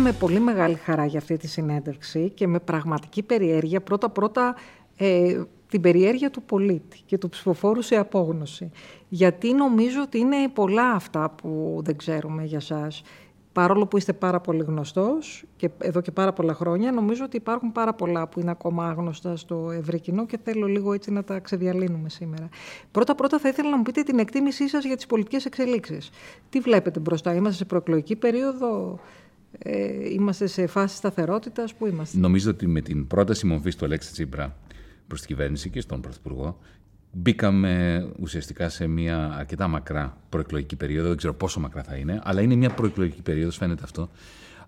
Ήρθα 0.00 0.12
με 0.12 0.18
πολύ 0.18 0.40
μεγάλη 0.40 0.74
χαρά 0.74 1.06
για 1.06 1.18
αυτή 1.18 1.36
τη 1.36 1.46
συνέντευξη 1.46 2.30
και 2.30 2.46
με 2.46 2.58
πραγματική 2.58 3.22
περιέργεια 3.22 3.80
πρώτα-πρώτα 3.80 4.54
ε, 4.96 5.42
την 5.68 5.80
περιέργεια 5.80 6.30
του 6.30 6.42
πολίτη 6.42 7.00
και 7.06 7.18
του 7.18 7.28
ψηφοφόρου 7.28 7.82
σε 7.82 7.96
απόγνωση. 7.96 8.70
Γιατί 9.08 9.52
νομίζω 9.52 10.02
ότι 10.02 10.18
είναι 10.18 10.36
πολλά 10.52 10.90
αυτά 10.90 11.30
που 11.30 11.80
δεν 11.84 11.96
ξέρουμε 11.96 12.44
για 12.44 12.60
σας. 12.60 13.02
Παρόλο 13.52 13.86
που 13.86 13.96
είστε 13.96 14.12
πάρα 14.12 14.40
πολύ 14.40 14.62
γνωστός 14.62 15.44
και 15.56 15.70
εδώ 15.78 16.00
και 16.00 16.10
πάρα 16.10 16.32
πολλά 16.32 16.54
χρόνια, 16.54 16.92
νομίζω 16.92 17.24
ότι 17.24 17.36
υπάρχουν 17.36 17.72
πάρα 17.72 17.94
πολλά 17.94 18.28
που 18.28 18.40
είναι 18.40 18.50
ακόμα 18.50 18.88
άγνωστα 18.88 19.36
στο 19.36 19.70
ευρύ 19.70 20.00
κοινό 20.00 20.26
και 20.26 20.38
θέλω 20.44 20.66
λίγο 20.66 20.92
έτσι 20.92 21.10
να 21.10 21.24
τα 21.24 21.38
ξεδιαλύνουμε 21.38 22.08
σήμερα. 22.08 22.48
Πρώτα-πρώτα 22.90 23.38
θα 23.38 23.48
ήθελα 23.48 23.70
να 23.70 23.76
μου 23.76 23.82
πείτε 23.82 24.02
την 24.02 24.18
εκτίμησή 24.18 24.68
σας 24.68 24.84
για 24.84 24.96
τις 24.96 25.06
πολιτικές 25.06 25.44
εξελίξεις. 25.44 26.10
Τι 26.50 26.60
βλέπετε 26.60 27.00
μπροστά, 27.00 27.34
είμαστε 27.34 27.56
σε 27.56 27.64
προεκλογική 27.64 28.16
περίοδο, 28.16 28.98
ε, 29.58 30.10
είμαστε 30.10 30.46
σε 30.46 30.66
φάση 30.66 30.96
σταθερότητας, 30.96 31.74
πού 31.74 31.86
είμαστε; 31.86 32.18
Νομίζω 32.18 32.50
ότι 32.50 32.66
με 32.66 32.80
την 32.80 33.06
πρόταση 33.06 33.46
μορφής 33.46 33.76
του 33.76 33.84
Αλέξη 33.84 34.12
Τσίπρα 34.12 34.56
προς 35.06 35.20
την 35.20 35.28
κυβέρνηση 35.28 35.70
και 35.70 35.80
στον 35.80 36.00
Πρωθυπουργό, 36.00 36.58
μπήκαμε 37.12 38.04
ουσιαστικά 38.20 38.68
σε 38.68 38.86
μια 38.86 39.32
αρκετά 39.38 39.68
μακρά 39.68 40.16
προεκλογική 40.28 40.76
περίοδο. 40.76 41.08
Δεν 41.08 41.16
ξέρω 41.16 41.34
πόσο 41.34 41.60
μακρά 41.60 41.82
θα 41.82 41.96
είναι, 41.96 42.20
αλλά 42.24 42.40
είναι 42.40 42.54
μια 42.54 42.70
προεκλογική 42.70 43.22
περίοδος, 43.22 43.56
φαίνεται 43.56 43.82
αυτό, 43.84 44.10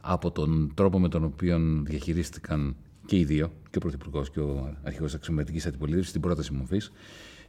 από 0.01 0.31
τον 0.31 0.73
τρόπο 0.75 0.99
με 0.99 1.09
τον 1.09 1.25
οποίο 1.25 1.83
διαχειρίστηκαν 1.84 2.77
και 3.06 3.19
οι 3.19 3.25
δύο, 3.25 3.53
και 3.71 3.78
ο 3.78 3.81
Πρωθυπουργός 3.81 4.31
και 4.31 4.41
ο 4.41 4.77
Αρχηγός 4.83 5.15
Αξιωματική 5.15 5.69
Αντιπολίτευσης, 5.69 6.12
την 6.12 6.21
πρόταση 6.21 6.53
μορφής, 6.53 6.93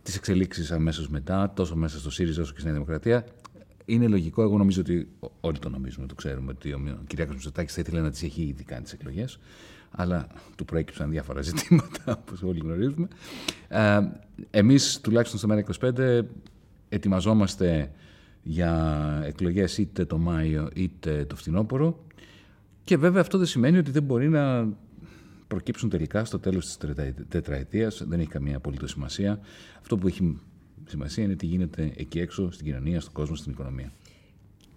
τις 0.03 0.15
εξελίξεις 0.15 0.71
αμέσως 0.71 1.09
μετά, 1.09 1.51
τόσο 1.55 1.75
μέσα 1.75 1.99
στο 1.99 2.11
ΣΥΡΙΖΑ 2.11 2.41
όσο 2.41 2.53
και 2.53 2.59
στην 2.59 2.73
Δημοκρατία 2.73 3.25
είναι 3.85 4.07
λογικό, 4.07 4.41
εγώ 4.41 4.57
νομίζω 4.57 4.81
ότι 4.81 5.07
όλοι 5.41 5.59
το 5.59 5.69
νομίζουμε, 5.69 6.07
το 6.07 6.15
ξέρουμε, 6.15 6.51
ότι 6.51 6.71
ο 6.73 7.03
Κυριάκος 7.07 7.35
Μητσοτάκης 7.35 7.73
θα 7.73 7.81
ήθελε 7.81 8.01
να 8.01 8.09
τις 8.09 8.23
έχει 8.23 8.41
ήδη 8.41 8.63
κάνει 8.63 8.83
τις 8.83 8.93
εκλογές, 8.93 9.39
αλλά 9.91 10.27
του 10.55 10.65
προέκυψαν 10.65 11.09
διάφορα 11.09 11.41
ζητήματα, 11.51 12.21
όπως 12.21 12.41
όλοι 12.43 12.59
γνωρίζουμε. 12.59 13.07
Ε, 13.67 13.99
εμείς, 14.49 14.99
τουλάχιστον 15.01 15.39
στο 15.39 15.47
ΜΕΡΑ25, 15.89 16.21
ετοιμαζόμαστε 16.89 17.91
για 18.43 19.21
εκλογές 19.25 19.77
είτε 19.77 20.05
το 20.05 20.17
Μάιο 20.17 20.69
είτε 20.73 21.25
το 21.25 21.35
φθινόπωρο 21.35 22.05
και 22.83 22.97
βέβαια 22.97 23.21
αυτό 23.21 23.37
δεν 23.37 23.47
σημαίνει 23.47 23.77
ότι 23.77 23.91
δεν 23.91 24.03
μπορεί 24.03 24.29
να 24.29 24.67
προκύψουν 25.47 25.89
τελικά 25.89 26.25
στο 26.25 26.39
τέλος 26.39 26.65
της 26.65 26.77
τετραετίας, 27.27 28.03
δεν 28.07 28.19
έχει 28.19 28.29
καμία 28.29 28.57
απολύτως 28.57 28.91
σημασία. 28.91 29.39
Αυτό 29.79 29.97
που 29.97 30.07
έχει 30.07 30.39
Σημασία 30.93 31.23
είναι 31.23 31.35
τι 31.35 31.45
γίνεται 31.45 31.93
εκεί 31.95 32.19
έξω, 32.19 32.51
στην 32.51 32.65
κοινωνία, 32.65 32.99
στον 32.99 33.13
κόσμο, 33.13 33.35
στην 33.35 33.51
οικονομία. 33.51 33.91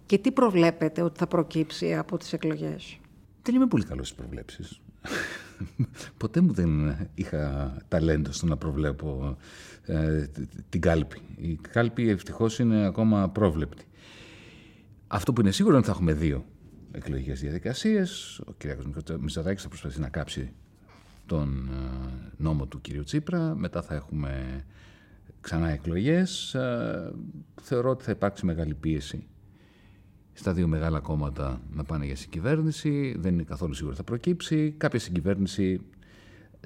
Και 0.05 0.17
τι 0.17 0.31
προβλέπετε 0.31 1.01
ότι 1.01 1.17
θα 1.19 1.27
προκύψει 1.27 1.95
από 1.95 2.17
τις 2.17 2.33
εκλογές; 2.33 2.99
Δεν 3.41 3.55
είμαι 3.55 3.67
πολύ 3.67 3.83
καλός 3.83 4.07
στις 4.07 4.19
προβλέψεις. 4.19 4.81
Ποτέ 6.17 6.41
μου 6.41 6.53
δεν 6.53 6.97
είχα 7.15 7.75
ταλέντο 7.87 8.31
στο 8.31 8.45
να 8.45 8.57
προβλέπω 8.57 9.37
ε, 9.85 10.27
την 10.69 10.81
κάλπη. 10.81 11.21
Η 11.35 11.59
κάλπη 11.71 12.09
ευτυχώς 12.09 12.59
είναι 12.59 12.85
ακόμα 12.85 13.29
πρόβλεπτη. 13.29 13.85
Αυτό 15.07 15.33
που 15.33 15.41
είναι 15.41 15.51
σίγουρο 15.51 15.73
είναι 15.75 15.83
ότι 15.83 15.91
θα 15.91 15.97
έχουμε 15.97 16.13
δύο 16.13 16.45
εκλογικές 16.91 17.39
διαδικασίες. 17.39 18.39
Ο 18.45 18.53
κ. 18.57 18.63
Μητσοτάκης 19.19 19.63
θα 19.63 19.69
προσπαθήσει 19.69 20.01
να 20.01 20.09
κάψει 20.09 20.51
τον 21.25 21.69
ε, 21.71 22.31
νόμο 22.37 22.65
του 22.65 22.81
κ. 22.81 23.03
Τσίπρα. 23.03 23.55
Μετά 23.55 23.81
θα 23.81 23.95
έχουμε 23.95 24.63
ξανά 25.47 25.69
εκλογές, 25.69 26.53
ε, 26.53 27.11
θεωρώ 27.61 27.89
ότι 27.89 28.03
θα 28.03 28.11
υπάρξει 28.11 28.45
μεγάλη 28.45 28.73
πίεση 28.73 29.27
στα 30.33 30.53
δύο 30.53 30.67
μεγάλα 30.67 30.99
κόμματα 30.99 31.61
να 31.73 31.83
πάνε 31.83 32.05
για 32.05 32.15
συγκυβέρνηση. 32.15 33.15
Δεν 33.19 33.33
είναι 33.33 33.43
καθόλου 33.43 33.73
σίγουρο 33.73 33.93
ότι 33.93 34.03
θα 34.03 34.11
προκύψει. 34.11 34.73
Κάποια 34.77 34.99
συγκυβέρνηση. 34.99 35.81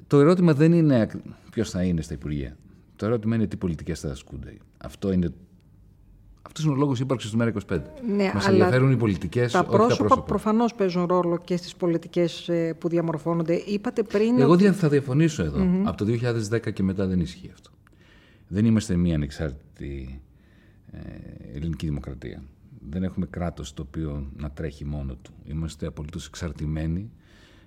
Το 0.06 0.18
ερώτημα 0.18 0.54
δεν 0.54 0.72
είναι 0.72 1.08
ποιος 1.50 1.70
θα 1.70 1.82
είναι 1.82 2.02
στα 2.02 2.14
Υπουργεία. 2.14 2.56
Το 2.96 3.06
ερώτημα 3.06 3.34
είναι 3.34 3.46
τι 3.46 3.56
πολιτικές 3.56 4.00
θα 4.00 4.10
ασκούνται. 4.10 4.56
Αυτό 4.78 5.12
είναι 5.12 5.32
αυτός 6.42 6.64
είναι 6.64 6.72
ο 6.72 6.76
λόγος 6.76 7.00
ύπαρξης 7.00 7.30
του 7.30 7.38
ΜΕΡΑ25. 7.38 7.80
Ναι, 8.16 8.30
Μας 8.34 8.48
ενδιαφέρουν 8.48 8.90
οι 8.90 8.96
πολιτικές. 8.96 9.52
Τα 9.52 9.64
πρόσωπα 9.64 10.22
προφανώς 10.22 10.74
παίζουν 10.74 11.06
ρόλο 11.06 11.38
και 11.44 11.56
στις 11.56 11.76
πολιτικές 11.76 12.48
ε, 12.48 12.74
που 12.78 12.88
διαμορφώνονται. 12.88 13.54
Είπατε 13.54 14.02
πριν. 14.02 14.40
Εγώ 14.40 14.52
ότι... 14.52 14.70
θα 14.70 14.88
διαφωνήσω 14.88 15.42
εδώ. 15.42 15.58
Mm-hmm. 15.58 15.82
Από 15.84 15.96
το 15.96 16.06
2010 16.52 16.72
και 16.72 16.82
μετά 16.82 17.06
δεν 17.06 17.20
ισχύει 17.20 17.50
αυτό. 17.52 17.70
Δεν 18.52 18.64
είμαστε 18.64 18.96
μία 18.96 19.14
ανεξάρτητη 19.14 20.20
ε, 20.90 20.98
ελληνική 21.54 21.86
δημοκρατία. 21.86 22.42
Δεν 22.88 23.02
έχουμε 23.02 23.26
κράτος 23.26 23.74
το 23.74 23.82
οποίο 23.82 24.30
να 24.36 24.50
τρέχει 24.50 24.84
μόνο 24.84 25.14
του. 25.14 25.32
Είμαστε 25.44 25.86
απολύτως 25.86 26.26
εξαρτημένοι. 26.26 27.10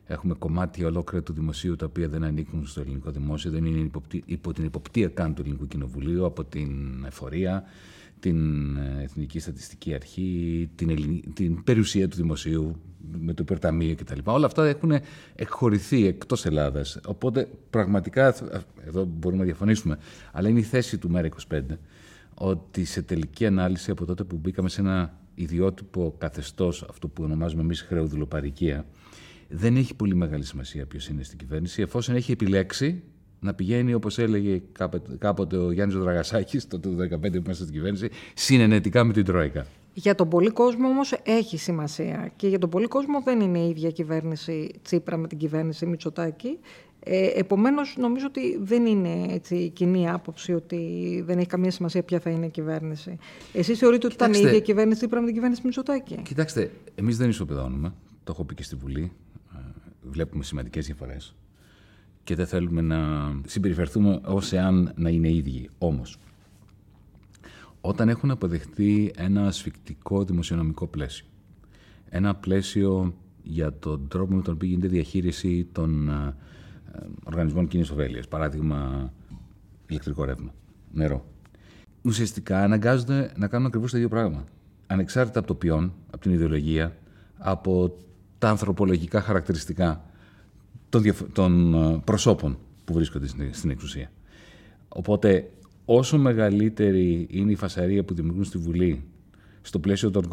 Έχουμε 0.06 0.34
κομμάτια 0.34 0.88
ολόκληρα 0.88 1.23
του 1.23 1.34
δημοσίου 1.34 1.75
τα 1.75 1.85
οποία 1.85 2.07
δεν 2.07 2.23
ανήκουν 2.23 2.68
στο 2.68 2.81
ελληνικό 2.81 3.12
δημόσιο, 3.12 3.51
δεν 3.51 3.66
είναι 3.66 3.90
υπό 4.25 4.53
την 4.53 4.63
υποπτία 4.63 5.07
καν 5.07 5.34
του 5.34 5.41
ελληνικού 5.41 5.68
κοινοβουλίου, 5.68 6.25
από 6.25 6.44
την 6.46 7.03
εφορία, 7.06 7.63
την 8.19 8.78
ε, 8.78 9.03
Εθνική 9.03 9.40
Στατιστική 9.40 9.94
Αρχή, 9.94 10.69
την, 10.75 11.34
την 11.34 11.63
περιουσία 11.63 12.07
του 12.07 12.16
δημοσίου 12.16 12.75
με 13.18 13.34
το 13.34 13.42
υπερταμείο 13.42 13.96
κτλ. 13.96 14.20
Όλα 14.24 14.46
αυτά 14.46 14.68
έχουν 14.68 14.92
εκχωρηθεί 15.36 16.08
εκτός 16.08 16.46
Ελλάδας. 16.46 17.00
Οπότε 17.06 17.48
πραγματικά, 17.70 18.36
εδώ 18.88 19.06
μπορούμε 19.06 19.40
να 19.40 19.46
διαφωνήσουμε, 19.46 19.98
αλλά 20.32 20.50
είναι 20.50 20.60
η 20.60 20.64
θέση 20.64 20.98
του 20.98 21.12
ΜΕΡΑ25 21.14 21.62
ότι 22.34 22.86
σε 22.86 23.02
τελική 23.02 23.46
ανάλυση 23.46 23.92
από 23.92 24.06
τότε 24.06 24.24
που 24.24 24.36
μπήκαμε 24.36 24.70
σε 24.70 24.82
ένα 24.82 25.20
ιδιότυπο 25.36 26.16
καθεστώς, 26.18 26.86
αυτό 26.90 27.08
που 27.08 27.24
ονομάζουμε 27.24 27.62
εμείς 27.62 27.82
χρεοδουλοπαρικία, 27.82 28.86
δεν 29.50 29.76
έχει 29.76 29.96
πολύ 29.96 30.16
μεγάλη 30.16 30.46
σημασία 30.46 30.86
ποιος 30.86 31.08
είναι 31.08 31.24
στην 31.24 31.38
κυβέρνηση, 31.38 31.82
εφόσον 31.82 32.16
έχει 32.16 32.32
επιλέξει 32.32 33.04
να 33.40 33.54
πηγαίνει, 33.54 33.94
όπως 33.94 34.18
έλεγε 34.18 34.62
κάποτε 35.18 35.58
ο 35.58 35.72
Γιάννης 35.72 35.98
Δραγασάκης, 35.98 36.68
το 36.68 36.80
2015 36.80 37.32
που 37.32 37.44
μέσα 37.46 37.62
στην 37.62 37.74
κυβέρνηση, 37.74 38.10
συνενετικά 38.34 39.04
με 39.04 39.14
την 39.14 39.26
Τρόικα. 39.26 39.66
Για 39.98 40.16
τον 40.16 40.30
πολύ 40.30 40.50
κόσμο 40.50 40.88
όμως 40.88 41.14
έχει 41.24 41.58
σημασία. 41.58 42.32
Και 42.36 42.48
για 42.48 42.60
τον 42.60 42.70
πολύ 42.70 42.88
κόσμο 42.88 43.22
δεν 43.22 43.40
είναι 43.40 43.60
η 43.60 43.70
ίδια 43.70 43.92
κυβέρνηση 43.92 44.72
Τσίπρα 44.82 45.18
με 45.18 45.28
την 45.28 45.38
κυβέρνηση 45.38 45.86
Μητσοτάκη. 45.86 46.60
Ε, 47.00 47.28
Επομένως, 47.36 47.96
νομίζω 47.98 48.26
ότι 48.26 48.58
δεν 48.62 48.86
είναι 48.86 49.26
έτσι 49.34 49.70
κοινή 49.70 50.10
άποψη 50.10 50.54
ότι 50.54 51.24
δεν 51.26 51.38
έχει 51.38 51.48
καμία 51.48 51.72
σημασία 51.72 52.04
ποια 52.04 52.20
θα 52.20 52.30
είναι 52.30 52.46
η 52.46 52.50
κυβέρνηση. 52.50 53.18
Εσείς 53.54 53.80
θεωρείτε 53.80 54.06
ότι 54.06 54.16
ήταν 54.16 54.34
η 54.34 54.40
ίδια 54.40 54.60
κυβέρνηση 54.60 54.98
Τσίπρα 54.98 55.20
με 55.20 55.26
την 55.26 55.34
κυβέρνηση 55.36 55.62
Μητσοτάκη; 55.64 56.16
Κοιτάξτε, 56.24 56.72
εμείς 56.96 57.18
δεν 57.18 57.30
ισοπεδώνουμε. 57.30 57.94
Το 58.24 58.32
έχω 58.32 58.44
πει 58.44 58.54
και 58.54 58.64
στη 58.64 58.76
Βουλή. 58.76 59.12
Ε, 59.56 59.60
βλέπουμε 60.02 60.44
σημαντικές 60.44 60.86
διαφορές 60.86 61.36
και 62.24 62.36
δεν 62.36 62.48
θέλουμε 62.48 62.82
να 62.82 63.00
συμπεριφερθούμε 63.46 64.20
ως 64.26 64.54
εάν 64.54 64.94
να 64.96 65.10
είναι 65.10 65.32
ίδιοι. 65.32 65.70
Όμως, 65.78 66.18
όταν 67.88 68.09
έχουν 68.09 68.31
αποδεχτεί 68.31 69.12
ένα 69.16 69.47
ασφικτικό 69.47 70.23
δημοσιονομικό 70.23 70.88
πλαίσιο, 70.88 71.25
ένα 72.09 72.35
πλαίσιο 72.35 73.13
για 73.44 73.73
τον 73.73 74.07
τρόπο 74.07 74.35
με 74.35 74.41
τον 74.41 74.53
οποίο 74.53 74.68
γίνεται 74.68 74.88
διαχείριση 74.88 75.68
των 75.72 76.09
ε, 76.09 76.35
οργανισμών 77.23 77.68
κοινής 77.68 77.90
ωφέλειας, 77.90 78.28
παράδειγμα 78.28 79.12
ηλεκτρικό 79.88 80.23
ρεύμα, 80.23 80.53
νερό, 80.91 81.25
ουσιαστικά 82.01 82.63
αναγκάζονται 82.63 83.32
να 83.37 83.47
κάνουν 83.47 83.67
ακριβώς 83.67 83.91
το 83.91 83.97
ίδιο 83.97 84.09
πράγμα. 84.09 84.43
Ανεξάρτητα 84.88 85.40
από 85.40 85.47
το 85.47 85.55
ποιόν, 85.55 85.93
από 86.08 86.22
την 86.22 86.31
ιδεολογία, 86.31 86.97
από 87.38 87.97
τα 88.38 88.49
ανθρωπολογικά 88.49 89.22
χαρακτηριστικά 89.22 90.05
των, 90.90 91.03
των 91.34 91.73
ε, 91.73 92.02
προσώπων 92.03 92.58
που 92.85 92.93
βρίσκονται 92.93 93.28
στην 93.52 93.70
εξουσία. 93.70 94.11
Οπότε, 94.88 95.52
όσο 95.85 96.17
μεγαλύτερη 96.17 97.28
είναι 97.29 97.52
η 97.52 97.55
φασαρία 97.55 98.03
που 98.03 98.14
δημιουργούν 98.14 98.43
στη 98.43 98.58
Βουλή 98.58 99.03
στο 99.61 99.79
πλαίσιο 99.79 100.11
των 100.11 100.28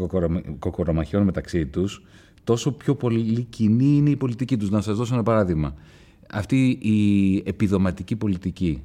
κοκοραμαχιών 0.59 1.23
μεταξύ 1.23 1.67
τους, 1.67 2.05
τόσο 2.45 2.73
πιο 2.73 2.95
πολύ 2.95 3.43
κοινή 3.43 3.97
είναι 3.97 4.11
η 4.11 4.17
πολιτική 4.17 4.57
τους. 4.57 4.71
Να 4.71 4.81
σας 4.81 4.97
δώσω 4.97 5.15
ένα 5.15 5.23
παράδειγμα. 5.23 5.75
Αυτή 6.31 6.69
η 6.71 7.37
επιδοματική 7.47 8.17
πολιτική 8.17 8.83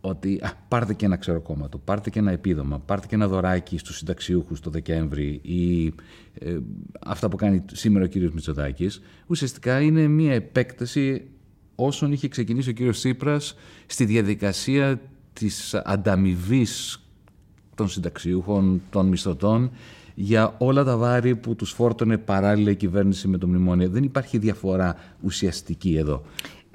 ότι 0.00 0.40
α, 0.42 0.52
πάρτε 0.68 0.94
και 0.94 1.04
ένα 1.04 1.16
ξεροκόμματο, 1.16 1.78
πάρτε 1.78 2.10
και 2.10 2.18
ένα 2.18 2.30
επίδομα, 2.30 2.78
πάρτε 2.78 3.06
και 3.06 3.14
ένα 3.14 3.28
δωράκι 3.28 3.78
στους 3.78 3.96
συνταξιούχους 3.96 4.60
το 4.60 4.70
Δεκέμβρη 4.70 5.40
ή 5.42 5.86
ε, 6.38 6.58
αυτά 7.00 7.28
που 7.28 7.36
κάνει 7.36 7.64
σήμερα 7.72 8.04
ο 8.04 8.08
κύριος 8.08 8.32
Μητσοτάκης, 8.32 9.00
ουσιαστικά 9.26 9.80
είναι 9.80 10.06
μια 10.06 10.34
επέκταση 10.34 11.28
όσων 11.74 12.12
είχε 12.12 12.28
ξεκινήσει 12.28 12.68
ο 12.70 12.72
κύριος 12.72 12.98
Τσίπρας 12.98 13.54
στη 13.86 14.04
διαδικασία 14.04 15.00
της 15.38 15.74
ανταμοιβής 15.74 17.00
των 17.74 17.88
συνταξιούχων, 17.88 18.82
των 18.90 19.06
μισθωτών, 19.06 19.70
για 20.14 20.54
όλα 20.58 20.84
τα 20.84 20.96
βάρη 20.96 21.36
που 21.36 21.54
τους 21.54 21.70
φόρτωνε 21.70 22.18
παράλληλα 22.18 22.70
η 22.70 22.76
κυβέρνηση 22.76 23.28
με 23.28 23.38
το 23.38 23.46
μνημόνιο. 23.46 23.88
Δεν 23.88 24.02
υπάρχει 24.02 24.38
διαφορά 24.38 24.96
ουσιαστική 25.22 25.96
εδώ. 25.96 26.22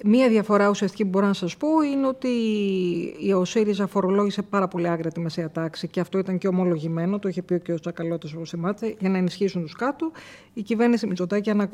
Μία 0.03 0.29
διαφορά 0.29 0.69
ουσιαστική 0.69 1.03
που 1.03 1.09
μπορώ 1.09 1.27
να 1.27 1.33
σας 1.33 1.57
πω 1.57 1.67
είναι 1.93 2.07
ότι 2.07 2.29
ο 3.35 3.45
ΣΥΡΙΖΑ 3.45 3.87
φορολόγησε 3.87 4.41
πάρα 4.41 4.67
πολύ 4.67 4.87
άγρια 4.87 5.11
τη 5.11 5.19
μεσαία 5.19 5.51
τάξη 5.51 5.87
και 5.87 5.99
αυτό 5.99 6.17
ήταν 6.17 6.37
και 6.37 6.47
ομολογημένο, 6.47 7.19
το 7.19 7.27
είχε 7.27 7.41
πει 7.41 7.59
και 7.59 7.73
ο 7.73 7.79
Τσακαλώτος 7.79 8.33
όπως 8.33 8.49
θυμάται, 8.49 8.95
για 8.99 9.09
να 9.09 9.17
ενισχύσουν 9.17 9.61
τους 9.61 9.75
κάτω. 9.75 10.11
Η 10.53 10.61
κυβέρνηση 10.61 11.07
Μητσοτάκη 11.07 11.49
ανα... 11.49 11.63
Ε, 11.63 11.67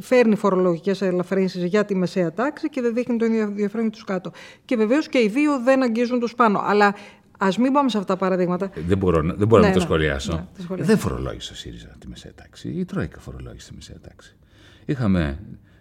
φέρνει 0.00 0.36
φορολογικές 0.36 1.02
ελαφρύνσεις 1.02 1.64
για 1.64 1.84
τη 1.84 1.94
μεσαία 1.94 2.32
τάξη 2.32 2.68
και 2.68 2.80
δεν 2.80 2.94
δείχνει 2.94 3.16
το 3.16 3.24
ίδιο 3.24 3.42
ενδιαφέρον 3.42 3.82
για 3.82 3.92
τους 3.92 4.04
κάτω. 4.04 4.30
Και 4.64 4.76
βεβαίως 4.76 5.08
και 5.08 5.18
οι 5.18 5.28
δύο 5.28 5.60
δεν 5.62 5.82
αγγίζουν 5.82 6.20
τους 6.20 6.34
πάνω. 6.34 6.60
Αλλά 6.64 6.94
Α 7.38 7.48
μην 7.58 7.72
πάμε 7.72 7.88
σε 7.88 7.98
αυτά 7.98 8.12
τα 8.12 8.18
παραδείγματα. 8.18 8.70
Δεν 8.86 8.98
μπορώ, 8.98 9.22
δεν 9.36 9.48
μπορώ 9.48 9.62
ναι, 9.62 9.68
να 9.68 9.72
το 9.72 9.78
ναι, 9.78 9.84
σχολιάσω. 9.84 10.48
Ναι, 10.68 10.84
δεν 10.84 10.98
φορολόγησε 10.98 11.52
ο 11.52 11.56
ΣΥΡΙΖΑ 11.56 11.96
τη 11.98 12.08
μεσαία 12.08 12.34
τάξη. 12.34 12.68
Η 12.68 12.84
Τρόικα 12.84 13.20
φορολόγησε 13.20 13.68
τη 13.68 13.74
μεσαία 13.74 14.00
τάξη. 14.00 14.36
Είχαμε 14.84 15.38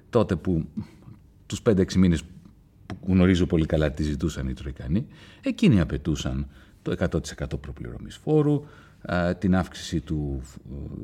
τότε 0.10 0.36
που 0.36 0.68
τους 1.46 1.62
5-6 1.70 1.94
μήνες 1.94 2.24
που 2.86 2.98
γνωρίζω 3.08 3.46
πολύ 3.46 3.66
καλά 3.66 3.92
τι 3.92 4.04
ζητούσαν 4.04 4.48
οι 4.48 4.54
Τροϊκανοί, 4.54 5.08
εκείνοι 5.42 5.80
απαιτούσαν 5.80 6.48
το 6.96 7.20
100% 7.46 7.60
προπληρωμής 7.62 8.16
φόρου, 8.16 8.64
την 9.38 9.56
αύξηση 9.56 10.02
του 10.02 10.42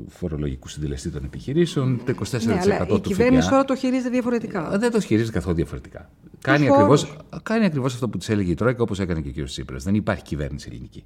φορολογικού 0.08 0.68
συντελεστή 0.68 1.10
των 1.10 1.24
επιχειρήσεων, 1.24 2.02
το 2.06 2.14
24% 2.32 2.46
ναι, 2.46 2.60
αλλά 2.62 2.86
του 2.86 2.96
Η 2.96 3.00
κυβέρνηση 3.00 3.50
τώρα 3.50 3.66
το 3.66 3.76
χειρίζεται 3.76 4.10
διαφορετικά. 4.10 4.78
Δεν 4.78 4.92
το 4.92 5.00
χειρίζεται 5.00 5.32
καθόλου 5.32 5.56
διαφορετικά. 5.56 6.10
Κάνει 6.42 6.70
ακριβώς, 6.70 7.18
κάνει 7.44 7.66
ακριβώς 7.66 7.94
αυτό 7.94 8.10
που 8.10 8.18
της 8.18 8.30
έλεγε 8.30 8.52
η 8.52 8.54
Τρόικα, 8.54 8.82
όπως 8.82 9.00
έκανε 9.00 9.22
και 9.22 9.42
ο 9.42 9.44
κ. 9.44 9.48
Τσίπρας. 9.48 9.84
Δεν 9.84 9.96
υπάρχει 9.96 10.24
κυβέρνηση 10.24 10.68
ελληνική. 10.72 11.04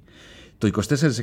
Το 0.58 0.70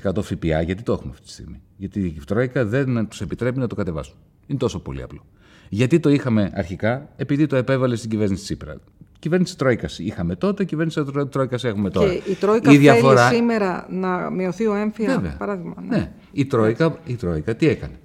24% 0.04 0.22
ΦΠΑ, 0.22 0.62
γιατί 0.62 0.84
το 0.84 0.94
έχουμε 0.94 1.12
αυτή 1.12 1.25
τη 1.25 1.31
στιγμή; 1.31 1.62
Γιατί 1.78 2.00
η 2.00 2.22
Τρόικα 2.25 2.66
δεν 2.66 3.07
τους 3.07 3.22
επιτρέπει 3.22 3.60
να 3.60 3.68
το 3.68 3.75
κατεβάσουν. 3.75 4.16
Είναι 4.48 4.60
τόσο 4.60 4.80
πολύ 4.80 5.02
απλό. 5.02 5.25
Γιατί 5.69 6.00
το 6.00 6.10
είχαμε 6.10 6.52
αρχικά, 6.54 7.10
επειδή 7.16 7.48
το 7.48 7.56
επέβαλε 7.56 7.96
στην 7.96 8.10
κυβέρνηση 8.10 8.44
Τσίπρα. 8.44 8.75
Κυβέρνηση 9.19 9.57
Τρόικας 9.57 10.00
είχαμε 10.00 10.35
τότε, 10.35 10.65
κυβέρνηση 10.65 11.03
Τρόικας 11.29 11.63
έχουμε 11.63 11.89
τώρα. 11.89 12.13
Και 12.13 12.31
η 12.31 12.35
Τρόικα 12.35 12.71
η 12.71 12.77
διαφορά... 12.77 13.27
θέλει 13.27 13.39
σήμερα 13.39 13.88
να 13.89 14.29
μειωθεί 14.29 14.67
ο 14.67 14.75
έμφυα, 14.75 15.15
Βέβαια. 15.15 15.35
παράδειγμα. 15.38 15.75
Ναι. 15.81 15.97
ναι. 15.97 16.12
Η, 16.31 16.45
Τρόικα, 16.45 17.00
η 17.06 17.15
Τρόικα 17.15 17.56
τι 17.56 17.67
έκανε; 17.67 17.95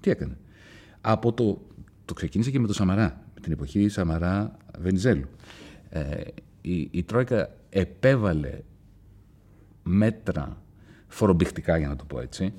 Τι 0.00 0.10
έκανε; 0.10 0.36
Από 1.00 1.32
το, 1.32 1.60
το 2.04 2.14
ξεκίνησε 2.14 2.50
και 2.50 2.60
με 2.60 2.66
το 2.66 2.72
Σαμαρά, 2.72 3.20
με 3.34 3.40
την 3.40 3.52
εποχή 3.52 3.88
Σαμαρά 3.88 4.56
Βενιζέλου. 4.78 5.28
Ε, 5.88 6.02
η, 6.60 6.88
η 6.90 7.02
Τρόικα 7.02 7.50
επέβαλε 7.70 8.58
μέτρα 9.82 10.62
φορομπηχτικά, 11.06 11.76
για 11.76 11.88
να 11.88 11.96
το 11.96 12.04
πω 12.04 12.20
έτσι, 12.20 12.52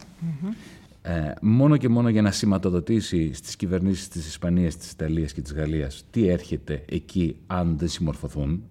ε, 1.07 1.34
μόνο 1.42 1.78
και 1.78 1.90
μόνο 1.90 2.10
για 2.10 2.22
να 2.22 2.31
σηματοδοτήσει 2.31 3.34
στις 3.34 3.56
κυβερνήσεις 3.56 4.07
της 4.07 4.28
Ισπανίας, 4.28 4.78
της 4.78 4.92
Ιταλίας 4.92 5.34
και 5.34 5.42
της 5.42 5.54
Γαλλίας 5.54 6.06
τι 6.10 6.28
έρχεται 6.28 6.86
εκεί 6.90 7.36
αν 7.48 7.78
δεν 7.78 7.88
συμμορφωθούν. 7.88 8.63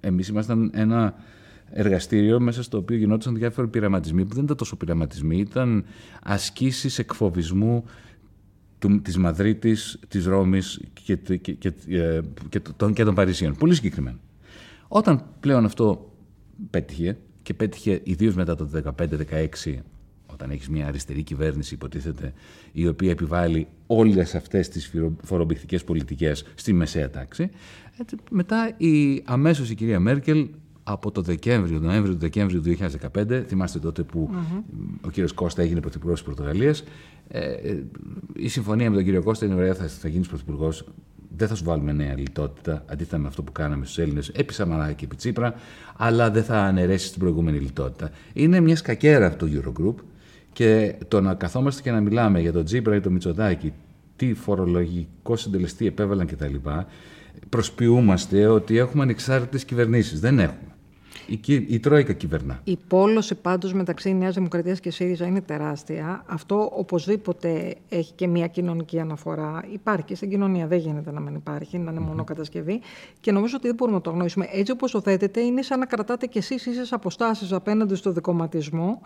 Εμείς 0.00 0.28
ήμασταν 0.28 0.70
ένα 0.74 1.14
εργαστήριο 1.70 2.40
μέσα 2.40 2.62
στο 2.62 2.78
οποίο 2.78 2.96
γινόταν 2.96 3.34
διάφοροι 3.34 3.68
πειραματισμοί 3.68 4.24
που 4.24 4.34
δεν 4.34 4.44
ήταν 4.44 4.56
τόσο 4.56 4.76
πειραματισμοί, 4.76 5.38
ήταν 5.38 5.84
ασκήσεις 6.22 6.98
εκφοβισμού 6.98 7.84
του, 8.78 9.02
της 9.02 9.16
Μαδρίτης, 9.16 9.98
της 10.08 10.26
Ρώμης 10.26 10.80
και, 11.04 11.16
και, 11.16 11.36
και, 11.36 11.72
ε, 11.88 12.20
και, 12.48 12.60
των, 12.76 12.92
και 12.92 13.04
των 13.04 13.14
Παρισίων. 13.14 13.54
Πολύ 13.54 13.74
συγκεκριμένα. 13.74 14.18
Όταν 14.88 15.24
πλέον 15.40 15.64
αυτό 15.64 16.12
πέτυχε 16.70 17.18
και 17.42 17.54
πέτυχε 17.54 18.00
ιδίως 18.04 18.34
μετά 18.34 18.54
το 18.54 18.68
2015-2016 19.64 19.78
όταν 20.32 20.50
έχεις 20.50 20.68
μια 20.68 20.86
αριστερή 20.86 21.22
κυβέρνηση, 21.22 21.74
υποτίθεται, 21.74 22.32
η 22.72 22.86
οποία 22.86 23.10
επιβάλλει 23.10 23.66
όλες 23.86 24.34
αυτές 24.34 24.68
τις 24.68 24.92
φορομπηχτικές 25.22 25.84
πολιτικές 25.84 26.44
στη 26.54 26.72
μεσαία 26.72 27.10
τάξη, 27.10 27.50
έτσι, 27.98 28.16
μετά 28.30 28.74
η, 28.76 29.22
αμέσως 29.24 29.70
η 29.70 29.74
κυρία 29.74 30.00
Μέρκελ 30.00 30.48
από 30.82 31.10
το 31.10 31.22
Δεκέμβριο, 31.22 31.78
τον 31.78 31.86
Νοέμβριο 31.86 32.14
του 32.14 32.20
Δεκέμβριο 32.20 32.60
του 32.60 32.76
2015, 33.14 33.44
θυμάστε 33.46 33.78
τότε 33.78 34.02
που 34.02 34.30
ο 35.00 35.10
κύριος 35.10 35.32
Κώστα 35.32 35.62
έγινε 35.62 35.80
πρωθυπουργός 35.80 36.18
της 36.18 36.28
Πορτογαλίας, 36.28 36.84
ε, 37.28 37.52
η 38.36 38.48
συμφωνία 38.48 38.90
με 38.90 38.96
τον 38.96 39.04
κύριο 39.04 39.22
Κώστα 39.22 39.46
είναι 39.46 39.54
ωραία, 39.54 39.74
θα, 39.74 39.86
θα 39.86 40.08
γίνεις 40.08 40.28
πρωθυπουργός. 40.28 40.84
Δεν 41.36 41.48
θα 41.48 41.54
σου 41.54 41.64
βάλουμε 41.64 41.92
νέα 41.92 42.18
λιτότητα, 42.18 42.84
αντίθετα 42.86 43.18
με 43.18 43.28
αυτό 43.28 43.42
που 43.42 43.52
κάναμε 43.52 43.84
στους 43.84 43.98
Έλληνες, 43.98 44.28
επί 44.28 44.52
Σαμαρά 44.52 44.92
και 44.92 45.04
επί 45.04 45.16
Τσίπρα, 45.16 45.54
αλλά 45.96 46.30
δεν 46.30 46.44
θα 46.44 46.58
αναιρέσεις 46.58 47.10
την 47.10 47.20
προηγούμενη 47.20 47.58
λιτότητα. 47.58 48.10
Είναι 48.32 48.60
μια 48.60 48.76
σκακέρα 48.76 49.26
αυτό 49.26 49.46
το 49.46 49.52
Eurogroup 49.54 49.94
και 50.52 50.94
το 51.08 51.20
να 51.20 51.34
καθόμαστε 51.34 51.82
και 51.82 51.90
να 51.90 52.00
μιλάμε 52.00 52.40
για 52.40 52.52
τον 52.52 52.64
Τζίπρα 52.64 52.94
ή 52.94 53.00
τον 53.00 53.12
Μητσοτάκη, 53.12 53.72
τι 54.16 54.34
φορολογικό 54.34 55.36
συντελεστή 55.36 55.86
επέβαλαν 55.86 56.26
κτλ. 56.26 56.54
Προσποιούμαστε 57.48 58.46
ότι 58.46 58.76
έχουμε 58.76 59.02
ανεξάρτητες 59.02 59.64
κυβερνήσεις. 59.64 60.20
Δεν 60.20 60.38
έχουμε. 60.38 60.71
Η, 61.26 61.40
η 61.68 61.78
Τρόικα 61.78 62.12
κυβερνά. 62.12 62.60
Η 62.64 62.78
πόλωση 62.88 63.34
πάντως 63.34 63.72
μεταξύ 63.72 64.14
Νέας 64.14 64.34
Δημοκρατίας 64.34 64.80
και 64.80 64.90
ΣΥΡΙΖΑ 64.90 65.26
είναι 65.26 65.40
τεράστια. 65.40 66.24
Αυτό 66.26 66.70
οπωσδήποτε 66.74 67.74
έχει 67.88 68.12
και 68.12 68.26
μια 68.26 68.46
κοινωνική 68.46 69.00
αναφορά. 69.00 69.64
Υπάρχει 69.72 70.04
και 70.04 70.14
στην 70.14 70.30
κοινωνία. 70.30 70.66
Δεν 70.66 70.78
γίνεται 70.78 71.12
να 71.12 71.20
μην 71.20 71.34
υπάρχει, 71.34 71.78
να 71.78 71.90
είναι 71.90 72.00
μόνο 72.00 72.24
κατασκευή. 72.24 72.80
Και 73.20 73.32
νομίζω 73.32 73.56
ότι 73.56 73.66
δεν 73.66 73.76
μπορούμε 73.76 73.96
να 73.96 74.02
το 74.02 74.10
γνωρίσουμε. 74.10 74.48
Έτσι 74.52 74.72
όπως 74.72 74.90
το 74.90 75.00
θέτετε, 75.00 75.40
είναι 75.40 75.62
σαν 75.62 75.78
να 75.78 75.86
κρατάτε 75.86 76.26
κι 76.26 76.38
εσείς 76.38 76.66
ίσες 76.66 76.92
αποστάσεις 76.92 77.52
απέναντι 77.52 77.94
στο 77.94 78.12
δικοματισμό 78.12 79.00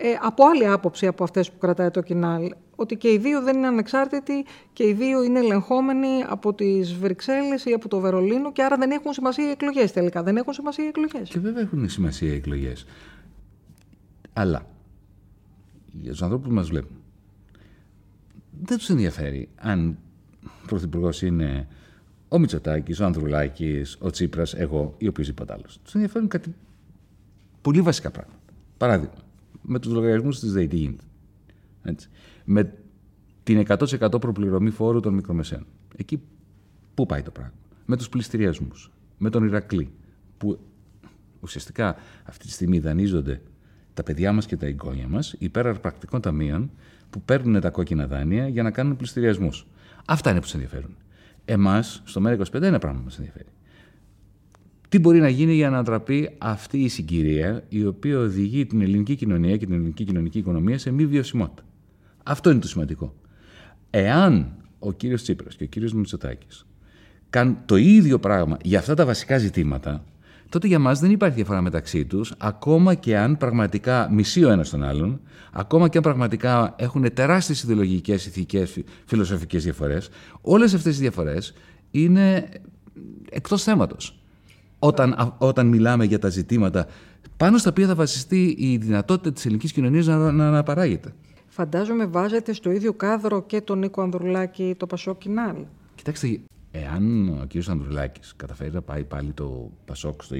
ε, 0.00 0.08
από 0.22 0.44
άλλη 0.46 0.66
άποψη 0.68 1.06
από 1.06 1.24
αυτές 1.24 1.50
που 1.50 1.58
κρατάει 1.58 1.90
το 1.90 2.00
Κινάλ, 2.00 2.54
ότι 2.76 2.96
και 2.96 3.12
οι 3.12 3.18
δύο 3.18 3.42
δεν 3.42 3.56
είναι 3.56 3.66
ανεξάρτητοι 3.66 4.44
και 4.72 4.86
οι 4.86 4.92
δύο 4.92 5.22
είναι 5.22 5.38
ελεγχόμενοι 5.38 6.24
από 6.28 6.54
τις 6.54 6.94
Βρυξέλλες 6.94 7.64
ή 7.64 7.72
από 7.72 7.88
το 7.88 7.98
Βερολίνο 7.98 8.52
και 8.52 8.62
άρα 8.62 8.76
δεν 8.76 8.90
έχουν 8.90 9.12
σημασία 9.12 9.46
οι 9.46 9.50
εκλογές 9.50 9.92
τελικά. 9.92 10.22
Δεν 10.22 10.36
έχουν 10.36 10.52
σημασία 10.52 10.84
οι 10.84 10.86
εκλογές. 10.86 11.30
Και 11.58 11.64
βέβαια 11.64 11.78
έχουν 11.80 11.88
σημασία 11.88 12.32
οι 12.32 12.36
εκλογές. 12.36 12.86
Αλλά 14.32 14.66
για 15.92 16.10
τους 16.10 16.22
ανθρώπους 16.22 16.48
που 16.48 16.54
μας 16.54 16.68
βλέπουν 16.68 16.96
δεν 18.60 18.78
τους 18.78 18.88
ενδιαφέρει 18.88 19.48
αν 19.56 19.98
ο 20.44 20.66
Πρωθυπουργός 20.66 21.22
είναι 21.22 21.68
ο 22.28 22.38
Μητσοτάκης, 22.38 23.00
ο 23.00 23.04
Ανδρουλάκης, 23.04 23.96
ο 24.00 24.10
Τσίπρας, 24.10 24.54
εγώ 24.54 24.94
ή 24.98 25.08
οποιοδήποτε 25.08 25.52
άλλος. 25.52 25.80
Τους 25.82 25.94
ενδιαφέρουν 25.94 26.28
κάτι 26.28 26.54
πολύ 27.62 27.80
βασικά 27.80 28.10
πράγματα. 28.10 28.38
Παράδειγμα, 28.76 29.22
με 29.62 29.78
τους 29.78 29.92
λογαριασμούς 29.92 30.40
της 30.40 30.52
ΔΕΗ. 30.52 30.68
Τι 30.68 30.76
γίνεται. 30.76 31.04
Έτσι. 31.82 32.08
Με 32.44 32.74
την 33.42 33.58
100% 33.58 34.20
προπληρωμή 34.20 34.70
φόρου 34.70 35.00
των 35.00 35.14
μικρομεσαίων. 35.14 35.66
Εκεί 35.96 36.22
πού 36.94 37.06
πάει 37.06 37.22
το 37.22 37.30
πράγμα; 37.30 37.54
Με 37.86 37.96
τους 37.96 38.08
πληστηριασμούς. 38.08 38.92
Με 39.18 39.30
τον 39.30 39.44
Ηρακλή. 39.44 39.90
Που 40.38 40.58
ουσιαστικά 41.40 41.96
αυτή 42.24 42.46
τη 42.46 42.52
στιγμή 42.52 42.78
δανείζονται 42.78 43.40
τα 43.94 44.02
παιδιά 44.02 44.32
μας 44.32 44.46
και 44.46 44.56
τα 44.56 44.66
εγγόνια 44.66 45.08
μας 45.08 45.34
υπέρ 45.38 45.66
αρπακτικών 45.66 46.20
ταμείων 46.20 46.70
που 47.10 47.22
παίρνουν 47.22 47.60
τα 47.60 47.70
κόκκινα 47.70 48.06
δάνεια 48.06 48.48
για 48.48 48.62
να 48.62 48.70
κάνουν 48.70 48.96
πληστηριασμούς. 48.96 49.66
Αυτά 50.06 50.30
είναι 50.30 50.40
που 50.40 50.46
σε 50.46 50.56
ενδιαφέρουν. 50.56 50.96
Εμάς, 51.44 52.02
στο 52.04 52.20
ΜΕΡΑ25, 52.24 52.62
ένα 52.62 52.78
πράγμα 52.78 53.00
μας 53.04 53.18
ενδιαφέρει 53.18 53.48
τι 54.88 54.98
μπορεί 54.98 55.20
να 55.20 55.28
γίνει 55.28 55.54
για 55.54 55.70
να 55.70 55.76
ανατραπεί 55.76 56.30
αυτή 56.38 56.78
η 56.78 56.88
συγκυρία 56.88 57.64
η 57.68 57.86
οποία 57.86 58.18
οδηγεί 58.18 58.66
την 58.66 58.80
ελληνική 58.80 59.14
κοινωνία 59.14 59.56
και 59.56 59.64
την 59.64 59.74
ελληνική 59.74 60.04
κοινωνική 60.04 60.38
οικονομία 60.38 60.78
σε 60.78 60.90
μη 60.90 61.06
βιωσιμότητα; 61.06 61.62
Αυτό 62.22 62.50
είναι 62.50 62.60
το 62.60 62.68
σημαντικό. 62.68 63.14
Εάν 63.90 64.56
ο 64.78 64.92
κύριος 64.92 65.22
Τσίπρας 65.22 65.56
και 65.56 65.64
ο 65.64 65.66
κύριος 65.66 65.92
Μητσοτάκης 65.92 66.66
κάνουν 67.30 67.58
το 67.66 67.76
ίδιο 67.76 68.18
πράγμα 68.18 68.56
για 68.62 68.78
αυτά 68.78 68.94
τα 68.94 69.06
βασικά 69.06 69.38
ζητήματα, 69.38 70.04
τότε 70.48 70.66
για 70.66 70.78
μας 70.78 71.00
δεν 71.00 71.10
υπάρχει 71.10 71.36
διαφορά 71.36 71.60
μεταξύ 71.60 72.04
τους, 72.04 72.34
ακόμα 72.38 72.94
και 72.94 73.18
αν 73.18 73.36
πραγματικά 73.36 74.08
μισεί 74.10 74.44
ο 74.44 74.50
ένας 74.50 74.70
τον 74.70 74.82
άλλον, 74.82 75.20
ακόμα 75.52 75.88
και 75.88 75.96
αν 75.96 76.02
πραγματικά 76.02 76.74
έχουν 76.78 77.14
τεράστιες 77.14 77.62
ιδεολογικές, 77.62 78.26
ηθικές, 78.26 78.82
φιλοσοφικές 79.04 79.64
διαφορές, 79.64 80.08
όλες 80.40 80.74
αυτές 80.74 80.96
οι 80.96 81.00
διαφορές 81.00 81.54
είναι 81.90 82.48
εκτός 83.30 83.62
θέματος 83.62 84.22
όταν, 84.78 85.34
όταν 85.38 85.66
μιλάμε 85.66 86.04
για 86.04 86.18
τα 86.18 86.28
ζητήματα 86.28 86.86
πάνω 87.36 87.58
στα 87.58 87.70
οποία 87.70 87.86
θα 87.86 87.94
βασιστεί 87.94 88.54
η 88.58 88.76
δυνατότητα 88.76 89.32
της 89.32 89.44
ελληνικής 89.44 89.72
κοινωνίας 89.72 90.06
να, 90.06 90.32
να 90.32 90.48
αναπαράγεται. 90.48 91.14
Φαντάζομαι 91.48 92.06
βάζετε 92.06 92.52
στο 92.52 92.70
ίδιο 92.70 92.92
κάδρο 92.92 93.42
και 93.42 93.60
τον 93.60 93.78
Νίκο 93.78 94.02
Ανδρουλάκη 94.02 94.74
το 94.78 94.86
Πασόκ 94.86 95.18
Κινάλ. 95.18 95.56
Κοιτάξτε, 95.94 96.40
εάν 96.70 97.28
ο 97.28 97.46
κ. 97.48 97.68
Ανδρουλάκης 97.68 98.32
καταφέρει 98.36 98.72
να 98.72 98.82
πάει 98.82 99.04
πάλι 99.04 99.32
το 99.32 99.70
Πασόκ 99.84 100.22
στο 100.22 100.36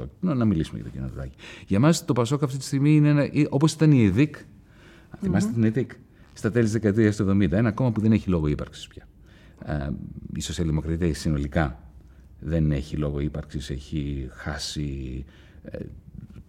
20%, 0.00 0.04
να, 0.20 0.34
να 0.34 0.44
μιλήσουμε 0.44 0.80
για 0.80 0.90
τον 0.90 1.00
κ. 1.00 1.02
Ανδρουλάκη. 1.02 1.36
Για 1.66 1.80
μας 1.80 2.04
το 2.04 2.12
Πασόκ 2.12 2.42
αυτή 2.42 2.58
τη 2.58 2.64
στιγμή 2.64 2.96
είναι 2.96 3.30
όπως 3.48 3.72
ήταν 3.72 3.92
η 3.92 4.04
ΕΔΙΚ. 4.04 4.36
Mm-hmm. 4.36 5.18
Θυμάστε 5.20 5.52
την 5.52 5.64
ΕΔΙΚ 5.64 5.90
στα 6.32 6.50
τέλη 6.50 6.64
της 6.64 6.72
δεκαετίας 6.72 7.16
του 7.16 7.38
70. 7.42 7.52
Ένα 7.52 7.72
κόμμα 7.72 7.92
που 7.92 8.00
δεν 8.00 8.12
έχει 8.12 8.30
λόγο 8.30 8.46
ύπαρξης 8.46 8.86
πια. 8.86 9.08
Ε, 9.66 9.88
η 10.34 10.40
σοσιαλδημοκρατία 10.40 11.14
συνολικά 11.14 11.78
δεν 12.40 12.72
έχει 12.72 12.96
λόγο 12.96 13.20
ύπαρξης, 13.20 13.70
έχει 13.70 14.28
χάσει 14.30 15.24
ε, 15.62 15.78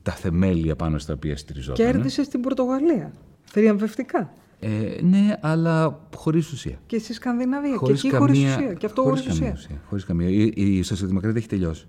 τα 0.01 0.11
θεμέλια 0.11 0.75
πάνω 0.75 0.97
στα 0.97 1.13
οποία 1.13 1.37
στηριζόταν. 1.37 1.85
Κέρδισε 1.85 2.23
στην 2.23 2.41
Πορτογαλία, 2.41 3.11
θριαμβευτικά. 3.43 4.33
Ε, 4.65 5.01
ναι, 5.01 5.37
αλλά 5.41 6.07
χωρίς 6.15 6.51
ουσία. 6.51 6.79
Και 6.85 6.99
στη 6.99 7.13
Σκανδιναβία. 7.13 7.77
Χωρίς 7.77 8.01
και 8.01 8.07
εκεί 8.07 8.15
χωρίς 8.15 8.37
ουσία. 8.37 8.73
Και 8.73 8.85
αυτό 8.85 9.01
χωρίς 9.01 9.27
ουσία. 9.27 9.57
Χωρίς 9.89 10.05
καμία. 10.05 10.29
Η, 10.29 10.51
η 10.55 10.81
σοσιαλδημοκρατία 10.81 11.37
έχει 11.39 11.47
τελειώσει. 11.47 11.87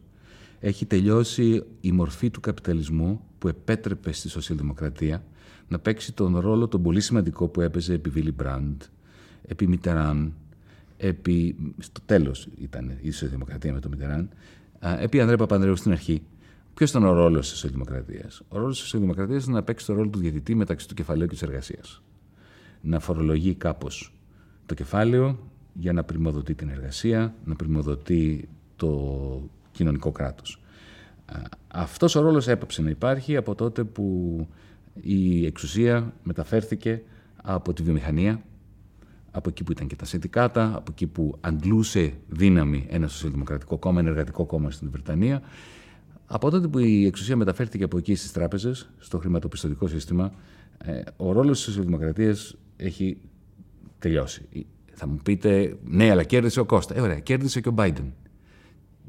Έχει 0.61 0.87
τελειώσει 0.87 1.65
η 1.81 1.93
μορφή 1.93 2.31
του 2.31 2.41
καπιταλισμού 2.41 3.21
που 3.39 3.49
επέτρεπε 3.49 4.13
στη 4.13 4.29
σοσιαλδημοκρατία 4.29 5.25
να 5.69 5.79
παίξει 5.79 6.13
τον 6.13 6.39
ρόλο 6.39 6.69
τον 6.69 6.83
πολύ 6.83 7.01
σημαντικό 7.01 7.49
που 7.49 7.61
έπαιζε 7.61 7.95
επί 7.95 8.11
Βίλι 8.11 8.33
Μπραντ, 8.33 8.83
επί 9.47 9.67
Μιτεράν, 9.67 10.35
επί... 10.97 11.57
στο 11.79 12.01
τέλος 12.07 12.49
ήταν 12.59 12.99
η 13.01 13.11
σοσιαλδημοκρατία 13.11 13.73
με 13.73 13.81
τον 13.81 13.91
Μιτεράν, 13.91 14.29
επί 14.99 15.21
Ανδρέα 15.21 15.37
Παπανδρέου 15.37 15.77
στην 15.77 15.93
αρχή. 15.93 16.23
Ποιος 16.75 16.91
ήταν 16.91 17.05
ο 17.05 17.13
ρόλος 17.13 17.41
της 17.41 17.49
σοσιαλδημοκρατίας; 17.49 18.43
Ο 18.49 18.59
ρόλος 18.59 18.73
της 18.73 18.83
σοσιαλδημοκρατίας 18.83 19.43
ήταν 19.43 19.55
να 19.55 19.63
παίξει 19.63 19.87
τον 19.87 19.97
ρόλο 19.97 20.09
του 20.09 20.19
διαιτητή 20.19 20.55
μεταξύ 20.55 20.89
του 20.89 20.95
κεφαλαίου 20.95 21.27
και 21.27 21.33
της 21.33 21.43
εργασίας. 21.43 22.03
Να 22.87 23.01
φορολογεί 23.01 23.55
κάπως 23.55 24.13
το 24.67 24.75
κεφάλαιο 24.75 25.39
για 25.73 25.93
να 25.93 26.05
πρημοδοτεί 26.05 26.55
την 26.55 26.69
εργασία, 26.69 27.35
να 27.45 27.57
πρημοδοτεί 27.57 28.49
το 28.77 29.51
κοινωνικό 29.73 30.11
κράτος. 30.11 30.61
Αυτός 31.69 32.15
ο 32.15 32.21
ρόλος 32.21 32.49
έπαψε 32.49 32.83
να 32.83 32.91
υπάρχει 32.91 33.37
από 33.37 33.55
τότε 33.55 33.85
που 33.85 34.49
η 35.01 35.47
εξουσία 35.47 36.13
μεταφέρθηκε 36.23 37.03
από 37.37 37.73
τη 37.73 37.83
βιομηχανία, 37.83 38.43
από 39.31 39.49
εκεί 39.49 39.65
που 39.65 39.73
ήταν 39.73 39.87
και 39.87 39.97
τα 39.97 40.05
συνδικάτα, 40.05 40.73
από 40.75 40.91
εκεί 40.91 41.07
που 41.07 41.37
αντλούσε 41.41 42.13
δύναμη 42.29 42.87
ένα 42.91 43.09
σοσιαλδημοκρατικό 43.09 43.79
κόμμα, 43.79 44.01
ένα 44.01 44.09
εργατικό 44.09 44.45
κόμμα 44.45 44.71
στην 44.71 44.91
Βρετανία. 44.91 45.43
Από 46.27 46.51
τότε 46.51 46.69
που 46.69 46.79
η 46.79 47.07
εξουσία 47.07 47.37
μεταφέρθηκε 47.37 47.85
από 47.85 47.99
εκεί 47.99 48.15
στις 48.15 48.33
τράπεζες, 48.33 48.91
στο 48.99 49.19
χρηματοπιστωτικό 49.19 49.87
σύστημα, 49.87 50.33
ε, 50.79 51.01
ο 51.17 51.33
ρόλος 51.33 51.57
της 51.57 51.65
σοσιαλδημοκρατίας 51.65 52.57
έχει 52.87 53.17
τελειώσει. 53.99 54.49
Θα 54.93 55.07
μου 55.07 55.19
πείτε, 55.23 55.77
ναι, 55.85 56.11
αλλά 56.11 56.23
κέρδισε 56.23 56.61
ο 56.61 56.65
Κώστα. 56.65 56.97
Ε, 56.97 57.01
ωραία, 57.01 57.19
κέρδισε 57.19 57.61
και 57.61 57.69
ο 57.69 57.75
Biden. 57.77 58.13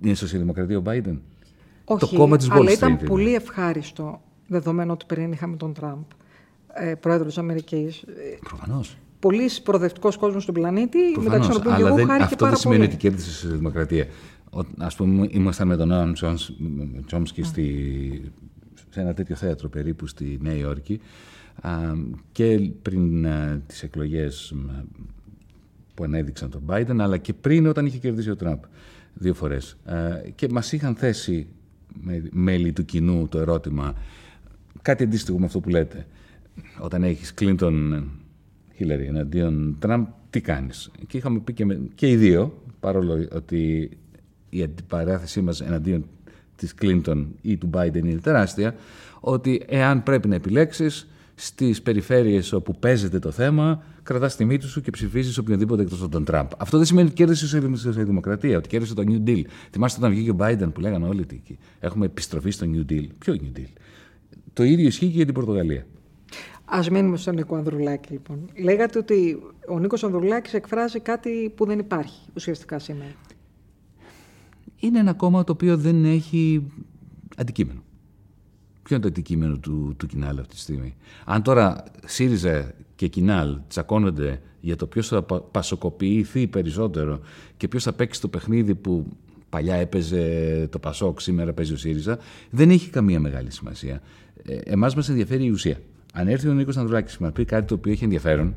Είναι 0.02 0.14
σοσιαλδημοκρατία 0.14 0.78
ο 0.78 0.82
Biden; 0.86 1.18
Όχι, 1.86 2.00
το 2.00 2.18
κόμμα 2.18 2.38
της 2.38 2.50
αλλά 2.50 2.72
ήταν 2.72 2.98
πολύ 2.98 3.36
ευχάριστο, 3.36 4.22
δεδομένου 4.48 4.92
ότι 4.92 5.06
πριν 5.06 5.32
είχαμε 5.32 5.56
τον 5.56 5.74
Τραμπ, 5.74 6.04
ε, 6.74 6.96
πρόεδρος 6.96 7.28
της 7.28 7.38
Αμερικής. 7.38 8.04
Προφανώς. 8.40 8.98
Πολύ 9.20 9.50
προοδευτικό 9.64 10.12
κόσμος 10.20 10.44
στον 10.44 10.54
πλανήτη, 10.54 11.12
Προφανώς, 11.14 11.40
μεταξύ 11.40 11.50
των 11.50 11.74
οποίων 11.74 11.88
εγώ 11.88 11.96
δεν, 11.96 12.22
Αυτό 12.22 12.46
δεν 12.46 12.56
σημαίνει 12.56 12.84
ότι 12.84 12.96
κέρδισε 12.96 13.48
η 13.48 13.52
δημοκρατία. 13.52 14.08
Α 14.78 14.88
πούμε, 14.98 15.28
ήμασταν 15.32 15.68
με 15.68 15.76
τον 15.76 15.88
Νόαμ 15.88 16.12
Τσόμσκι 17.06 17.44
στη, 17.44 18.32
σε 18.90 19.02
ένα 19.02 19.14
τέτοιο 19.14 19.36
θέατρο 19.36 19.70
περίπου 19.70 20.08
στη 20.08 20.38
Νέα 20.42 20.56
Υόρκη 20.56 21.00
και 22.32 22.72
πριν 22.82 23.28
α, 23.28 23.62
τις 23.68 23.84
εκλογές 23.84 24.56
που 25.94 26.04
ανέδειξαν 26.04 26.50
τον 26.50 26.64
Biden, 26.68 26.98
αλλά 27.00 27.18
και 27.18 27.34
πριν 27.34 27.68
όταν 27.68 27.86
είχε 27.86 27.98
κερδίσει 27.98 28.30
ο 28.30 28.36
Τραμπ 28.36 28.60
δύο 29.14 29.34
φορές. 29.34 29.78
και 30.36 30.48
μας 30.50 30.72
είχαν 30.72 30.96
θέσει 30.96 31.48
μέλη 32.32 32.74
του 32.74 32.86
κοινού 32.86 33.28
το 33.28 33.40
ερώτημα, 33.40 33.94
κάτι 34.82 35.04
αντίστοιχο 35.04 35.40
με 35.40 35.46
αυτό 35.46 35.60
που 35.60 35.70
λέτε. 35.70 36.06
Όταν 36.80 37.04
έχεις 37.04 37.34
Κλίντον 37.34 38.06
Χίλαρη 38.76 39.06
εναντίον 39.06 39.76
Τραμπ, 39.80 40.06
τι 40.30 40.42
κάνεις; 40.42 40.92
Και 41.08 41.18
είχαμε 41.18 41.40
πει 41.40 41.54
και, 41.54 41.66
με, 41.66 41.80
και 41.96 42.10
οι 42.10 42.16
δύο, 42.16 42.64
παρόλο 42.80 43.28
ότι 43.32 43.90
η 44.50 44.64
αντιπαράθεσή 44.64 45.42
μας 45.42 45.62
εναντίον 45.62 46.06
της 46.56 46.74
Κλίντον 46.74 47.36
ή 47.42 47.58
του 47.58 47.70
Biden 47.74 47.96
είναι 47.96 48.20
τεράστια, 48.20 48.76
ότι 49.20 49.64
εάν 49.68 50.04
πρέπει 50.04 50.28
να 50.28 50.36
επιλέξεις, 50.36 51.08
στις 51.36 51.82
περιφέρειες 51.82 52.54
όπου 52.54 52.76
παίζεται 52.80 53.20
το 53.20 53.32
θέμα, 53.32 53.84
κρατάς 54.04 54.36
τη 54.36 54.46
μύτη 54.46 54.66
σου 54.66 54.82
και 54.82 54.90
ψηφίζεις 54.90 55.38
οποιονδήποτε 55.38 55.82
εκτός 55.82 56.02
από 56.02 56.12
τον 56.12 56.24
Τραμπ. 56.24 56.48
Αυτό 56.58 56.78
δεν 56.78 56.86
σημαίνει 56.86 57.08
ότι 57.08 57.16
κέρδισε 57.16 57.58
η 57.98 58.04
δημοκρατία, 58.04 58.58
ότι 58.58 58.68
κέρδισε 58.68 58.94
το 58.94 59.04
New 59.08 59.30
Deal. 59.30 59.42
Θυμάστε 59.72 60.00
όταν 60.00 60.12
βγήκε 60.12 60.32
ο 60.32 60.36
Biden 60.40 60.70
που 60.74 60.80
λέγανε 60.80 61.08
όλοι 61.08 61.22
ότι 61.22 61.42
έχουμε 61.80 62.06
επιστροφή 62.06 62.50
στο 62.50 62.68
New 62.74 62.92
Deal. 62.92 63.08
Ποιο 63.20 63.36
New 63.42 63.60
Deal; 63.60 63.70
Το 64.54 64.64
ίδιο 64.64 64.88
ισχύει 64.88 65.08
και 65.08 65.16
για 65.16 65.26
την 65.26 65.34
Πορτογαλία. 65.34 65.86
Α 66.66 66.80
μείνουμε 66.92 67.18
στον 67.18 67.36
Νίκο 67.36 67.56
Ανδρουλάκη, 67.56 68.12
λοιπόν. 68.12 68.50
Λέγατε 68.62 68.98
ότι 68.98 69.40
ο 69.68 69.80
Νίκος 69.80 70.04
Ανδρουλάκης 70.04 70.54
εκφράζει 70.54 71.00
κάτι 71.00 71.54
που 71.56 71.66
δεν 71.66 71.80
υπάρχει 71.80 72.20
ουσιαστικά 72.34 72.80
σήμερα. 72.80 73.12
Είναι 74.80 75.00
ένα 75.00 75.14
κόμμα 75.14 75.44
το 75.44 75.52
οποίο 75.52 75.78
δεν 75.78 76.06
έχει 76.06 76.72
αντικείμενο. 77.38 77.85
Ποιο 78.86 78.96
είναι 78.96 79.06
το 79.06 79.08
αντικείμενο 79.12 79.58
του, 79.58 79.94
του 79.98 80.08
Κινάλ 80.08 80.40
αυτή 80.40 80.54
τη 80.56 80.60
στιγμή; 80.60 80.96
Αν 81.26 81.42
τώρα 81.42 81.84
ΣΥΡΙΖΑ 82.06 82.74
και 82.96 83.08
Κινάλ 83.08 83.58
τσακώνονται 83.68 84.42
για 84.60 84.76
το 84.76 84.88
ποιος 84.88 85.08
θα 85.08 85.24
πασοκοποιηθεί 85.24 86.48
περισσότερο 86.48 87.20
και 87.58 87.68
ποιος 87.68 87.84
θα 87.84 87.94
παίξει 87.94 88.22
το 88.22 88.28
παιχνίδι 88.28 88.76
που 88.76 89.08
παλιά 89.50 89.76
έπαιζε 89.76 90.68
το 90.72 90.80
Πασόκ, 90.80 91.22
σήμερα 91.22 91.54
παίζει 91.54 91.74
ο 91.74 91.78
ΣΥΡΙΖΑ, 91.78 92.20
δεν 92.50 92.70
έχει 92.70 92.90
καμία 92.90 93.20
μεγάλη 93.20 93.52
σημασία. 93.52 94.02
Ε, 94.44 94.56
Εμάς 94.56 94.96
μας 94.96 95.10
ενδιαφέρει 95.10 95.46
η 95.46 95.50
ουσία. 95.50 95.80
Αν 96.14 96.28
έρθει 96.28 96.48
ο 96.48 96.54
Νίκος 96.54 96.78
Ανδρουλάκης 96.78 97.18
και 97.18 97.24
μας 97.24 97.32
πει 97.32 97.46
κάτι 97.46 97.68
το 97.68 97.74
οποίο 97.74 97.92
έχει 97.92 98.04
ενδιαφέρον 98.04 98.56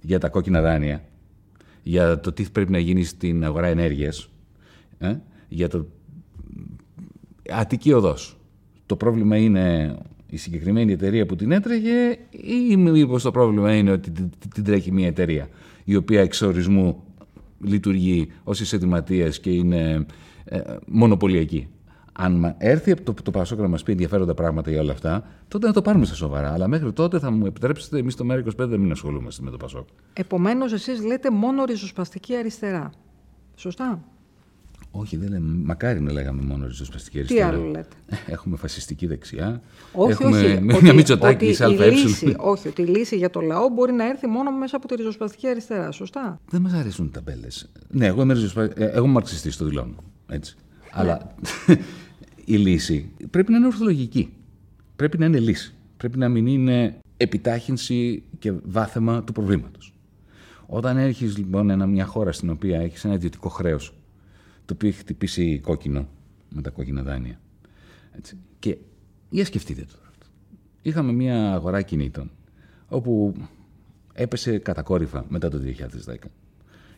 για 0.00 0.18
τα 0.18 0.28
κόκκινα 0.28 0.60
δάνεια, 0.60 1.04
για 1.82 2.20
το 2.20 2.32
τι 2.32 2.44
πρέπει 2.52 2.70
να 2.70 2.78
γίνει 2.78 3.04
στην 3.04 3.44
αγορά 3.44 3.66
ενέργειας, 3.66 4.30
ε, 4.98 5.16
για 5.48 5.68
το 5.68 5.86
Αττική 7.50 7.92
οδός, 7.92 8.39
το 8.90 8.96
πρόβλημα 8.96 9.36
είναι 9.36 9.96
η 10.26 10.36
συγκεκριμένη 10.36 10.92
εταιρεία 10.92 11.26
που 11.26 11.36
την 11.36 11.52
έτρεχε 11.52 12.18
ή 12.70 12.76
μήπως 12.76 13.22
το 13.22 13.30
πρόβλημα 13.30 13.74
είναι 13.74 13.90
ότι 13.90 14.10
την 14.54 14.64
τρέχει 14.64 14.92
μια 14.92 15.06
εταιρεία 15.06 15.48
η 15.84 15.96
οποία 15.96 16.20
εξορισμού 16.20 17.02
λειτουργεί 17.60 18.28
ως 18.44 18.60
εισαιτηματίας 18.60 19.40
και 19.40 19.50
είναι 19.50 20.06
ε, 20.44 20.60
μονοπωλιακή. 20.86 21.68
Αν 22.12 22.54
έρθει 22.58 22.94
το, 22.94 23.14
το 23.22 23.30
Πασόκ 23.30 23.58
να 23.58 23.68
μας 23.68 23.82
πει 23.82 23.92
ενδιαφέροντα 23.92 24.34
πράγματα 24.34 24.70
για 24.70 24.80
όλα 24.80 24.92
αυτά, 24.92 25.26
τότε 25.48 25.66
να 25.66 25.72
το 25.72 25.82
πάρουμε 25.82 26.04
στα 26.04 26.14
σοβαρά. 26.14 26.52
Αλλά 26.52 26.68
μέχρι 26.68 26.92
τότε 26.92 27.18
θα 27.18 27.30
μου 27.30 27.46
επιτρέψετε, 27.46 27.98
εμείς 27.98 28.14
το 28.14 28.24
ΜΕΡΑ25 28.30 28.52
δεν 28.56 28.80
μην 28.80 28.90
ασχολούμαστε 28.90 29.42
με 29.42 29.50
το 29.50 29.56
Πασόκ. 29.56 29.88
Επομένως, 30.12 30.72
εσείς 30.72 31.04
λέτε 31.04 31.30
μόνο 31.30 31.64
ριζοσπαστική 31.64 32.36
αριστερά. 32.36 32.90
Σωστά; 33.54 34.02
Όχι, 34.90 35.16
δεν 35.16 35.28
λέμε. 35.28 35.54
Μακάρι 35.64 36.00
να 36.00 36.12
λέγαμε 36.12 36.42
μόνο 36.42 36.66
ριζοσπαστική 36.66 37.18
αριστερά. 37.18 37.48
Τι 37.50 37.56
άλλο 37.56 37.66
λέτε; 37.66 37.96
Έχουμε 38.34 38.56
φασιστική 38.56 39.06
δεξιά. 39.06 39.62
Όχι, 39.92 40.10
έχουμε 40.10 40.38
όχι. 40.38 40.60
μια 40.60 40.76
ότι, 40.76 40.94
Μητσοτάκη 40.94 41.54
σε 41.54 41.64
ΑΕ. 41.64 41.92
Όχι, 42.36 42.68
ότι 42.68 42.82
η 42.82 42.84
λύση 42.86 43.16
για 43.16 43.30
το 43.30 43.40
λαό 43.40 43.68
μπορεί 43.68 43.92
να 43.92 44.08
έρθει 44.08 44.26
μόνο 44.26 44.50
μέσα 44.50 44.76
από 44.76 44.88
τη 44.88 44.94
ριζοσπαστική 44.94 45.48
αριστερά. 45.48 45.90
Σωστά; 45.90 46.40
Δεν 46.50 46.60
μας 46.60 46.72
αρέσουν 46.72 47.06
οι 47.06 47.10
ταμπέλες. 47.10 47.70
Ναι, 47.88 48.06
εγώ 48.06 48.22
είμαι, 48.22 48.32
ριζοσπα... 48.32 48.62
Ε, 48.62 48.72
εγώ 48.74 49.04
είμαι 49.04 49.12
μαρξιστής, 49.12 49.56
το 49.56 49.64
δηλώνω. 49.64 49.96
Έτσι. 50.28 50.56
Ναι. 50.58 50.88
Αλλά 50.90 51.34
η 52.44 52.56
λύση 52.56 53.10
πρέπει 53.30 53.50
να 53.50 53.56
είναι 53.56 53.66
ορθολογική. 53.66 54.32
Πρέπει 54.96 55.18
να 55.18 55.24
είναι 55.24 55.38
λύση. 55.38 55.74
Πρέπει 55.96 56.18
να 56.18 56.28
μην 56.28 56.46
είναι 56.46 56.98
επιτάχυνση 57.16 58.22
και 58.38 58.52
βάθεμα 58.64 59.24
του 59.24 59.32
προβλήματος. 59.32 59.94
Όταν 60.66 60.96
έχεις 60.96 61.36
λοιπόν 61.36 61.88
μια 61.88 62.04
χώρα 62.04 62.32
στην 62.32 62.50
οποία 62.50 62.80
έχεις 62.80 63.04
ένα 63.04 63.14
ιδιωτικό 63.14 63.48
χρέος 63.48 63.94
το 64.70 64.76
οποίο 64.76 64.88
έχει 64.88 64.98
χτυπήσει 64.98 65.58
κόκκινο 65.58 66.08
με 66.48 66.62
τα 66.62 66.70
κόκκινα 66.70 67.02
δάνεια. 67.02 67.40
Έτσι. 68.16 68.36
Και 68.58 68.76
για 69.28 69.44
σκεφτείτε 69.44 69.82
το. 69.82 69.94
Είχαμε 70.82 71.12
μια 71.12 71.52
αγορά 71.52 71.82
κινήτων 71.82 72.30
όπου 72.88 73.34
έπεσε 74.12 74.58
κατακόρυφα 74.58 75.24
μετά 75.28 75.48
το 75.48 75.60
2010. 76.06 76.14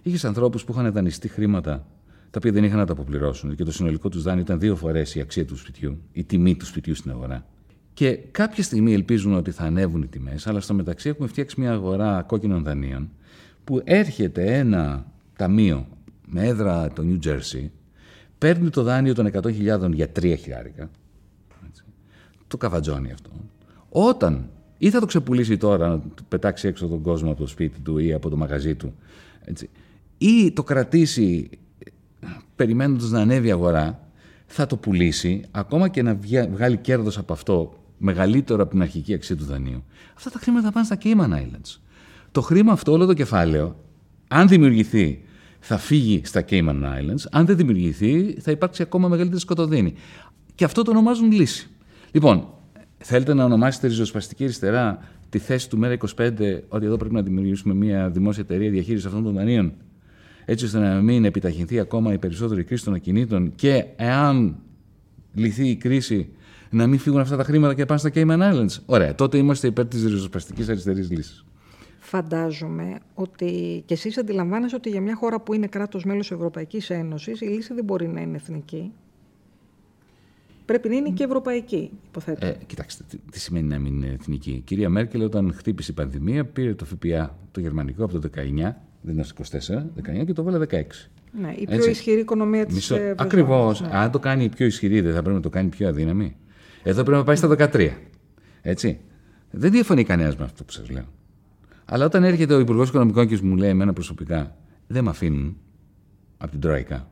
Είχες 0.02 0.24
ανθρώπους 0.24 0.64
που 0.64 0.72
είχαν 0.72 0.92
δανειστεί 0.92 1.28
χρήματα 1.28 1.86
τα 2.30 2.38
οποία 2.38 2.52
δεν 2.52 2.64
είχαν 2.64 2.78
να 2.78 2.86
τα 2.86 2.92
αποπληρώσουν 2.92 3.54
και 3.56 3.64
το 3.64 3.72
συνολικό 3.72 4.08
τους 4.08 4.22
δάνειο 4.22 4.42
ήταν 4.42 4.58
δύο 4.58 4.76
φορές 4.76 5.14
η 5.14 5.20
αξία 5.20 5.44
του 5.44 5.56
σπιτιού, 5.56 5.98
η 6.12 6.24
τιμή 6.24 6.56
του 6.56 6.66
σπιτιού 6.66 6.94
στην 6.94 7.10
αγορά. 7.10 7.46
Και 7.94 8.12
κάποια 8.14 8.62
στιγμή 8.62 8.92
ελπίζουν 8.92 9.34
ότι 9.34 9.50
θα 9.50 9.64
ανέβουν 9.64 10.02
οι 10.02 10.06
τιμές, 10.06 10.46
αλλά 10.46 10.60
στο 10.60 10.74
μεταξύ 10.74 11.08
έχουμε 11.08 11.28
φτιάξει 11.28 11.60
μια 11.60 11.72
αγορά 11.72 12.22
κόκκινων 12.22 12.62
δανείων 12.62 13.10
που 13.64 13.80
έρχεται 13.84 14.58
ένα 14.58 15.06
ταμείο 15.36 15.86
με 16.34 16.46
έδρα 16.46 16.92
το 16.92 17.02
New 17.06 17.26
Jersey, 17.26 17.68
παίρνει 18.38 18.70
το 18.70 18.82
δάνειο 18.82 19.14
των 19.14 19.30
100.000 19.32 19.92
για 19.92 20.12
3 20.20 20.34
χιλιάρικα. 20.38 20.90
Το 22.46 22.56
καβατζώνει 22.56 23.12
αυτό. 23.12 23.30
Όταν 23.88 24.50
ή 24.78 24.90
θα 24.90 25.00
το 25.00 25.06
ξεπουλήσει 25.06 25.56
τώρα, 25.56 25.88
να 25.88 26.02
πετάξει 26.28 26.68
έξω 26.68 26.86
τον 26.86 27.02
κόσμο 27.02 27.30
από 27.30 27.40
το 27.40 27.46
σπίτι 27.46 27.80
του 27.80 27.98
ή 27.98 28.12
από 28.12 28.28
το 28.28 28.36
μαγαζί 28.36 28.74
του, 28.74 28.94
έτσι, 29.44 29.70
ή 30.18 30.52
το 30.52 30.62
κρατήσει 30.62 31.50
περιμένοντας 32.56 33.10
να 33.10 33.20
ανέβει 33.20 33.48
η 33.48 33.50
αγορά, 33.50 34.08
θα 34.46 34.66
το 34.66 34.76
πουλήσει, 34.76 35.44
ακόμα 35.50 35.88
και 35.88 36.02
να 36.02 36.18
βγάλει 36.50 36.76
κέρδος 36.76 37.18
από 37.18 37.32
αυτό 37.32 37.72
μεγαλύτερο 37.98 38.62
από 38.62 38.70
την 38.70 38.82
αρχική 38.82 39.14
αξία 39.14 39.36
του 39.36 39.44
δανείου. 39.44 39.84
Αυτά 40.16 40.30
τα 40.30 40.38
χρήματα 40.38 40.70
πάνε 40.72 40.86
στα 40.86 40.98
Cayman 41.02 41.32
Islands. 41.32 41.80
Το 42.32 42.40
χρήμα 42.40 42.72
αυτό, 42.72 42.92
όλο 42.92 43.06
το 43.06 43.14
κεφάλαιο, 43.14 43.76
αν 44.28 44.48
δημιουργηθεί 44.48 45.24
θα 45.64 45.78
φύγει 45.78 46.20
στα 46.24 46.44
Cayman 46.48 46.82
Islands. 46.82 47.24
Αν 47.30 47.46
δεν 47.46 47.56
δημιουργηθεί, 47.56 48.36
θα 48.40 48.50
υπάρξει 48.50 48.82
ακόμα 48.82 49.08
μεγαλύτερη 49.08 49.40
σκοτωδίνη. 49.40 49.94
Και 50.54 50.64
αυτό 50.64 50.82
το 50.82 50.90
ονομάζουν 50.90 51.32
λύση. 51.32 51.70
Λοιπόν, 52.10 52.46
Θέλετε 53.04 53.34
να 53.34 53.44
ονομάσετε 53.44 53.86
ριζοσπαστική 53.86 54.44
αριστερά 54.44 54.98
τη 55.28 55.38
θέση 55.38 55.68
του 55.68 55.80
ΜΕΡΑ25 55.82 56.60
ότι 56.68 56.86
εδώ 56.86 56.96
πρέπει 56.96 57.14
να 57.14 57.22
δημιουργήσουμε 57.22 57.74
μια 57.74 58.10
δημόσια 58.10 58.42
εταιρεία 58.42 58.70
διαχείρισης 58.70 59.06
αυτών 59.06 59.22
των 59.22 59.34
δανείων, 59.34 59.72
έτσι 60.44 60.64
ώστε 60.64 60.78
να 60.78 61.00
μην 61.00 61.24
επιταχυνθεί 61.24 61.78
ακόμα 61.78 62.12
η 62.12 62.18
περισσότερη 62.18 62.64
κρίση 62.64 62.84
των 62.84 62.94
ακινήτων 62.94 63.54
και 63.54 63.84
εάν 63.96 64.56
λυθεί 65.34 65.68
η 65.68 65.76
κρίση, 65.76 66.28
να 66.70 66.86
μην 66.86 66.98
φύγουν 66.98 67.20
αυτά 67.20 67.36
τα 67.36 67.44
χρήματα 67.44 67.74
και 67.74 67.86
πάνε 67.86 68.00
στα 68.00 68.10
Cayman 68.14 68.52
Islands. 68.52 68.76
Ωραία, 68.86 69.14
τότε 69.14 69.38
είμαστε 69.38 69.66
υπέρ 69.66 69.86
της 69.86 70.02
ριζοσπαστικής 70.02 70.68
αριστερής 70.68 71.10
λύσης. 71.10 71.44
Φαντάζομαι 72.12 72.98
ότι 73.14 73.82
και 73.86 73.94
εσείς 73.94 74.18
αντιλαμβάνεστε 74.18 74.76
ότι 74.76 74.90
για 74.90 75.00
μια 75.00 75.14
χώρα 75.14 75.40
που 75.40 75.54
είναι 75.54 75.66
κράτος 75.66 76.04
μέλος 76.04 76.30
Ευρωπαϊκής 76.30 76.90
Ένωσης 76.90 77.40
η 77.40 77.44
λύση 77.44 77.74
δεν 77.74 77.84
μπορεί 77.84 78.08
να 78.08 78.20
είναι 78.20 78.36
εθνική. 78.36 78.92
Πρέπει 80.64 80.88
να 80.88 80.94
είναι 80.94 81.10
και 81.10 81.24
ευρωπαϊκή, 81.24 81.90
υποθέτω. 82.08 82.46
Ε, 82.46 82.56
κοιτάξτε, 82.66 83.04
τι, 83.30 83.40
σημαίνει 83.40 83.68
να 83.68 83.78
μην 83.78 83.94
είναι 83.94 84.16
εθνική; 84.20 84.50
Η 84.50 84.60
κυρία 84.60 84.88
Μέρκελ, 84.88 85.22
όταν 85.22 85.52
χτύπησε 85.54 85.90
η 85.90 85.94
πανδημία, 85.94 86.44
πήρε 86.44 86.74
το 86.74 86.84
ΦΠΑ 86.84 87.38
το 87.50 87.60
γερμανικό 87.60 88.04
από 88.04 88.18
το 88.18 88.30
19, 88.34 88.40
δεν 89.00 89.18
ήταν 89.18 89.24
24, 90.04 90.20
19 90.20 90.26
και 90.26 90.32
το 90.32 90.42
βάλε 90.42 90.66
16. 90.70 90.72
Ναι, 91.40 91.54
η 91.56 91.64
πιο 91.64 91.76
Έτσι. 91.76 91.90
ισχυρή 91.90 92.20
οικονομία 92.20 92.66
της 92.66 92.74
Μισό... 92.74 92.96
Ακριβώς. 93.16 93.80
Ναι. 93.80 93.88
Αν 93.92 94.10
το 94.10 94.18
κάνει 94.18 94.44
η 94.44 94.48
πιο 94.48 94.66
ισχυρή, 94.66 95.00
δεν 95.00 95.14
θα 95.14 95.20
πρέπει 95.20 95.36
να 95.36 95.42
το 95.42 95.50
κάνει 95.50 95.68
πιο 95.68 95.88
αδύναμη. 95.88 96.36
Εδώ 96.82 97.02
πρέπει 97.02 97.18
να 97.18 97.24
πάει 97.24 97.36
στα 97.36 97.48
13. 97.72 97.90
Έτσι. 98.62 99.00
Δεν 99.50 99.70
διαφωνεί 99.70 100.04
κανένας 100.04 100.36
με 100.36 100.44
αυτό 100.44 100.64
που 100.64 100.72
σας 100.72 100.90
λέω. 100.90 101.04
Αλλά 101.92 102.04
όταν 102.04 102.24
έρχεται 102.24 102.54
ο 102.54 102.58
Υπουργός 102.58 102.88
Οικονομικών 102.88 103.26
και 103.26 103.38
μου 103.42 103.56
λέει 103.56 103.70
εμένα 103.70 103.92
προσωπικά, 103.92 104.56
δεν 104.86 105.04
με 105.04 105.10
αφήνουν 105.10 105.56
από 106.38 106.50
την 106.50 106.60
Τρόικα. 106.60 107.10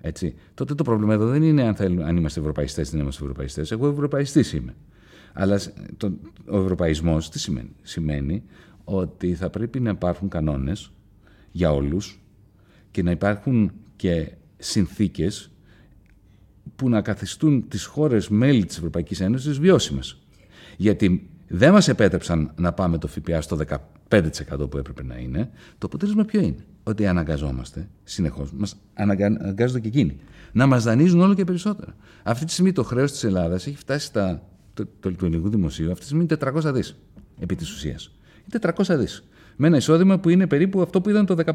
Έτσι. 0.00 0.34
Τότε 0.54 0.74
το 0.74 0.84
πρόβλημα 0.84 1.14
εδώ 1.14 1.26
δεν 1.26 1.42
είναι 1.42 1.62
αν, 1.62 1.74
θέλουν, 1.74 2.02
αν 2.02 2.16
είμαστε 2.16 2.40
ευρωπαϊστές 2.40 2.88
ή 2.88 2.90
δεν 2.90 3.00
είμαστε 3.00 3.22
ευρωπαϊστές. 3.22 3.70
Εγώ 3.70 3.88
ευρωπαϊστής 3.88 4.52
είμαι. 4.52 4.74
Αλλά 5.32 5.60
το, 5.96 6.12
ο 6.46 6.58
ευρωπαϊσμός 6.58 7.30
τι 7.30 7.38
σημαίνει; 7.38 7.72
Σημαίνει 7.82 8.42
ότι 8.84 9.34
θα 9.34 9.50
πρέπει 9.50 9.80
να 9.80 9.90
υπάρχουν 9.90 10.28
κανόνες 10.28 10.92
για 11.50 11.72
όλους 11.72 12.20
και 12.90 13.02
να 13.02 13.10
υπάρχουν 13.10 13.72
και 13.96 14.32
συνθήκες 14.58 15.50
που 16.76 16.88
να 16.88 17.00
καθιστούν 17.02 17.68
τις 17.68 17.84
χώρες 17.84 18.28
μέλη 18.28 18.64
της 18.64 18.76
Ευρωπαϊκής 18.76 19.20
Ένωσης 19.20 19.58
βιώσιμες. 19.58 20.18
Γιατί 20.76 21.30
δεν 21.48 21.72
μας 21.72 21.88
επέτρεψαν 21.88 22.52
να 22.56 22.72
πάμε 22.72 22.98
το 22.98 23.08
ΦΠΑ 23.08 23.40
στο 23.40 23.56
5% 24.12 24.70
που 24.70 24.78
έπρεπε 24.78 25.02
να 25.02 25.18
είναι, 25.18 25.50
το 25.78 25.86
αποτέλεσμα 25.86 26.24
ποιο 26.24 26.40
είναι; 26.40 26.64
Ότι 26.82 27.06
αναγκαζόμαστε 27.06 27.88
συνεχώς, 28.04 28.52
μας 28.52 28.76
αναγκάζονται 28.94 29.80
και 29.80 29.88
εκείνοι, 29.88 30.16
να 30.52 30.66
μας 30.66 30.84
δανείζουν 30.84 31.20
όλο 31.20 31.34
και 31.34 31.44
περισσότερα. 31.44 31.94
Αυτή 32.22 32.44
τη 32.44 32.52
στιγμή 32.52 32.72
το 32.72 32.82
χρέος 32.82 33.12
της 33.12 33.24
Ελλάδας 33.24 33.66
έχει 33.66 33.76
φτάσει 33.76 34.06
στα, 34.06 34.42
το, 34.74 34.86
το, 35.00 35.12
το 35.12 35.26
ελληνικού 35.26 35.48
δημοσίου, 35.48 35.86
αυτή 35.86 36.00
τη 36.00 36.06
στιγμή 36.06 36.26
είναι 36.30 36.52
400 36.68 36.72
δις 36.74 36.96
επί 37.40 37.54
της 37.54 37.72
ουσίας. 37.72 38.10
Είναι 38.52 38.72
400 38.76 38.96
δις. 38.98 39.24
Με 39.56 39.66
ένα 39.66 39.76
εισόδημα 39.76 40.18
που 40.18 40.28
είναι 40.28 40.46
περίπου 40.46 40.82
αυτό 40.82 41.00
που 41.00 41.10
ήταν 41.10 41.26
το 41.26 41.36
15-16. 41.46 41.54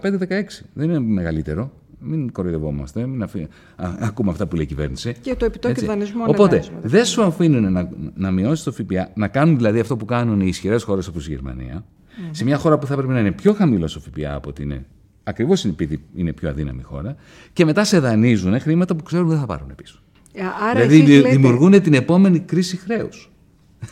Δεν 0.73 0.89
είναι 0.89 0.99
μεγαλύτερο. 0.99 1.71
Μην 1.99 2.31
κοροϊδευόμαστε, 2.31 3.05
μην 3.05 3.23
αφή... 3.23 3.47
Α, 3.75 3.95
ακούμε 3.99 4.31
αυτά 4.31 4.47
που 4.47 4.55
λέει 4.55 4.63
η 4.63 4.67
κυβέρνηση. 4.67 5.15
Και 5.21 5.35
το 5.35 5.45
επιτόκιο 5.45 5.87
δανεισμού 5.87 6.23
Οπότε, 6.27 6.63
δεν 6.81 7.05
σου 7.05 7.23
αφήνουν 7.23 7.71
να, 7.71 7.89
να 8.15 8.31
μειώσεις 8.31 8.63
το 8.63 8.71
ΦΠΑ, 8.71 9.11
να 9.15 9.27
κάνουν 9.27 9.55
δηλαδή 9.55 9.79
αυτό 9.79 9.97
που 9.97 10.05
κάνουν 10.05 10.41
οι 10.41 10.45
ισχυρές 10.47 10.83
χώρες 10.83 11.07
όπως 11.07 11.27
η 11.27 11.31
Γερμανία, 11.31 11.85
σε 12.31 12.43
μια 12.43 12.57
χώρα 12.57 12.77
που 12.77 12.85
θα 12.85 12.95
πρέπει 12.95 13.13
να 13.13 13.19
είναι 13.19 13.31
πιο 13.31 13.53
χαμηλό 13.53 13.93
ο 13.97 13.99
ΦΠΑ 13.99 14.35
από 14.35 14.49
ότι 14.49 14.63
είναι. 14.63 14.85
Ακριβώς 15.23 15.65
επειδή 15.65 16.03
είναι 16.15 16.33
πιο 16.33 16.49
αδύναμη 16.49 16.81
χώρα, 16.81 17.15
και 17.53 17.65
μετά 17.65 17.83
σε 17.83 17.99
δανείζουν 17.99 18.59
χρήματα 18.59 18.95
που 18.95 19.03
ξέρουν 19.03 19.27
δεν 19.27 19.39
θα 19.39 19.45
πάρουν 19.45 19.75
πίσω. 19.75 19.99
Ε, 20.33 20.41
άρα 20.69 20.87
δηλαδή 20.87 21.13
λέτε... 21.13 21.29
δημιουργούν 21.29 21.81
την 21.81 21.93
επόμενη 21.93 22.39
κρίση 22.39 22.77
χρέους. 22.77 23.31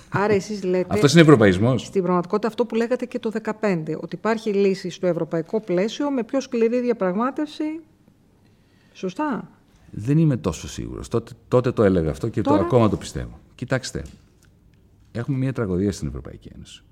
Άρα 0.10 0.34
εσείς 0.34 0.64
λέτε... 0.64 0.88
Αυτός 0.90 1.12
είναι 1.12 1.22
ευρωπαϊσμός. 1.22 1.82
Στην 1.82 2.04
πραγματικότητα 2.04 2.48
αυτό 2.48 2.66
που 2.66 2.76
λέγατε 2.76 3.06
και 3.06 3.20
το 3.20 3.32
2015, 3.44 3.52
ότι 4.02 4.16
υπάρχει 4.16 4.54
λύση 4.54 4.90
στο 4.90 5.08
ευρωπαϊκό 5.08 5.62
πλαίσιο 5.62 6.12
με 6.12 6.24
πιο 6.24 6.40
σκληρή 6.40 6.80
διαπραγμάτευση. 6.80 7.80
Σωστά; 8.94 9.50
Δεν 9.92 10.18
είμαι 10.18 10.38
τόσο 10.38 10.68
σίγουρος. 10.68 11.08
Τότε, 11.08 11.32
τότε 11.48 11.72
το 11.72 11.84
έλεγα 11.84 12.10
αυτό 12.10 12.28
και 12.28 12.42
το, 12.42 12.54
ακόμα 12.54 12.90
το 12.90 12.98
πιστεύω. 12.98 13.40
Κοιτάξτε, 13.56 14.04
έχουμε 15.12 15.38
μια 15.38 15.54
τραγωδία 15.54 15.92
στην 15.92 16.08
Ευρωπαϊκή 16.08 16.52
Ένωση. 16.56 16.84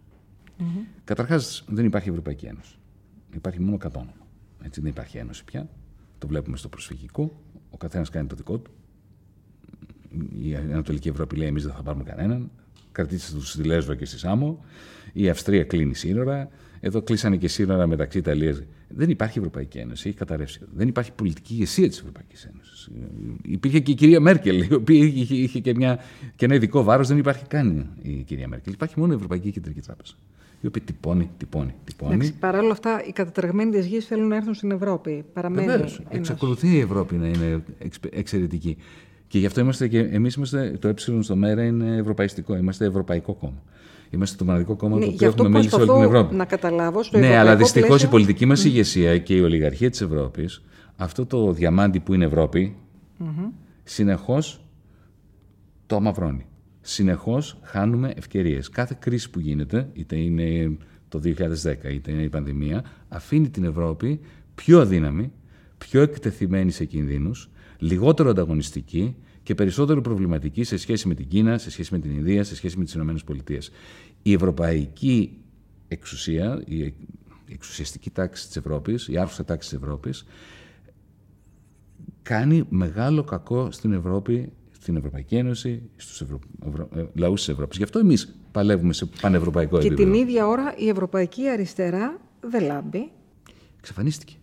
Mm-hmm. 0.60 0.86
Καταρχάς, 1.04 1.64
δεν 1.68 1.86
υπάρχει 1.86 2.10
Ευρωπαϊκή 2.10 2.46
Ένωση. 2.46 2.76
Υπάρχει 3.36 3.62
μόνο 3.62 3.78
κατόνομα. 3.78 4.28
Έτσι, 4.64 4.82
δεν 4.82 4.90
υπάρχει 4.90 5.18
ένωση 5.18 5.44
πια. 5.44 5.70
Το 6.18 6.28
βλέπουμε 6.28 6.58
στο 6.58 6.70
προσφυγικό. 6.70 7.42
Ο 7.70 7.78
καθένας 7.78 8.10
κάνει 8.10 8.28
το 8.28 8.36
δικό 8.36 8.58
του. 8.58 8.72
Η 10.44 10.56
Ανατολική 10.56 11.08
Ευρώπη 11.08 11.36
λέει: 11.36 11.48
Εμείς 11.48 11.64
δεν 11.64 11.74
θα 11.74 11.84
πάρουμε 11.84 12.04
κανέναν. 12.04 12.52
Κρατήστε 12.92 13.38
τους 13.38 13.52
στη 13.52 13.64
Λέσβο 13.64 13.94
και 13.94 14.06
στη 14.06 14.18
Σάμο. 14.18 14.66
Η 15.14 15.30
Αυστρία 15.30 15.64
κλείνει 15.64 15.96
σύνορα. 15.96 16.50
Εδώ 16.80 17.02
κλείσανε 17.02 17.38
και 17.38 17.48
σύνορα 17.48 17.88
μεταξύ 17.88 18.18
Ιταλίας. 18.18 18.62
Δεν 18.88 19.10
υπάρχει 19.10 19.38
Ευρωπαϊκή 19.38 19.78
Ένωση. 19.78 20.08
Έχει 20.08 20.18
καταρρεύσει. 20.18 20.60
Δεν 20.74 20.88
υπάρχει 20.88 21.12
πολιτική 21.12 21.54
ηγεσία 21.54 21.88
της 21.88 22.00
Ευρωπαϊκής 22.00 22.46
Ένωσης. 22.54 22.90
Υπήρχε 23.44 23.80
και 23.80 23.92
η 23.92 23.96
κυρία 23.96 24.20
Μέρκελ, 24.20 24.62
η 24.70 24.74
οποία 24.74 25.06
είχε, 25.06 25.36
είχε 25.36 25.60
και, 25.60 25.76
μια, 25.76 26.00
και 26.36 26.46
ένα 26.46 26.56
ειδικό 26.56 26.84
βάρος. 26.84 27.08
Δεν 27.08 27.18
υπάρχει 27.18 27.46
καν 27.46 27.98
η 28.02 28.24
κυρία 28.24 28.48
Μέρκελ. 28.48 28.74
Υπάρχει 28.74 29.00
μόνο 29.00 29.14
η 29.14 29.16
Ευρωπαϊκή 29.16 29.52
Κεντρική 29.52 29.82
Τράπεζα 29.82 30.14
η 30.64 30.68
οποία 30.68 30.82
τυπώνει, 30.82 31.30
τυπώνει, 31.38 31.74
τυπώνει. 31.84 32.32
Παρ' 32.32 32.56
όλα 32.56 32.72
αυτά, 32.72 33.04
οι 33.08 33.12
κατατρεγμένοι 33.12 33.72
της 33.72 33.86
γης 33.86 34.06
θέλουν 34.06 34.28
να 34.28 34.36
έρθουν 34.36 34.54
στην 34.54 34.72
Ευρώπη. 34.72 35.26
Παραμένει. 35.34 35.68
Βεβαίως. 35.68 36.02
Εξακολουθεί 36.10 36.68
η 36.68 36.80
Ευρώπη 36.80 37.16
να 37.16 37.28
είναι 37.28 37.64
εξαιρετική. 38.10 38.78
Και 39.28 39.40
γι' 39.40 39.46
αυτό 39.46 39.62
είμαστε 39.62 39.88
και 39.88 40.00
εμείς 40.00 40.36
είμαστε, 40.36 40.78
το 40.80 40.88
ε 40.88 40.94
στο 41.20 41.36
ΜΕΡΑ 41.36 41.64
είναι 41.64 41.96
ευρωπαϊστικό. 41.96 42.56
Είμαστε 42.56 42.86
Ευρωπαϊκό 42.86 43.34
κόμμα. 43.34 43.62
Είμαστε 44.10 44.38
το 44.38 44.46
μοναδικό 44.46 44.76
κόμμα 44.76 44.98
ναι, 44.98 45.06
που 45.06 45.26
έχουμε 45.26 45.50
μέλη 45.50 45.70
σε 45.70 45.76
όλη 45.76 45.86
την 45.86 46.02
Ευρώπη. 46.02 46.36
Να 46.36 46.46
καταλάβω 46.46 47.04
στο 47.04 47.18
ναι, 47.18 47.38
αλλά 47.38 47.56
δυστυχώς 47.56 47.88
πλαίσιο... 47.88 48.08
η 48.08 48.12
πολιτική 48.12 48.46
μας 48.46 48.66
ηγεσία 48.66 49.18
και 49.18 49.36
η 49.36 49.42
ολιγαρχία 49.42 49.90
της 49.90 50.02
Ευρώπης, 50.02 50.64
αυτό 50.96 51.26
το 51.26 51.52
διαμάντι 51.52 52.00
που 52.00 52.14
είναι 52.14 52.26
Ευρώπη, 52.26 52.76
mm-hmm. 53.20 53.52
συνεχώς 53.84 54.66
το 55.86 55.96
αμαυρώνει 55.96 56.46
συνεχώς 56.86 57.58
χάνουμε 57.62 58.14
ευκαιρίες. 58.16 58.70
Κάθε 58.70 58.98
κρίση 59.00 59.30
που 59.30 59.40
γίνεται, 59.40 59.90
είτε 59.94 60.16
είναι 60.16 60.78
το 61.10 61.20
2010 61.20 61.94
είτε 61.94 62.12
είναι 62.12 62.22
η 62.22 62.30
πανδημία, 62.30 62.84
αφήνει 63.08 63.50
την 63.50 63.64
Ευρώπη 63.64 64.20
πιο 64.56 64.82
αδύναμη, 64.82 65.32
πιο 65.78 66.02
εκτεθειμένη 66.02 66.72
σε 66.72 66.86
κινδύνους, 66.86 67.50
λιγότερο 67.78 68.30
ανταγωνιστική 68.30 69.16
και 69.44 69.56
περισσότερο 69.56 70.02
προβληματική 70.02 70.64
σε 70.64 70.78
σχέση 70.78 71.08
με 71.08 71.14
την 71.14 71.28
Κίνα, 71.28 71.58
σε 71.58 71.72
σχέση 71.72 71.94
με 71.94 72.00
την 72.00 72.12
Ινδία, 72.12 72.44
σε 72.44 72.56
σχέση 72.56 72.78
με 72.78 72.84
τις 72.84 72.94
ΗΠΑ. 72.94 73.58
Η 74.22 74.34
ευρωπαϊκή 74.34 75.38
εξουσία, 75.88 76.64
η 76.66 76.94
εξουσιαστική 77.48 78.10
τάξη 78.10 78.48
της 78.48 78.56
Ευρώπης, 78.58 79.08
η 79.08 79.18
άρχουσα 79.18 79.46
τάξη 79.46 79.70
της 79.70 79.78
Ευρώπης, 79.78 80.26
κάνει 82.22 82.64
μεγάλο 82.70 83.24
κακό 83.24 83.72
στην 83.72 83.94
Ευρώπη 83.94 84.52
στην 84.84 84.96
Ευρωπαϊκή 84.96 85.36
Ένωση, 85.36 85.82
στους 85.96 86.22
Ευρω... 86.22 86.40
Ευρω... 86.68 86.90
Ε, 86.96 87.04
λαούς 87.14 87.40
της 87.40 87.50
Ευρώπης. 87.50 87.78
Γι' 87.78 87.84
αυτό 87.84 88.00
εμείς 88.00 88.36
παλεύουμε 88.52 88.94
σε 88.94 89.06
πανευρωπαϊκό 89.22 89.80
και 89.80 89.88
επίπεδο. 89.88 90.10
Και 90.10 90.18
την 90.18 90.28
ίδια 90.28 90.48
ώρα 90.48 90.74
η 90.78 90.90
Ευρωπαϊκή 90.90 91.50
Αριστερά 91.50 92.20
δεν 92.42 92.64
λάμπει. 92.64 93.12
Εξαφανίστηκε. 93.80 94.34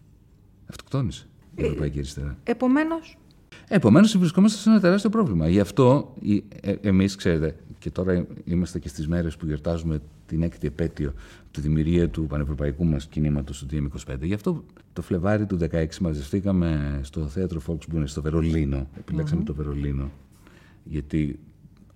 Αυτοκτόνησε 0.67 1.27
η 1.55 1.63
ε, 1.63 1.67
Ευρωπαϊκή 1.67 1.99
Αριστερά. 1.99 2.39
Επομένω. 2.43 2.95
Επομένως, 3.69 4.19
βρισκόμαστε 4.19 4.59
σε 4.59 4.71
ένα 4.71 4.81
τεράστιο 4.81 5.11
πρόβλημα. 5.11 5.49
Γι' 5.49 5.61
αυτό 5.61 6.15
ε, 6.61 6.73
εμείς, 6.81 7.15
ξέρετε, 7.15 7.57
και 7.79 7.91
τώρα 7.91 8.27
είμαστε 8.45 8.79
και 8.79 8.89
στις 8.89 9.09
μέρες 9.09 9.37
που 9.37 9.47
γιορτάζουμε 9.47 10.01
την 10.27 10.43
έκτη 10.43 10.67
επέτειο 10.67 11.13
τη 11.51 11.61
δημιουργία 11.61 12.09
του 12.09 12.27
πανευρωπαϊκού 12.27 12.85
μας 12.85 13.07
κινήματος 13.07 13.59
του 13.59 13.67
DM25. 14.07 14.21
Γι' 14.21 14.35
αυτό 14.35 14.65
το 14.93 15.03
Φλεβάρι 15.03 15.47
του 15.47 15.59
2016 15.73 15.87
μαζευτήκαμε 16.01 17.01
στο 17.03 17.27
θέατρο 17.27 17.61
Volksbühne 17.67 18.03
στο 18.05 18.23
Βερολίνο. 18.23 18.89
Επιλέξαμε 18.99 19.43
το 19.43 19.55
Βερολίνο 19.55 20.11
γιατί 20.91 21.39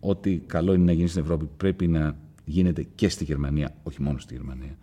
ό,τι 0.00 0.36
καλό 0.36 0.74
είναι 0.74 0.84
να 0.84 0.92
γίνει 0.92 1.08
στην 1.08 1.22
Ευρώπη 1.22 1.48
πρέπει 1.56 1.86
να 1.86 2.16
γίνεται 2.44 2.86
και 2.94 3.08
στη 3.08 3.24
Γερμανία, 3.24 3.74
όχι 3.82 4.02
μόνο 4.02 4.18
στη 4.18 4.34
Γερμανία. 4.34 4.76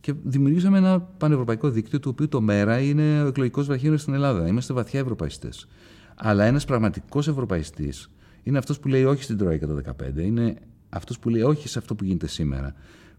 Και 0.00 0.14
δημιουργήσαμε 0.22 0.78
ένα 0.78 1.00
πανευρωπαϊκό 1.00 1.70
δίκτυο, 1.70 2.00
του 2.00 2.10
οποίου 2.12 2.28
το 2.28 2.40
ΜΕΡΑ 2.40 2.80
είναι 2.80 3.22
ο 3.22 3.26
εκλογικός 3.26 3.66
βραχίονας 3.66 4.00
στην 4.00 4.14
Ελλάδα. 4.14 4.46
Είμαστε 4.46 4.74
βαθιά 4.74 5.00
ευρωπαϊστές. 5.00 5.68
Αλλά 6.14 6.44
ένας 6.44 6.64
πραγματικός 6.64 7.28
ευρωπαϊστής 7.28 8.10
είναι 8.42 8.58
αυτός 8.58 8.80
που 8.80 8.88
λέει 8.88 9.04
όχι 9.04 9.22
στην 9.22 9.36
Τρόικα 9.36 9.66
το 9.66 9.74
2015, 9.74 10.22
είναι 10.22 10.56
αυτός 10.88 11.18
που 11.18 11.28
λέει 11.28 11.42
όχι 11.42 11.68
σε 11.68 11.78
αυτό 11.78 11.94
που 11.94 12.04
γίνεται 12.04 12.26
σήμερα. 12.26 12.74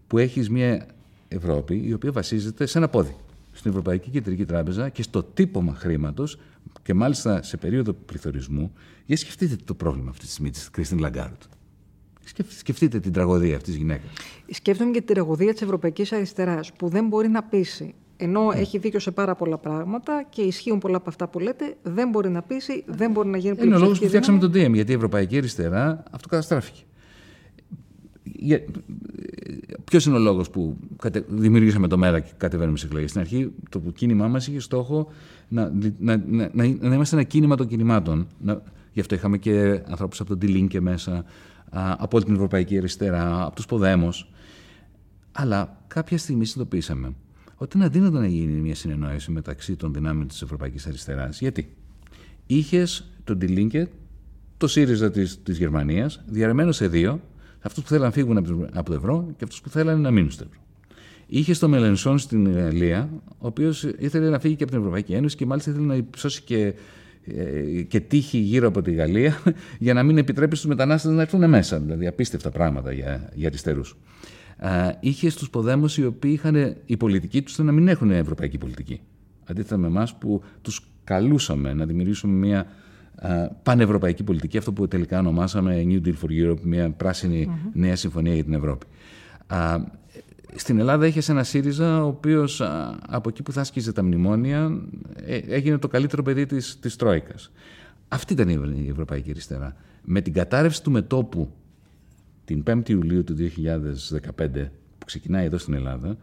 Που 0.06 0.18
έχεις 0.18 0.50
μια 0.50 0.86
Ευρώπη 1.28 1.82
η 1.84 1.92
οποία 1.92 2.12
βασίζεται 2.12 2.66
σε 2.66 2.78
ένα 2.78 2.88
πόδι. 2.88 3.16
Στην 3.52 3.70
Ευρωπαϊκή 3.70 4.10
Κεντρική 4.10 4.44
Τράπεζα 4.44 4.88
και 4.88 5.02
στο 5.02 5.22
τύπωμα 5.22 5.74
χρήματος 5.74 6.38
και 6.88 6.94
μάλιστα 6.94 7.42
σε 7.42 7.56
περίοδο 7.56 7.92
πληθωρισμού, 7.92 8.72
για 9.06 9.16
σκεφτείτε 9.16 9.56
το 9.64 9.74
πρόβλημα 9.74 10.10
αυτή 10.10 10.24
τη 10.24 10.30
στιγμή 10.30 10.50
της 10.50 10.70
Κρίστιν 10.70 10.98
Λαγκάρντ. 10.98 11.42
Σκεφτείτε 12.58 13.00
την 13.00 13.12
τραγωδία 13.12 13.56
αυτής 13.56 13.68
της 13.68 13.76
γυναίκας. 13.76 14.10
Σκέφτομαι 14.50 14.90
και 14.90 15.00
την 15.00 15.14
τραγωδία 15.14 15.52
της 15.52 15.62
Ευρωπαϊκής 15.62 16.12
Αριστεράς, 16.12 16.72
που 16.72 16.88
δεν 16.88 17.06
μπορεί 17.06 17.28
να 17.28 17.42
πείσει. 17.42 17.94
Ενώ 18.16 18.46
ναι. 18.46 18.58
έχει 18.58 18.78
δίκιο 18.78 18.98
σε 18.98 19.10
πάρα 19.10 19.34
πολλά 19.34 19.58
πράγματα 19.58 20.26
και 20.28 20.42
ισχύουν 20.42 20.78
πολλά 20.78 20.96
από 20.96 21.08
αυτά 21.08 21.28
που 21.28 21.38
λέτε, 21.38 21.76
δεν 21.82 22.08
μπορεί 22.08 22.28
να 22.28 22.42
πείσει, 22.42 22.84
δεν 22.86 23.10
μπορεί 23.10 23.28
να 23.28 23.36
γίνει 23.38 23.56
Είναι 23.62 23.76
ο 23.76 23.78
λόγος 23.78 23.98
που 23.98 24.06
φτιάξαμε 24.06 24.38
τον 24.38 24.50
DM, 24.50 24.72
γιατί 24.72 24.92
η 24.92 24.94
Ευρωπαϊκή 24.94 25.36
Αριστερά 25.36 26.02
αυτό 26.10 26.28
καταστράφηκε. 26.28 26.82
Ποιος 29.84 30.06
είναι 30.06 30.16
ο 30.16 30.20
λόγος 30.20 30.50
που 30.50 30.76
δημιουργήσαμε 31.28 31.88
το 31.88 31.98
ΜΕΡΑ 31.98 32.20
και 32.20 32.30
κατεβαίνουμε 32.36 32.78
σε 32.78 32.86
εκλογές; 32.86 33.10
Στην 33.10 33.20
αρχή, 33.20 33.52
το 33.68 33.78
κίνημά 33.94 34.28
μας 34.28 34.46
είχε 34.46 34.60
στόχο 34.60 35.12
να, 35.48 35.72
να, 35.98 36.16
να, 36.16 36.50
να, 36.52 36.66
να 36.80 36.94
είμαστε 36.94 37.16
ένα 37.16 37.24
κίνημα 37.24 37.56
των 37.56 37.66
κινημάτων. 37.66 38.26
Να, 38.40 38.62
γι' 38.92 39.00
αυτό 39.00 39.14
είχαμε 39.14 39.38
και 39.38 39.82
ανθρώπους 39.86 40.20
από 40.20 40.28
τον 40.28 40.38
Τιλίν 40.38 40.68
και 40.68 40.80
μέσα, 40.80 41.24
από 41.98 42.24
την 42.24 42.34
Ευρωπαϊκή 42.34 42.78
Αριστερά, 42.78 43.44
από 43.44 43.54
τους 43.54 43.66
Ποδέμους. 43.66 44.30
Αλλά 45.32 45.82
κάποια 45.86 46.18
στιγμή 46.18 46.44
συνειδητοποίησαμε 46.44 47.14
ότι 47.56 47.76
είναι 47.76 47.86
αδύνατο 47.86 48.18
να 48.18 48.26
γίνει 48.26 48.60
μια 48.60 48.74
συνεννόηση 48.74 49.30
μεταξύ 49.30 49.76
των 49.76 49.92
δυνάμεων 49.92 50.28
της 50.28 50.42
Ευρωπαϊκής 50.42 50.86
Αριστεράς. 50.86 51.40
Γιατί; 51.40 51.76
Είχες 52.46 53.10
τον 53.24 53.38
Τιλίνκε, 53.38 53.88
το 54.56 54.66
ΣΥΡΙΖΑ 54.66 55.10
της 55.10 55.42
της 55.42 55.58
Γερμανίας, 55.58 56.22
διαρρεμένο 56.26 56.72
σε 56.72 56.88
δύο, 56.88 57.20
αυτούς 57.60 57.82
που 57.82 57.88
θέλαν 57.88 58.04
να 58.04 58.10
φύγουν 58.10 58.36
από 58.72 58.90
το 58.90 58.94
ευρώ 58.94 59.26
και 59.36 59.44
αυτούς 59.44 59.60
που 59.60 59.68
θέλαν 59.68 60.00
να 60.00 60.10
μείνουν 60.10 60.30
στο 60.30 60.44
ευρώ. 60.44 60.60
Είχε 61.30 61.54
το 61.54 61.68
Μελενσόν 61.68 62.18
στην 62.18 62.52
Γαλλία, 62.52 63.08
ο 63.28 63.46
οποίος 63.46 63.82
ήθελε 63.82 64.28
να 64.28 64.38
φύγει 64.38 64.54
και 64.54 64.62
από 64.62 64.72
την 64.72 64.80
Ευρωπαϊκή 64.80 65.12
Ένωση 65.12 65.36
και 65.36 65.46
μάλιστα 65.46 65.70
ήθελε 65.70 65.86
να 65.86 65.94
υψώσει 65.94 66.42
και, 66.42 66.74
ε, 67.24 67.82
και 67.82 68.00
τύχη 68.00 68.38
γύρω 68.38 68.68
από 68.68 68.82
τη 68.82 68.92
Γαλλία 68.92 69.38
για 69.78 69.94
να 69.94 70.02
μην 70.02 70.18
επιτρέπει 70.18 70.56
στους 70.56 70.68
μετανάστες 70.68 71.12
να 71.12 71.22
έρθουν 71.22 71.48
μέσα. 71.48 71.80
Δηλαδή 71.80 72.06
απίστευτα 72.06 72.50
πράγματα 72.50 72.92
για, 72.92 73.30
για 73.34 73.46
αριστερού. 73.46 73.80
Είχε 75.00 75.30
του 75.30 75.50
Ποδέμους 75.50 75.98
οι 75.98 76.04
οποίοι 76.04 76.30
είχαν 76.34 76.76
η 76.84 76.96
πολιτική 76.96 77.42
τους 77.42 77.58
να 77.58 77.72
μην 77.72 77.88
έχουν 77.88 78.10
ευρωπαϊκή 78.10 78.58
πολιτική. 78.58 79.00
Αντίθετα 79.44 79.76
με 79.76 79.86
εμάς 79.86 80.14
που 80.14 80.42
τους 80.62 80.90
καλούσαμε 81.04 81.74
να 81.74 81.86
δημιουργήσουμε 81.86 82.46
μια 82.46 82.66
πανευρωπαϊκή 83.62 84.22
πολιτική, 84.22 84.58
αυτό 84.58 84.72
που 84.72 84.88
τελικά 84.88 85.18
ονομάσαμε 85.18 85.84
New 85.86 86.06
Deal 86.06 86.14
for 86.22 86.46
Europe, 86.46 86.60
μια 86.62 86.90
πράσινη 86.90 87.50
νέα 87.72 87.96
συμφωνία 87.96 88.34
για 88.34 88.44
την 88.44 88.54
Ευρώπη. 88.54 88.86
Στην 90.54 90.78
Ελλάδα 90.78 91.06
είχε 91.06 91.32
ένα 91.32 91.44
ΣΥΡΙΖΑ, 91.44 92.04
ο 92.04 92.06
οποίος 92.06 92.62
από 93.08 93.28
εκεί 93.28 93.42
που 93.42 93.52
θα 93.52 93.60
άσκησε 93.60 93.92
τα 93.92 94.02
μνημόνια 94.02 94.80
ε, 95.14 95.36
έγινε 95.36 95.78
το 95.78 95.88
καλύτερο 95.88 96.22
παιδί 96.22 96.46
της 96.46 96.78
της 96.78 96.96
Τρόικας. 96.96 97.50
Αυτή 98.08 98.32
ήταν 98.32 98.48
η 98.48 98.88
Ευρωπαϊκή 98.90 99.30
Αριστερά. 99.30 99.76
Με 100.04 100.20
την 100.20 100.32
κατάρρευση 100.32 100.82
του 100.82 100.90
μετόπου 100.90 101.52
την 102.44 102.62
5η 102.66 102.88
Ιουλίου 102.88 103.24
του 103.24 103.36
2015, 103.36 104.70
που 104.98 105.06
ξεκινάει 105.06 105.44
εδώ 105.44 105.58
στην 105.58 105.74
Ελλάδα, 105.74 106.16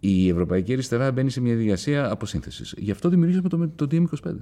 η 0.00 0.28
Ευρωπαϊκή 0.28 0.72
Αριστερά 0.72 1.12
μπαίνει 1.12 1.30
σε 1.30 1.40
μια 1.40 1.54
διαδικασία 1.54 2.10
αποσύνθεσης. 2.10 2.74
Γι' 2.76 2.90
αυτό 2.90 3.08
δημιουργήσαμε 3.08 3.48
το, 3.48 3.86
το 3.86 3.86
DM25. 3.90 4.34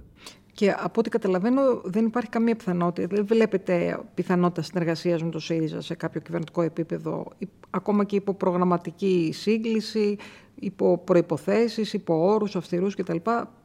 Και 0.53 0.71
από 0.71 1.01
ό,τι 1.01 1.11
καταλαβαίνω, 1.11 1.81
δεν 1.85 2.07
υπάρχει 2.07 2.31
καμία 2.31 2.57
πιθανότητα. 2.57 3.07
Δεν 3.07 3.27
βλέπετε 3.27 4.01
πιθανότητα 4.15 4.63
συνεργασίας 4.63 5.23
με 5.23 5.31
το 5.31 5.39
ΣΥΡΙΖΑ 5.39 5.81
σε 5.81 5.95
κάποιο 5.95 6.21
κυβερνητικό 6.21 6.63
επίπεδο, 6.63 7.33
ακόμα 7.71 8.05
και 8.05 8.17
υπό 8.17 8.35
προγραμματική 8.35 9.31
σύγκληση, 9.35 10.17
υπό 10.55 10.99
προποθέσει, 10.99 11.89
υπό 11.93 12.33
όρους 12.33 12.57
αυστηρούς 12.57 12.95
κτλ. 12.95 13.17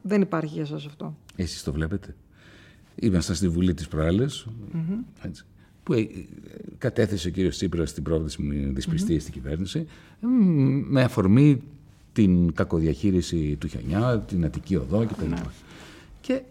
Δεν 0.02 0.21
υπάρχει 0.21 0.54
για 0.54 0.62
εσά 0.62 0.75
αυτό. 0.75 1.17
Εσείς 1.36 1.63
το 1.63 1.71
βλέπετε. 1.71 2.15
Ήμασταν 2.95 3.36
στη 3.36 3.47
Βουλή 3.47 3.73
της 3.73 3.88
προάλλες. 3.88 4.47
Mm-hmm. 4.73 5.30
Που 5.84 5.93
ε, 5.93 6.08
κατέθεσε 6.78 7.28
ο 7.28 7.32
κύριος 7.32 7.56
Τσίπρας 7.56 7.89
στην 7.89 8.04
πρόβληση 8.04 8.43
δυσπιστία 8.73 9.15
mm-hmm. 9.15 9.21
στην 9.21 9.34
κυβέρνηση 9.34 9.86
με 10.89 11.04
αφορμή 11.04 11.62
την 12.13 12.54
κακοδιαχείριση 12.54 13.56
του 13.60 13.67
Χιονιά, 13.67 14.19
την 14.19 14.45
Αττική 14.45 14.76
Οδό 14.76 15.06
κτλ. 15.06 15.26
Mm-hmm. 15.34 15.50
Και 16.22 16.41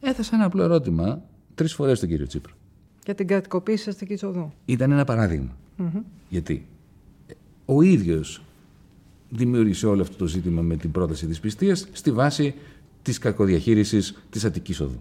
έθεσα 0.00 0.34
ένα 0.34 0.44
απλό 0.44 0.62
ερώτημα 0.62 1.22
τρεις 1.54 1.74
φορές 1.74 1.96
στον 1.96 2.08
κύριο 2.08 2.26
Τσίπρα. 2.26 2.52
Για 3.04 3.14
την 3.14 3.26
κατοικοποίηση 3.26 3.88
αστική 3.88 4.26
οδού. 4.26 4.52
Ήταν 4.64 4.90
ένα 4.90 5.04
παράδειγμα. 5.04 5.56
Mm-hmm. 5.78 6.02
Γιατί; 6.28 6.66
Ο 7.64 7.82
ίδιος 7.82 8.42
δημιούργησε 9.30 9.86
όλο 9.86 10.02
αυτό 10.02 10.16
το 10.16 10.26
ζήτημα 10.26 10.62
με 10.62 10.76
την 10.76 10.90
πρόταση 10.90 11.26
της 11.26 11.40
πιστείας 11.40 11.88
στη 11.92 12.12
βάση 12.12 12.54
της 13.02 13.18
κακοδιαχείρισης 13.18 14.24
της 14.30 14.44
Αττικής 14.44 14.80
Οδού. 14.80 15.00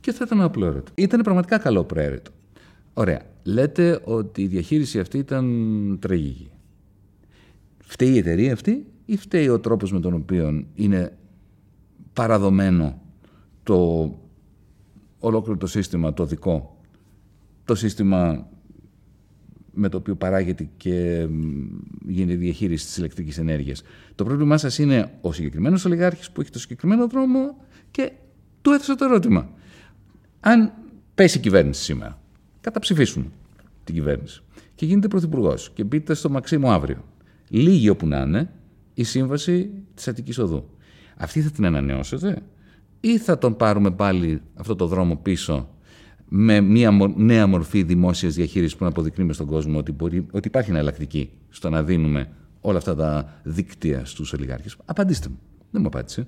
Και 0.00 0.12
θα 0.12 0.24
ήταν 0.26 0.38
ένα 0.38 0.46
απλό 0.46 0.64
ερώτημα. 0.66 0.94
Ήταν 0.94 1.20
πραγματικά 1.20 1.58
καλό 1.58 1.84
προαίρετο. 1.84 2.30
Ωραία. 2.94 3.22
Λέτε 3.42 4.00
ότι 4.04 4.42
η 4.42 4.46
διαχείριση 4.46 4.98
αυτή 4.98 5.18
ήταν 5.18 5.96
τραγική. 6.00 6.50
Φταίει 7.78 8.12
η 8.12 8.18
εταιρεία 8.18 8.52
αυτή; 8.52 8.86
Ή 9.10 9.16
φταίει 9.16 9.48
ο 9.48 9.60
τρόπος 9.60 9.92
με 9.92 10.00
τον 10.00 10.14
οποίο 10.14 10.64
είναι 10.74 11.16
παραδομένο 12.12 13.02
το 13.62 13.78
ολόκληρο 15.18 15.58
το 15.58 15.66
σύστημα, 15.66 16.12
το 16.12 16.26
δικό, 16.26 16.80
το 17.64 17.74
σύστημα 17.74 18.48
με 19.72 19.88
το 19.88 19.96
οποίο 19.96 20.14
παράγεται 20.14 20.68
και 20.76 21.28
γίνεται 22.06 22.32
η 22.32 22.36
διαχείριση 22.36 22.86
της 22.86 22.96
ηλεκτρικής 22.96 23.38
ενέργειας. 23.38 23.82
Το 24.14 24.24
πρόβλημά 24.24 24.56
σας 24.58 24.78
είναι 24.78 25.12
ο 25.20 25.32
συγκεκριμένος 25.32 25.84
ολιγάρχης 25.84 26.30
που 26.30 26.40
έχει 26.40 26.50
το 26.50 26.58
συγκεκριμένο 26.58 27.06
δρόμο 27.06 27.56
και 27.90 28.12
του 28.62 28.70
έθεσα 28.70 28.94
το 28.94 29.04
ερώτημα. 29.04 29.50
Αν 30.40 30.72
πέσει 31.14 31.38
η 31.38 31.40
κυβέρνηση 31.40 31.82
σήμερα, 31.82 32.22
καταψηφίσουν 32.60 33.32
την 33.84 33.94
κυβέρνηση 33.94 34.42
και 34.74 34.86
γίνεται 34.86 35.08
πρωθυπουργός 35.08 35.70
και 35.74 35.84
μπείτε 35.84 36.14
στο 36.14 36.30
Μαξίμου 36.30 36.70
αύριο, 36.70 37.04
λίγη 37.48 37.88
όπου 37.88 38.06
να 38.06 38.20
είναι 38.20 38.50
η 39.00 39.04
σύμβαση 39.04 39.70
της 39.94 40.08
Αττικής 40.08 40.38
Οδού. 40.38 40.68
Αυτή 41.16 41.40
θα 41.40 41.50
την 41.50 41.66
ανανεώσετε 41.66 42.42
ή 43.00 43.18
θα 43.18 43.38
τον 43.38 43.56
πάρουμε 43.56 43.90
πάλι 43.90 44.42
αυτό 44.54 44.76
το 44.76 44.86
δρόμο 44.86 45.16
πίσω 45.16 45.68
με 46.28 46.60
μια 46.60 46.90
νέα 47.16 47.46
μορφή 47.46 47.82
δημόσιας 47.82 48.34
διαχείρισης 48.34 48.76
που 48.76 48.84
να 48.84 48.90
αποδεικνύουμε 48.90 49.32
στον 49.32 49.46
κόσμο 49.46 49.78
ότι, 49.78 49.92
μπορεί, 49.92 50.26
ότι 50.32 50.48
υπάρχει 50.48 50.70
εναλλακτική 50.70 51.30
στο 51.48 51.70
να 51.70 51.82
δίνουμε 51.82 52.28
όλα 52.60 52.78
αυτά 52.78 52.94
τα 52.94 53.40
δίκτυα 53.42 54.04
στους 54.04 54.32
ολιγάρχες. 54.32 54.76
Απαντήστε 54.84 55.28
μου. 55.28 55.38
Δεν 55.70 55.80
μου 55.80 55.86
απάντησε. 55.86 56.26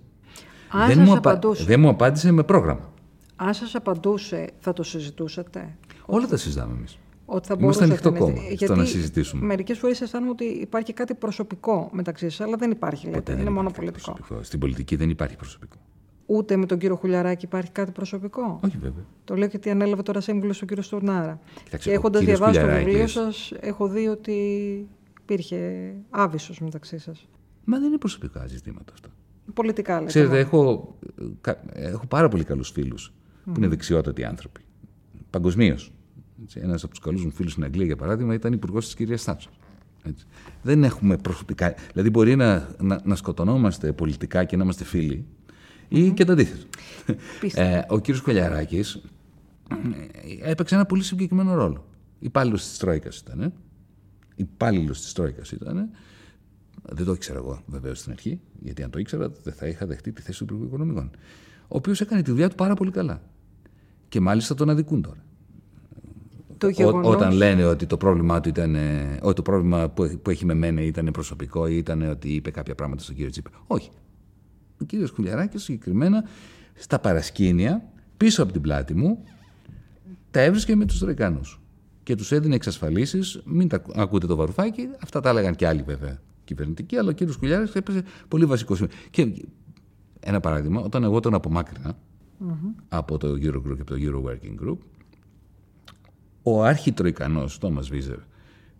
δεν, 0.86 1.00
μου 1.00 1.16
απα... 1.16 1.38
δεν 1.66 1.80
μου 1.80 1.88
απάντησε 1.88 2.32
με 2.32 2.42
πρόγραμμα. 2.42 2.92
Αν 3.36 3.54
σας 3.54 3.74
απαντούσε, 3.74 4.50
θα 4.58 4.72
το 4.72 4.82
συζητούσατε; 4.82 5.76
Όλα 6.06 6.26
τα 6.26 6.36
συζητάμε 6.36 6.74
εμείς. 6.76 6.98
Ότι 7.34 7.46
θα 7.46 7.56
Είμαστε 7.60 7.84
ανοιχτό 7.84 8.12
κόμμα 8.12 8.36
στο 8.56 8.74
να 8.74 8.84
συζητήσουμε. 8.84 9.46
Μερικές 9.46 9.78
φορές 9.78 10.00
αισθάνομαι 10.00 10.30
ότι 10.30 10.44
υπάρχει 10.44 10.92
κάτι 10.92 11.14
προσωπικό 11.14 11.88
μεταξύ 11.92 12.28
σας, 12.28 12.46
αλλά 12.46 12.56
δεν 12.56 12.70
υπάρχει. 12.70 13.08
Λέτε. 13.08 13.32
Είναι 13.40 13.50
μόνο 13.50 13.70
πολιτικό. 13.70 14.12
Προσωπικό. 14.12 14.42
Στην 14.42 14.58
πολιτική 14.58 14.96
δεν 14.96 15.10
υπάρχει 15.10 15.36
προσωπικό. 15.36 15.76
Ούτε 16.26 16.56
με 16.56 16.66
τον 16.66 16.78
κύριο 16.78 16.96
Χουλιαράκη 16.96 17.44
υπάρχει 17.44 17.70
κάτι 17.70 17.90
προσωπικό; 17.90 18.60
Όχι, 18.64 18.76
βέβαια. 18.76 19.04
Το 19.24 19.36
λέω 19.36 19.48
γιατί 19.48 19.70
ανέλαβε 19.70 20.02
τώρα 20.02 20.20
σύμβουλο 20.20 20.54
ο 20.62 20.66
κύριος 20.66 20.86
Στουρνάρα. 20.86 21.40
και 21.78 21.92
έχοντας 21.92 22.24
διαβάσει 22.24 22.60
το 22.60 22.66
βιβλίο 22.66 23.06
σας, 23.06 23.52
έχω 23.60 23.88
δει 23.88 24.08
ότι 24.08 24.32
υπήρχε 25.20 25.92
άβυσος 26.10 26.60
μεταξύ 26.60 26.98
σας. 26.98 27.28
Μα 27.64 27.78
δεν 27.78 27.88
είναι 27.88 27.98
προσωπικά 27.98 28.46
ζητήματα 28.46 28.92
αυτά. 28.92 29.08
Πολιτικά 29.54 29.94
λέτε. 29.94 30.06
Ξέρετε, 30.06 30.38
έχω, 30.38 30.94
έχω 31.72 32.06
πάρα 32.06 32.28
πολύ 32.28 32.44
καλούς 32.44 32.70
φίλους 32.70 33.12
mm. 33.12 33.42
που 33.44 33.52
είναι 33.56 33.68
δεξιότατοι 33.68 34.24
άνθρωποι. 34.24 34.60
Παγκοσμίως. 35.30 35.92
Ένας 36.54 36.82
από 36.82 36.92
τους 36.92 37.02
καλούς 37.02 37.24
μου 37.24 37.30
φίλους 37.30 37.52
στην 37.52 37.64
Αγγλία, 37.64 37.84
για 37.84 37.96
παράδειγμα, 37.96 38.34
ήταν 38.34 38.52
υπουργός 38.52 38.84
της 38.84 38.94
κυρίας 38.94 39.22
Θάτσερ. 39.22 39.52
Δεν 40.62 40.84
έχουμε 40.84 41.16
προσωπικά. 41.16 41.74
Δηλαδή, 41.92 42.10
μπορεί 42.10 42.36
να, 42.36 42.74
να, 42.80 43.00
να 43.04 43.14
σκοτωνόμαστε 43.14 43.92
πολιτικά 43.92 44.44
και 44.44 44.56
να 44.56 44.62
είμαστε 44.62 44.84
φίλοι, 44.84 45.26
ή 45.88 46.10
και 46.10 46.24
το 46.24 46.32
αντίθετο. 46.32 46.66
ε, 47.54 47.80
ο 47.88 47.98
κύριος 47.98 48.22
Κολιαράκης 48.22 49.02
ε, 50.40 50.50
έπαιξε 50.50 50.74
ένα 50.74 50.86
πολύ 50.86 51.02
συγκεκριμένο 51.02 51.54
ρόλο. 51.54 51.86
Υπάλληλος 52.18 52.68
της 52.68 52.78
Τρόικας 52.78 53.18
ήταν. 53.18 53.52
Υπάλληλος 54.36 55.00
της 55.00 55.12
Τρόικας 55.12 55.52
ήταν. 55.52 55.90
Δεν 56.82 57.06
το 57.06 57.12
ήξερα 57.12 57.38
εγώ 57.38 57.62
βεβαίως 57.66 57.98
στην 57.98 58.12
αρχή, 58.12 58.40
γιατί 58.60 58.82
αν 58.82 58.90
το 58.90 58.98
ήξερα 58.98 59.32
δεν 59.42 59.52
θα 59.52 59.66
είχα 59.66 59.86
δεχτεί 59.86 60.12
τη 60.12 60.22
θέση 60.22 60.38
του 60.38 60.44
Υπουργού 60.44 60.64
Οικονομικών. 60.64 61.10
Ο 61.62 61.76
οποίος 61.76 62.00
έκανε 62.00 62.22
τη 62.22 62.30
δουλειά 62.30 62.48
του 62.48 62.54
πάρα 62.54 62.74
πολύ 62.74 62.90
καλά. 62.90 63.22
Και 64.08 64.20
μάλιστα 64.20 64.54
τον 64.54 64.70
αδικούν 64.70 65.02
τώρα. 65.02 65.24
Το 66.62 66.68
γεγονός... 66.68 67.14
όταν 67.14 67.32
λένε 67.32 67.64
ότι 67.64 67.86
το 67.86 67.96
πρόβλημα, 67.96 68.40
του 68.40 68.48
ήταν, 68.48 68.76
ότι 69.20 69.34
το 69.34 69.42
πρόβλημα 69.42 69.88
που, 69.88 70.18
που 70.22 70.30
έχει 70.30 70.44
με 70.44 70.54
μένα 70.54 70.80
ήταν 70.80 71.08
προσωπικό 71.12 71.66
ή 71.66 71.76
ήταν 71.76 72.02
ότι 72.10 72.28
είπε 72.28 72.50
κάποια 72.50 72.74
πράγματα 72.74 73.02
στον 73.02 73.14
κύριο 73.14 73.30
Τσίπρα. 73.30 73.52
Όχι. 73.66 73.90
Ο 74.80 74.84
κύριος 74.84 75.12
Κουλιαράκης 75.12 75.62
συγκεκριμένα 75.62 76.24
στα 76.74 76.98
παρασκήνια, 76.98 77.82
πίσω 78.16 78.42
από 78.42 78.52
την 78.52 78.60
πλάτη 78.60 78.94
μου, 78.94 79.24
τα 80.30 80.40
έβρισκε 80.40 80.76
με 80.76 80.84
τους 80.84 80.98
Τρεκάνου. 80.98 81.40
Και 82.02 82.14
τους 82.14 82.32
έδινε 82.32 82.54
εξασφαλίσεις, 82.54 83.42
μην 83.44 83.68
τα 83.68 83.82
ακούτε 83.94 84.26
το 84.26 84.36
βαρουφάκι, 84.36 84.88
αυτά 85.02 85.20
τα 85.20 85.30
έλεγαν 85.30 85.54
και 85.54 85.66
άλλοι 85.66 85.82
βέβαια 85.82 86.20
κυβερνητικοί, 86.44 86.96
αλλά 86.96 87.08
ο 87.08 87.12
κύριος 87.12 87.36
Κουλιαράκης 87.36 87.74
έπαιζε 87.74 88.02
πολύ 88.28 88.44
βασικό 88.44 88.74
σημείο. 88.74 88.90
Και 89.10 89.44
ένα 90.20 90.40
παράδειγμα, 90.40 90.80
όταν 90.80 91.02
εγώ 91.02 91.20
τον 91.20 91.34
απομάκρυνα 91.34 91.92
mm-hmm. 91.92 92.82
από 92.88 93.18
το 93.18 93.28
Eurogroup 93.28 93.74
και 93.74 93.80
από 93.80 93.84
το 93.84 93.96
Euro 93.98 94.28
Working 94.28 94.68
Group, 94.68 94.78
ο 96.42 96.62
αρχιτροϊκανός 96.62 97.58
Τόμας 97.58 97.88
Βίζερ 97.88 98.18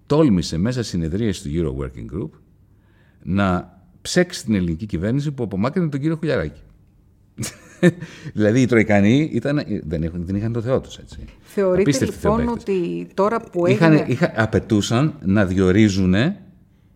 τόλμησε 0.07 0.59
μέσα 0.59 0.83
συνεδρίες 0.83 1.43
του 1.43 1.51
Euro 1.53 1.85
Working 1.85 2.17
Group 2.17 2.31
να 3.23 3.79
ψέξει 4.03 4.45
την 4.45 4.55
ελληνική 4.55 4.87
κυβέρνηση 4.87 5.33
που 5.33 5.43
απομάκρυνε 5.43 5.89
τον 5.89 6.01
κύριο 6.01 6.17
Χουλιαράκη. 6.17 6.61
δηλαδή 8.35 8.61
οι 8.61 8.67
Τροϊκανοί 8.67 9.31
ήταν, 9.33 9.63
δεν, 9.85 10.11
δεν 10.15 10.37
είχαν 10.37 10.53
το 10.53 10.61
Θεό 10.61 10.81
τους 10.81 10.99
έτσι. 10.99 11.25
Θεωρείτε 11.41 12.05
λοιπόν 12.05 12.49
ότι 12.49 13.09
τώρα 13.15 13.41
που 13.41 13.67
είχαν, 13.67 13.93
έγινε... 13.93 14.09
είχαν, 14.09 14.33
απαιτούσαν 14.37 15.15
να 15.25 15.47
διορίζουν 15.47 16.15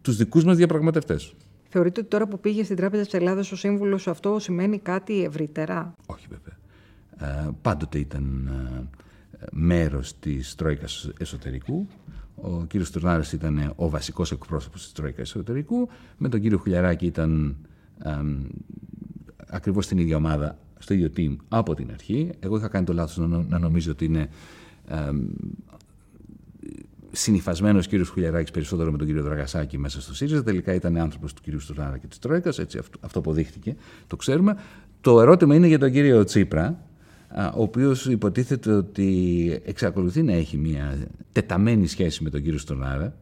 τους 0.03 0.17
δικούς 0.17 0.45
μας 0.45 0.57
διαπραγματευτές. 0.57 1.35
Θεωρείτε 1.69 2.01
ότι 2.01 2.09
τώρα 2.09 2.27
που 2.27 2.41
πήγε 2.41 2.65
στην 2.65 2.77
Τράπεζα 2.77 3.03
της 3.03 3.15
Ελλάδας 3.15 3.53
ο 3.53 3.57
σύμβουλος 3.57 4.09
αυτό 4.09 4.39
σημαίνει 4.39 4.79
κάτι 4.79 5.25
ευρύτερα; 5.25 5.95
Όχι 6.07 6.27
βέβαια. 6.31 6.57
Ε, 7.19 7.51
πάντοτε 7.63 7.99
ήταν 7.99 8.47
ε, 8.47 8.99
μέρος 9.53 10.19
της 10.19 10.55
Τρόικας 10.55 11.11
εσωτερικού. 11.19 11.87
Ο 12.35 12.65
κύριος 12.65 12.91
Τουρνάρης 12.91 13.33
ήταν 13.33 13.73
ο 13.77 13.89
βασικός 13.89 14.33
εκπρόσωπος 14.33 14.83
της 14.83 14.93
Τρόικας 14.93 15.29
εσωτερικού. 15.29 15.89
Με 16.17 16.29
τον 16.29 16.41
κύριο 16.41 16.59
Χουλιαράκη 16.59 17.07
ήταν 17.07 17.57
ε, 18.05 18.11
ακριβώς 19.47 19.85
στην 19.85 19.99
ίδια 19.99 20.17
ομάδα, 20.17 20.59
στο 20.79 20.95
ίδιο 20.95 21.11
team 21.17 21.37
από 21.49 21.75
την 21.75 21.91
αρχή. 21.93 22.31
Εγώ 22.41 22.57
είχα 22.57 22.69
κάνει 22.69 22.85
το 22.85 22.93
λάθος 22.93 23.29
να, 23.49 23.59
νομίζω 23.59 23.91
ότι 23.91 24.05
είναι 24.05 24.29
ε, 24.89 24.97
συνυφασμένος 27.13 27.87
κύριος 27.87 28.09
Χουλιαράκης 28.09 28.51
περισσότερο 28.51 28.91
με 28.91 28.99
τον 28.99 29.07
κύριο 29.07 29.23
Δραγασάκη 29.23 29.79
μέσα 29.79 30.01
στο 30.01 30.15
ΣΥΡΙΖΑ. 30.15 30.43
Τελικά 30.43 30.75
ήταν 30.75 30.97
άνθρωπος 30.97 31.33
του 31.33 31.43
κύριου 31.43 31.61
Στουρνάρα 31.61 31.99
και 31.99 32.07
της 32.07 32.19
Τρόικας. 32.19 32.59
Έτσι, 32.59 32.79
αυτό, 32.79 32.99
αυτό 33.01 33.19
αποδείχτηκε. 33.19 33.77
Το 34.07 34.17
ξέρουμε. 34.17 34.57
Το 35.01 35.21
ερώτημα 35.21 35.55
είναι 35.55 35.67
για 35.67 35.79
τον 35.79 35.93
κύριο 35.93 36.25
Τσίπρα, 36.25 36.86
ο 37.37 37.63
οποίος 37.63 38.07
υποτίθεται 38.07 38.73
ότι 38.73 39.61
εξακολουθεί 39.65 40.23
να 40.23 40.33
έχει 40.33 40.57
μια 40.57 40.99
τεταμένη 41.33 41.87
σχέση 41.87 42.23
με 42.23 42.31
τον 42.31 42.43
κύριο 42.43 42.59
Στουρνάρα. 42.59 43.17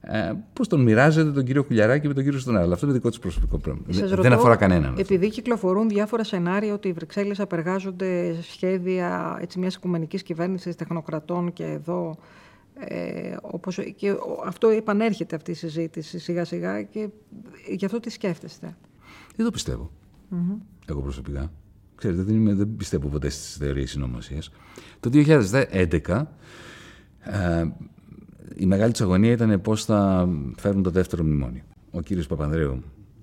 Ε, 0.00 0.32
Πώς 0.52 0.68
τον 0.68 0.82
μοιράζεται 0.82 1.30
τον 1.30 1.44
κύριο 1.44 1.62
Χουλιαράκη 1.62 2.08
με 2.08 2.14
τον 2.14 2.24
κύριο 2.24 2.38
Στουρνάρα. 2.38 2.64
Αλλά 2.64 2.74
αυτό 2.74 2.86
είναι 2.86 2.94
δικό 2.94 3.10
του 3.10 3.18
προσωπικό 3.18 3.58
πρόβλημα. 3.58 4.16
Δεν 4.22 4.32
αφορά 4.32 4.56
κανέναν. 4.56 4.94
Επειδή 4.98 5.28
κυκλοφορούν 5.28 5.88
διάφορα 5.88 6.24
σενάρια 6.24 6.74
ότι 6.74 6.88
οι 6.88 6.92
Βρυξέλλες 6.92 7.40
απεργάζονται 7.40 8.34
σχέδια 8.42 9.40
μιας 9.56 9.74
οικουμενικής 9.74 10.22
κυβέρνησης 10.22 10.76
τεχνοκρατών 10.76 11.52
και 11.52 11.64
εδώ 11.64 12.16
ε, 12.74 13.36
όπως, 13.40 13.78
και 13.96 14.14
αυτό 14.46 14.68
επανέρχεται 14.68 15.36
αυτή 15.36 15.50
η 15.50 15.54
συζήτηση 15.54 16.18
σιγά 16.18 16.44
σιγά 16.44 16.82
και 16.82 17.08
γι' 17.68 17.84
αυτό 17.84 18.00
τι 18.00 18.10
σκέφτεστε. 18.10 18.76
Δεν 19.36 19.46
το 19.46 19.52
πιστευω 19.52 19.90
Εγώ 20.86 21.00
προσωπικά. 21.00 21.50
Ξέρετε, 22.00 22.22
δεν, 22.22 22.34
είμαι, 22.34 22.54
δεν 22.54 22.76
πιστεύω 22.76 23.08
ποτέ 23.08 23.28
στις 23.28 23.56
θεωρίες 23.56 23.90
συνωμοσίας. 23.90 24.50
Το 25.00 25.10
2011 25.12 26.22
ε, 27.20 27.64
η 28.56 28.66
μεγάλη 28.66 28.92
της 28.92 29.00
αγωνία 29.00 29.32
ήταν 29.32 29.60
πώς 29.60 29.84
θα 29.84 30.28
φέρουν 30.56 30.82
το 30.82 30.90
δεύτερο 30.90 31.24
μνημόνιο. 31.24 31.62
Ο 31.90 32.00
κύριος 32.00 32.26
Παπανδρέου, 32.26 32.82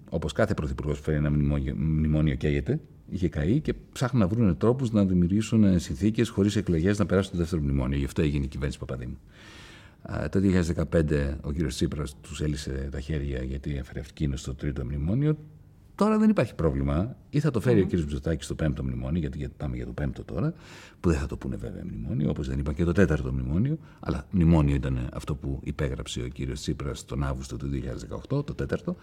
όπως 0.10 0.32
κάθε 0.32 0.54
πρωθυπουργός 0.54 0.98
που 0.98 1.04
φέρει 1.04 1.18
ένα 1.18 1.30
μνημόνιο, 1.30 1.76
μνημόνιο 1.78 2.36
καίγεται, 2.36 2.80
είχε 3.10 3.30
καεί 3.30 3.60
και 3.60 3.74
ψάχνουν 3.92 4.22
να 4.22 4.28
βρουν 4.28 4.58
τρόπους 4.58 4.92
να 4.92 5.06
δημιουργήσουν 5.06 5.80
συνθήκες 5.80 6.30
χωρίς 6.30 6.56
εκλογές 6.56 7.00
να 7.00 7.06
περάσουν 7.06 7.32
το 7.32 7.38
δεύτερο 7.38 7.62
μνημόνιο. 7.62 7.98
Γι' 7.98 8.06
αυτό 8.06 8.22
έγινε 8.22 8.44
η 8.44 8.48
κυβέρνηση 8.48 8.80
Παπαδήμου. 8.80 9.18
Το 10.30 10.40
2015 10.94 11.38
ο 11.42 11.52
κύριος 11.52 11.76
Τσίπρας 11.76 12.16
τους 12.22 12.42
έλυσε 12.42 12.88
τα 12.92 13.00
χέρια 13.00 13.44
γιατί 13.44 13.78
έφερε 13.78 14.00
εκείνο 14.00 14.36
στο 14.36 14.54
τρίτο 14.54 14.86
μνημόνιο. 14.86 15.38
Τώρα 15.97 16.17
δεν 16.17 16.29
υπάρχει 16.29 16.55
πρόβλημα. 16.55 17.15
Ή 17.29 17.39
θα 17.39 17.51
το 17.51 17.60
φέρει 17.60 17.79
mm. 17.79 17.83
ο 17.83 17.86
κύριος 17.86 18.05
Μητσοτάκη 18.05 18.43
στο 18.43 18.55
πέμπτο 18.55 18.83
μνημόνιο, 18.83 19.19
γιατί 19.19 19.49
πάμε 19.57 19.75
για 19.75 19.86
το 19.86 19.91
πέμπτο 19.91 20.23
τώρα, 20.23 20.53
που 20.99 21.10
δεν 21.10 21.19
θα 21.19 21.25
το 21.25 21.38
πούνε 21.38 21.55
βέβαια 21.55 21.83
μνημόνιο, 21.83 22.29
όπως 22.29 22.47
δεν 22.47 22.60
είπαν 22.60 22.73
και 22.73 22.83
το 22.83 22.91
τέταρτο 22.91 23.33
μνημόνιο. 23.33 23.77
Αλλά 23.99 24.25
μνημόνιο 24.31 24.75
ήταν 24.75 25.10
αυτό 25.13 25.36
που 25.36 25.60
υπέγραψε 25.63 26.21
ο 26.21 26.27
κύριος 26.27 26.60
Τσίπρας 26.60 27.05
τον 27.05 27.23
Αύγουστο 27.23 27.57
του 27.57 27.69
2018, 28.38 28.45
το 28.45 28.53
τέταρτο. 28.53 28.95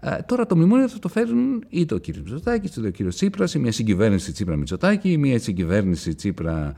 Ε, 0.00 0.16
τώρα 0.26 0.46
το 0.46 0.56
μνημόνιο 0.56 0.88
θα 0.88 0.98
το 0.98 1.08
φέρουν 1.08 1.64
είτε 1.68 1.94
ο 1.94 1.98
κύριος 1.98 2.22
Μητσοτάκη, 2.24 2.66
είτε 2.78 2.88
ο 2.88 2.90
κύριος 2.90 3.14
Τσίπρας, 3.14 3.54
ή 3.54 3.58
μια 3.58 3.72
συγκυβέρνηση 3.72 4.32
Τσίπρα 4.32 4.56
Μητσοτάκη, 4.56 5.10
ή 5.10 5.16
μια 5.16 5.38
συγκυβέρνηση 5.38 6.14
Τσίπρα 6.14 6.74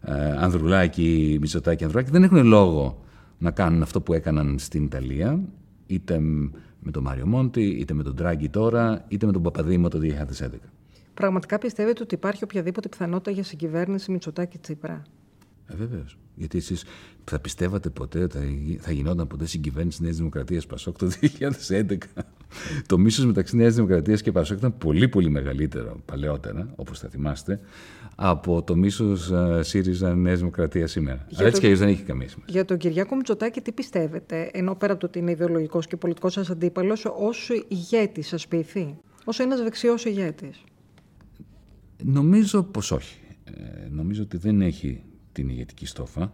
ε, 0.00 0.12
Ανδρουλάκη, 0.38 1.36
Μητσοτάκη 1.40 1.84
Ανδρουλάκη. 1.84 2.10
Δεν 2.10 2.22
έχουν 2.22 2.46
λόγο 2.46 3.04
να 3.38 3.50
κάνουν 3.50 3.82
αυτό 3.82 4.00
που 4.00 4.12
έκαναν 4.12 4.58
στην 4.58 4.84
Ιταλία, 4.84 5.40
είτε 5.86 6.20
με 6.82 6.90
τον 6.90 7.02
Μάριο 7.02 7.26
Μόντι, 7.26 7.62
είτε 7.62 7.94
με 7.94 8.02
τον 8.02 8.16
Τράγκη 8.16 8.48
τώρα, 8.48 9.04
είτε 9.08 9.26
με 9.26 9.32
τον 9.32 9.42
Παπαδήμο 9.42 9.88
το 9.88 9.98
2011. 9.98 10.48
Πραγματικά 11.14 11.58
πιστεύετε 11.58 12.02
ότι 12.02 12.14
υπάρχει 12.14 12.44
οποιαδήποτε 12.44 12.88
πιθανότητα 12.88 13.30
για 13.30 13.44
συγκυβέρνηση 13.44 14.10
Μητσοτάκη 14.10 14.58
Τσίπρα. 14.58 15.02
Ε, 15.66 15.76
Βεβαίως. 15.76 16.18
Γιατί 16.34 16.58
εσείς 16.58 16.84
θα 17.24 17.38
πιστεύατε 17.38 17.90
ποτέ 17.90 18.22
ότι 18.22 18.78
θα 18.80 18.92
γινόταν 18.92 19.26
ποτέ 19.26 19.46
συγκυβέρνηση 19.46 20.02
Νέας 20.02 20.16
Δημοκρατίας 20.16 20.66
Πασόκ 20.66 20.98
το 20.98 21.10
2011. 21.38 21.96
Το 22.86 22.98
μίσος 22.98 23.26
μεταξύ 23.26 23.56
Νέας 23.56 23.74
Δημοκρατίας 23.74 24.22
και 24.22 24.32
Πασόκ 24.32 24.58
ήταν 24.58 24.78
πολύ 24.78 25.08
πολύ 25.08 25.30
μεγαλύτερο 25.30 26.00
παλαιότερα, 26.04 26.72
όπως 26.76 26.98
θα 26.98 27.08
θυμάστε, 27.08 27.60
από 28.14 28.62
το 28.62 28.76
μίσος 28.76 29.30
ε, 29.30 29.62
ΣΥΡΙΖΑ 29.62 30.14
Νέας 30.14 30.38
Δημοκρατίας 30.38 30.90
σήμερα. 30.90 31.26
Αλλά 31.34 31.48
έτσι 31.48 31.60
το... 31.60 31.66
και 31.66 31.74
δεν 31.74 31.88
έχει 31.88 32.02
καμία 32.02 32.28
σημασία. 32.28 32.54
Για 32.54 32.64
τον 32.64 32.76
Κυριάκο 32.76 33.16
Μητσοτάκη, 33.16 33.60
τι 33.60 33.72
πιστεύετε, 33.72 34.50
ενώ 34.52 34.74
πέρα 34.74 34.92
από 34.92 35.00
το 35.00 35.06
ότι 35.06 35.18
είναι 35.18 35.30
ιδεολογικός 35.30 35.86
και 35.86 35.96
πολιτικός 35.96 36.32
σας 36.32 36.50
αντίπαλος, 36.50 37.04
ως 37.18 37.50
ηγέτης, 37.68 38.26
σας 38.26 38.48
ποιηθεί, 38.48 38.96
ως 39.24 39.38
ένας 39.38 39.62
δεξιός 39.62 40.04
ηγέτης; 40.04 40.64
Νομίζω 42.04 42.62
πως 42.62 42.90
όχι. 42.90 43.20
Ε, 43.44 43.88
νομίζω 43.90 44.22
ότι 44.22 44.36
δεν 44.36 44.60
έχει 44.60 45.02
την 45.32 45.48
ηγετική 45.48 45.86
στόφα. 45.86 46.32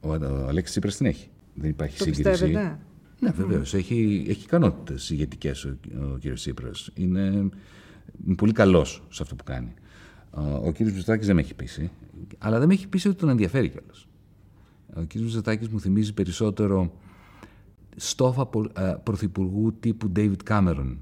Ο, 0.00 0.08
ο 0.14 0.46
Αλέξης 0.48 0.70
Τσίπρας 0.70 0.96
την 0.96 1.06
έχει. 1.06 1.28
Δεν 1.54 1.70
υπάρχει 1.70 1.98
το 1.98 2.04
σύγκριση. 2.04 2.30
Πιστεύετε; 2.30 2.78
Ναι, 3.22 3.30
βεβαίως. 3.30 3.74
Mm. 3.74 3.78
Έχει, 3.78 4.24
έχει 4.28 4.42
ικανότητες 4.42 5.10
ηγετικές 5.10 5.64
ο, 5.64 5.76
ο 6.00 6.18
κ. 6.20 6.32
Τσίπρας. 6.34 6.90
Είναι, 6.94 7.20
είναι 8.26 8.34
πολύ 8.36 8.52
καλός 8.52 9.02
σε 9.08 9.22
αυτό 9.22 9.34
που 9.34 9.44
κάνει. 9.44 9.74
Ο 10.62 10.72
κ. 10.72 10.78
Μητσοτάκη 10.78 11.26
δεν 11.26 11.34
με 11.34 11.40
έχει 11.40 11.54
πείσει, 11.54 11.90
αλλά 12.38 12.58
δεν 12.58 12.68
με 12.68 12.74
έχει 12.74 12.88
πείσει 12.88 13.08
ότι 13.08 13.16
τον 13.16 13.28
ενδιαφέρει 13.28 13.68
κιόλας. 13.68 14.06
Ο 14.94 15.02
κ. 15.08 15.14
Μητσοτάκη 15.14 15.68
μου 15.70 15.80
θυμίζει 15.80 16.14
περισσότερο 16.14 16.92
στόφα 17.96 18.48
πρωθυπουργού 19.02 19.74
τύπου 19.80 20.12
David 20.16 20.36
Cameron 20.48 20.96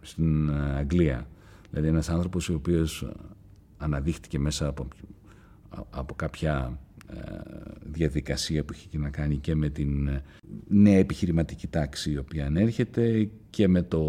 στην 0.00 0.50
Αγγλία. 0.50 1.26
Δηλαδή 1.70 1.88
ένας 1.88 2.08
άνθρωπος 2.08 2.48
ο 2.48 2.54
οποίος 2.54 3.12
αναδείχτηκε 3.78 4.38
μέσα 4.38 4.66
από 4.66 4.88
από 5.90 6.14
κάποια 6.14 6.78
ε, 6.89 6.89
διαδικασία 7.82 8.64
που 8.64 8.72
έχει 8.72 8.98
να 8.98 9.10
κάνει 9.10 9.36
και 9.36 9.54
με 9.54 9.68
την 9.68 10.08
ε, 10.08 10.22
νέα 10.68 10.96
επιχειρηματική 10.98 11.66
τάξη 11.66 12.10
η 12.10 12.16
οποία 12.16 12.46
ανέρχεται 12.46 13.28
και 13.50 13.68
με 13.68 13.82
το, 13.82 14.00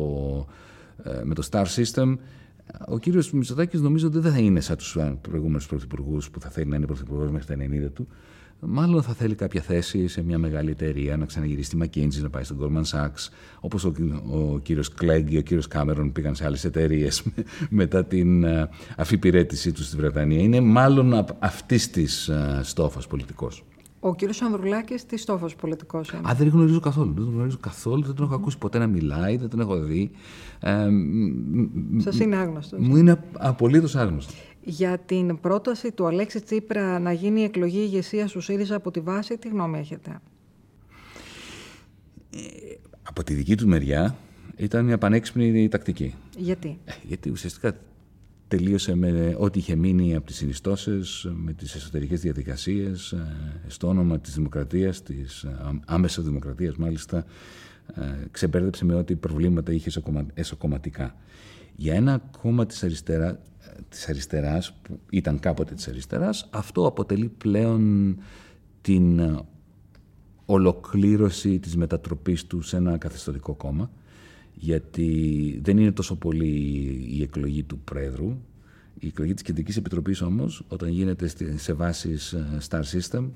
ε, 1.04 1.22
με 1.24 1.34
το 1.34 1.48
Star 1.52 1.66
System. 1.66 2.18
Ο 2.88 3.00
κύριος 3.00 3.32
Μητσοτάκης 3.32 3.82
νομίζω 3.82 4.08
ότι 4.08 4.20
δεν 4.20 4.32
θα 4.32 4.40
είναι 4.40 4.60
σαν 4.60 4.78
τους 4.78 4.98
προηγούμενους 5.22 5.66
πρωθυπουργούς 5.66 6.30
που 6.30 6.40
θα 6.40 6.50
θέλει 6.50 6.70
να 6.70 6.76
είναι 6.76 6.86
πρωθυπουργός 6.86 7.32
μέχρι 7.32 7.56
τα 7.56 7.88
90 7.88 7.92
του 7.94 8.08
μάλλον 8.66 9.04
θα 9.04 9.14
θέλει 9.14 9.36
κάποια 9.36 9.62
θέση 9.62 10.08
σε 10.08 10.24
μια 10.24 10.38
μεγάλη 10.38 10.70
εταιρεία, 10.70 11.18
να 11.18 11.26
ξαναγυρίσει 11.26 11.70
στη 11.70 11.78
McKinsey, 11.82 12.22
να 12.22 12.30
πάει 12.30 12.44
στον 12.44 12.58
Goldman 12.62 12.98
Sachs, 12.98 13.30
όπως 13.60 13.84
ο, 13.84 13.94
ο 14.32 14.60
κύριος 14.60 14.94
Κλέγκ 14.94 15.32
ή 15.32 15.38
ο 15.38 15.42
κύριος 15.42 15.68
Κάμερον 15.68 16.12
πήγαν 16.12 16.36
σε 16.36 16.46
άλλες 16.46 16.64
εταιρείες 16.64 17.24
μετά 17.70 18.06
την 18.06 18.44
uh, 18.46 18.68
αφιπηρέτησή 18.98 19.72
τους 19.72 19.86
στη 19.86 19.96
Βρετανία. 19.96 20.40
Είναι 20.40 20.60
μάλλον 20.60 21.26
αυτής 21.40 21.90
της 21.90 22.30
uh, 22.32 22.60
στόφας 22.62 23.08
πολιτικός. 23.08 23.64
Ο 24.04 24.16
κύριος 24.16 24.42
Ανδρουλάκης 24.42 25.06
τι 25.06 25.18
στόφος 25.18 25.56
πολιτικός 25.56 26.10
είναι; 26.10 26.22
Α, 26.30 26.34
δεν 26.34 26.50
τον 26.50 26.56
γνωρίζω 26.56 26.80
καθόλου. 26.80 27.14
Δεν 27.14 27.24
τον 27.24 27.34
γνωρίζω 27.34 27.58
καθόλου. 27.60 28.04
Δεν 28.04 28.16
τον 28.16 28.26
έχω 28.26 28.36
ακούσει 28.36 28.58
ποτέ 28.58 28.78
να 28.78 28.88
μιλάει, 28.88 29.38
δεν 29.38 29.50
τον 29.50 29.60
έχω 29.60 29.80
δει. 29.80 30.12
Ε, 30.60 30.88
Σας 31.98 32.20
είναι 32.20 32.36
άγνωστος. 32.36 32.80
Μου 32.80 32.96
είναι 32.96 33.24
απολύτως 33.38 33.96
άγνωστος 33.96 34.51
για 34.64 34.98
την 34.98 35.40
πρόταση 35.40 35.92
του 35.92 36.06
Αλέξη 36.06 36.42
Τσίπρα 36.42 37.00
να 37.00 37.12
γίνει 37.12 37.42
η 37.42 37.44
εκλογή 37.44 37.80
ηγεσία 37.80 38.26
του 38.26 38.42
ΣΥΡΙΖΑ 38.42 38.76
από 38.76 38.92
τη 38.92 39.00
βάση, 39.00 39.38
τι 39.38 39.48
γνώμη 39.48 39.80
έχετε; 39.80 40.20
Ε, 42.34 42.40
από 43.04 43.24
τη 43.24 43.34
δική 43.34 43.56
του 43.56 43.68
μεριά 43.68 44.16
ήταν 44.56 44.86
μια 44.86 44.98
πανέξυπνη 44.98 45.68
τακτική. 45.68 46.16
Γιατί; 46.38 46.80
Ε, 46.86 46.92
γιατί 47.04 47.30
ουσιαστικά 47.30 47.78
τελείωσε 48.48 48.96
με 48.96 49.36
ό,τι 49.38 49.60
είχε 49.60 49.76
μείνει 49.76 50.16
από 50.16 50.26
τις 50.26 50.36
συνιστώσεις, 50.36 51.28
με 51.34 51.54
τις 51.54 51.76
εσωτερικές 51.76 52.22
διαδικασίες, 52.22 53.12
ε, 53.12 53.26
στο 53.68 53.88
όνομα 53.88 54.20
της 54.20 54.34
δημοκρατίας, 54.34 55.04
της 55.04 55.46
άμεσης 55.86 56.24
δημοκρατίας 56.24 56.76
μάλιστα, 56.76 57.26
ξεμπέρδεψε 58.32 58.86
με 58.86 58.94
ό,τι 58.94 59.16
προβλήματα 59.16 59.74
είχε 59.74 60.02
εσωκομματικά. 60.34 61.16
Για 61.76 61.94
ένα 61.94 62.22
κόμμα 62.42 62.66
της 62.66 62.84
αριστερά, 62.84 63.40
της 63.90 64.10
αριστεράς, 64.10 64.74
που 64.82 65.00
ήταν 65.10 65.40
κάποτε 65.40 65.74
της 65.74 65.88
αριστεράς, 65.88 66.50
αυτό 66.52 66.86
αποτελεί 66.86 67.28
πλέον 67.28 68.18
την 68.82 69.20
ε, 69.20 69.40
ολοκλήρωση 70.46 71.60
της 71.60 71.76
μετατροπής 71.76 72.46
του 72.46 72.62
σε 72.62 72.78
ένα 72.78 72.98
καθεστωτικό 72.98 73.54
κόμμα, 73.54 73.92
γιατί 74.54 75.60
δεν 75.64 75.78
είναι 75.78 75.92
τόσο 75.92 76.16
πολύ 76.16 76.48
η 77.10 77.22
εκλογή 77.22 77.64
του 77.64 77.80
Πρόεδρου. 77.80 78.38
Η 79.00 79.08
εκλογή 79.08 79.34
της 79.34 79.44
Κεντρικής 79.44 79.78
Επιτροπής 79.78 80.22
όμως, 80.22 80.66
όταν 80.68 80.90
γίνεται 80.90 81.28
σε 81.56 81.74
βάσεις 81.74 82.34
ε, 82.34 82.58
Star 82.70 82.82
System 82.82 83.30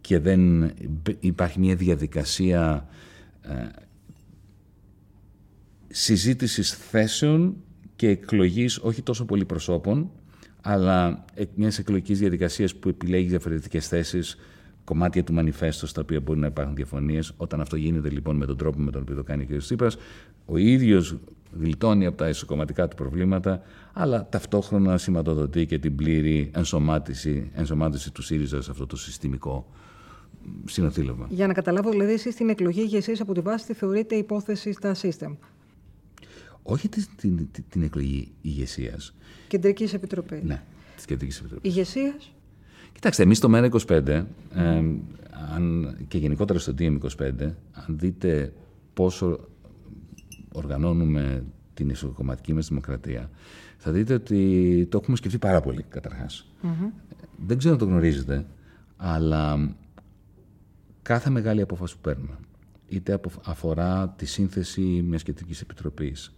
και 0.00 0.18
δεν 0.18 0.70
υπάρχει 1.20 1.58
μια 1.58 1.74
διαδικασία 1.74 2.88
ε, 3.42 3.66
συζήτησης 5.88 6.72
θέσεων 6.72 7.56
και 7.96 8.08
εκλογής 8.08 8.78
όχι 8.78 9.02
τόσο 9.02 9.24
πολύ 9.24 9.44
προσώπων, 9.44 10.10
αλλά 10.60 11.24
μιας 11.54 11.78
εκλογικής 11.78 12.18
διαδικασίας 12.18 12.74
που 12.74 12.88
επιλέγεις 12.88 13.30
διαφορετικές 13.30 13.88
θέσεις, 13.88 14.36
κομμάτια 14.84 15.24
του 15.24 15.32
μανιφέστο 15.32 15.86
στα 15.86 16.00
οποία 16.00 16.20
μπορεί 16.20 16.38
να 16.38 16.46
υπάρχουν 16.46 16.74
διαφωνίες. 16.74 17.32
Όταν 17.36 17.60
αυτό 17.60 17.76
γίνεται 17.76 18.08
λοιπόν 18.08 18.36
με 18.36 18.46
τον 18.46 18.56
τρόπο 18.56 18.78
με 18.78 18.90
τον 18.90 19.02
οποίο 19.02 19.14
το 19.14 19.22
κάνει 19.22 19.42
ο 19.50 19.56
κ. 19.56 19.58
Τσίπρας, 19.58 19.96
ο 20.46 20.56
ίδιος 20.56 21.16
γλιτώνει 21.60 22.06
από 22.06 22.16
τα 22.16 22.28
ισοκομματικά 22.28 22.88
του 22.88 22.96
προβλήματα, 22.96 23.62
αλλά 23.92 24.28
ταυτόχρονα 24.30 24.98
σηματοδοτεί 24.98 25.66
και 25.66 25.78
την 25.78 25.96
πλήρη 25.96 26.50
ενσωμάτιση, 26.54 27.50
ενσωμάτιση 27.54 28.12
του 28.12 28.22
ΣΥΡΙΖΑ 28.22 28.62
σε 28.62 28.70
αυτό 28.70 28.86
το 28.86 28.96
συστημικό 28.96 29.66
συνοθήλευμα. 30.64 31.26
Για 31.28 31.46
να 31.46 31.52
καταλάβω, 31.52 31.90
δηλαδή, 31.90 32.12
εσείς 32.12 32.34
την 32.34 32.48
εκλογή 32.48 32.80
ηγεσία 32.80 33.16
από 33.20 33.34
τη 33.34 33.40
βάση 33.40 33.66
τη 33.66 33.74
θεωρείτε 33.74 34.14
υπόθεση 34.14 34.72
στα 34.72 34.94
σύστημα. 34.94 35.36
Όχι 36.68 36.88
την, 36.88 37.06
την, 37.16 37.48
την 37.68 37.82
εκλογή 37.82 38.32
ηγεσίας. 38.40 39.14
Κεντρικής 39.48 39.94
Επιτροπής. 39.94 40.42
Ναι, 40.42 40.62
της 40.96 41.04
Κεντρικής 41.04 41.38
Επιτροπής. 41.38 41.70
Ηγεσίας. 41.70 42.32
Κοιτάξτε, 42.92 43.22
εμείς 43.22 43.36
στο 43.38 43.48
ΜΕΡΑ25 43.52 44.06
ε, 44.06 44.24
αν, 45.54 45.96
και 46.08 46.18
γενικότερα 46.18 46.58
στο 46.58 46.74
DM25, 46.78 47.30
αν 47.72 47.98
δείτε 47.98 48.52
πόσο 48.94 49.48
οργανώνουμε 50.52 51.44
την 51.74 51.88
ισοκομματική 51.88 52.52
μας 52.52 52.68
δημοκρατία, 52.68 53.30
θα 53.76 53.92
δείτε 53.92 54.14
ότι 54.14 54.86
το 54.90 54.98
έχουμε 55.02 55.16
σκεφτεί 55.16 55.38
πάρα 55.38 55.60
πολύ, 55.60 55.84
Δεν 57.46 57.58
ξέρω 57.58 57.72
αν 57.72 57.78
το 57.78 57.84
γνωρίζετε, 57.84 58.46
αλλά 58.96 59.74
κάθε 61.02 61.30
μεγάλη 61.30 61.60
απόφαση 61.60 61.94
που 61.94 62.00
παίρνουμε, 62.00 62.38
είτε 62.88 63.20
αφορά 63.44 64.08
τη 64.08 64.26
σύνθεση 64.26 64.80
μιας 64.80 65.22
κεντρικής 65.22 65.60
επιτροπής, 65.60 66.34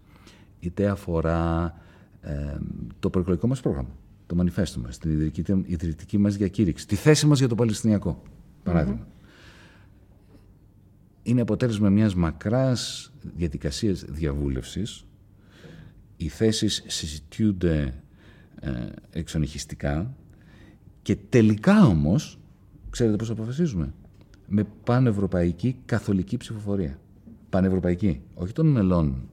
είτε 0.61 0.89
αφορά 0.89 1.75
ε, 2.21 2.57
το 2.99 3.11
προεκλογικό 3.11 3.47
μας 3.47 3.61
πρόγραμμα, 3.61 3.97
το 4.27 4.35
μανιφέστο 4.35 4.81
μας, 4.81 4.99
την 4.99 5.11
ιδρυτική, 5.11 5.63
ιδρυτική 5.67 6.19
μας 6.19 6.37
διακήρυξη, 6.37 6.87
τη 6.87 6.97
θέση 6.97 7.27
μας 7.27 7.39
για 7.39 7.49
το 7.49 7.55
Παλαιστινιακό, 7.55 8.23
Είναι 11.23 11.41
αποτέλεσμα 11.41 11.89
μιας 11.89 12.15
μακράς 12.15 13.13
διαδικασίας 13.37 14.05
διαβούλευσης. 14.09 15.05
Οι 16.17 16.29
θέσεις 16.29 16.85
συζητιούνται 16.87 18.03
ε, 18.61 18.71
εξονυχιστικά 19.11 20.15
και 21.03 21.17
τελικά 21.29 21.87
όμως, 21.87 22.39
ξέρετε 22.91 23.17
πώς 23.17 23.31
αποφασίζουμε, 23.31 23.95
με 24.47 24.67
πανευρωπαϊκή 24.85 25.77
καθολική 25.85 26.37
ψηφοφορία. 26.37 26.99
Πανευρωπαϊκή, 27.51 28.23
όχι 28.35 28.53
των 28.53 28.67
μελών 28.67 29.29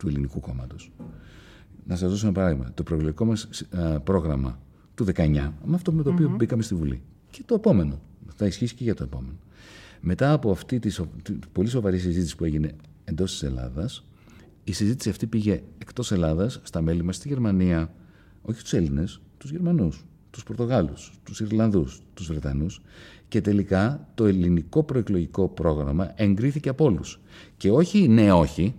του 0.00 0.08
ελληνικού 0.08 0.40
κόμματος. 0.40 0.92
Να 1.86 1.96
σας 1.96 2.10
δώσω 2.10 2.26
ένα 2.26 2.34
παράδειγμα. 2.34 2.70
Το 2.74 2.82
προεκλογικό 2.82 3.24
μας 3.24 3.48
πρόγραμμα 4.04 4.58
του 4.94 5.04
19, 5.04 5.52
με 5.64 5.74
αυτό 5.74 5.92
με 5.92 6.02
το 6.02 6.10
οποίο 6.10 6.28
μπήκαμε 6.28 6.62
στη 6.62 6.74
Βουλή. 6.74 7.02
Και 7.30 7.42
το 7.46 7.54
επόμενο. 7.54 8.00
Θα 8.34 8.46
ισχύσει 8.46 8.74
και 8.74 8.84
για 8.84 8.94
το 8.94 9.02
επόμενο. 9.02 9.38
Μετά 10.00 10.32
από 10.32 10.50
αυτή 10.50 10.78
τη, 10.78 10.96
πολύ 11.52 11.68
σοβαρή 11.68 11.98
συζήτηση 11.98 12.36
που 12.36 12.44
έγινε 12.44 12.74
εντός 13.04 13.30
της 13.30 13.42
Ελλάδας, 13.42 14.04
η 14.64 14.72
συζήτηση 14.72 15.08
αυτή 15.08 15.26
πήγε 15.26 15.62
εκτός 15.78 16.12
Ελλάδας, 16.12 16.60
στα 16.62 16.80
μέλη 16.82 17.02
μας 17.02 17.16
στη 17.16 17.28
Γερμανία, 17.28 17.94
όχι 18.42 18.62
τους 18.62 18.72
Έλληνες, 18.72 19.20
τους 19.38 19.50
Γερμανούς, 19.50 20.04
τους 20.30 20.42
Πορτογάλους, 20.42 21.12
τους 21.22 21.40
Ιρλανδούς, 21.40 22.00
τους 22.14 22.26
Βρετανούς. 22.26 22.82
Και 23.28 23.40
τελικά 23.40 24.08
το 24.14 24.26
ελληνικό 24.26 24.82
προεκλογικό 24.82 25.48
πρόγραμμα 25.48 26.12
εγκρίθηκε 26.14 26.68
από 26.68 26.84
όλους. 26.84 27.20
Και 27.56 27.70
όχι 27.70 28.08
ναι, 28.08 28.32
όχι, 28.32 28.74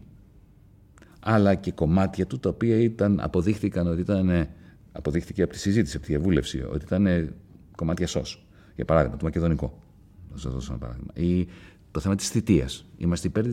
αλλά 1.23 1.55
και 1.55 1.71
κομμάτια 1.71 2.27
του 2.27 2.39
τα 2.39 2.49
οποία 2.49 2.77
ήταν, 2.77 3.19
αποδείχθηκαν 3.21 3.87
ότι 3.87 4.01
ήταν, 4.01 4.47
αποδείχθηκε 4.91 5.41
από 5.41 5.51
τη 5.51 5.59
συζήτηση, 5.59 5.97
από 5.97 6.05
τη 6.05 6.11
διαβούλευση, 6.11 6.65
ότι 6.71 6.85
ήταν 6.85 7.33
κομμάτια 7.75 8.07
σως. 8.07 8.45
Για 8.75 8.85
παράδειγμα, 8.85 9.17
το 9.17 9.25
μακεδονικό. 9.25 9.83
Θα 10.31 10.37
σας 10.37 10.53
δώσω 10.53 10.67
ένα 10.71 10.79
παράδειγμα. 10.79 11.11
Ή 11.13 11.47
το 11.91 11.99
θέμα 11.99 12.15
της 12.15 12.29
θητείας. 12.29 12.85
Είμαστε 12.97 13.27
υπέρ 13.27 13.45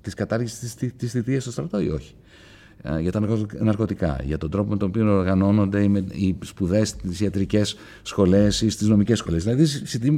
της 0.00 0.14
κατάργησης 0.14 0.74
της 0.74 1.10
θητείας 1.10 1.42
στο 1.42 1.52
στρατό 1.52 1.80
ή 1.80 1.88
όχι; 1.88 2.14
Για 3.00 3.12
τα 3.12 3.20
ναρκωτικά, 3.58 4.20
για 4.24 4.38
τον 4.38 4.50
τρόπο 4.50 4.70
με 4.70 4.76
τον 4.76 4.88
οποίο 4.88 5.16
οργανώνονται 5.18 5.82
οι 6.12 6.38
σπουδές 6.44 6.88
στι 6.88 7.24
ιατρικές 7.24 7.76
σχολές 8.02 8.60
ή 8.60 8.68
στις 8.68 8.88
νομικές 8.88 9.18
σχολές. 9.18 9.44
Δηλαδή 9.44 9.64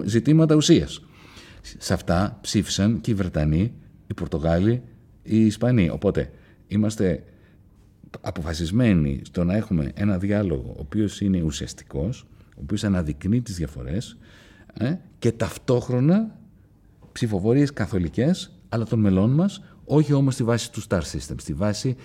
ζητήματα 0.05 0.55
ουσίας. 0.55 1.05
Σε 1.79 1.93
αυτά 1.93 2.39
ψήφισαν 2.41 3.01
και 3.01 3.11
οι 3.11 3.15
Βρετανοί, 3.15 3.73
οι 4.07 4.15
Πορτογάλοι, 4.15 4.83
οι 5.27 5.47
Ισπανοί. 5.47 5.89
Οπότε 5.89 6.31
είμαστε 6.67 7.25
αποφασισμένοι 8.21 9.21
στο 9.25 9.45
να 9.45 9.57
έχουμε 9.57 9.93
ένα 9.95 10.19
διάλογο 10.19 10.75
ο 10.77 10.81
οποίος 10.81 11.21
είναι 11.21 11.43
ουσιαστικός, 11.43 12.27
ο 12.57 12.61
οποίος 12.63 12.85
αναδεικνύει 12.85 13.43
τις 13.43 13.57
διαφορές 13.57 14.17
ε, 14.75 14.95
και 15.19 15.33
ταυτόχρονα 15.33 16.39
ψηφοφορίες 17.13 17.73
καθολικές 17.73 18.51
αλλά 18.69 18.85
των 18.85 19.01
μελών 19.01 19.31
μας, 19.31 19.63
όχι 19.85 20.13
όμως 20.13 20.35
στη 20.35 20.43
βάση 20.43 20.73
του 20.73 20.83
star 20.89 21.01
system, 21.01 21.35
στη 21.37 21.53
βάση 21.53 21.97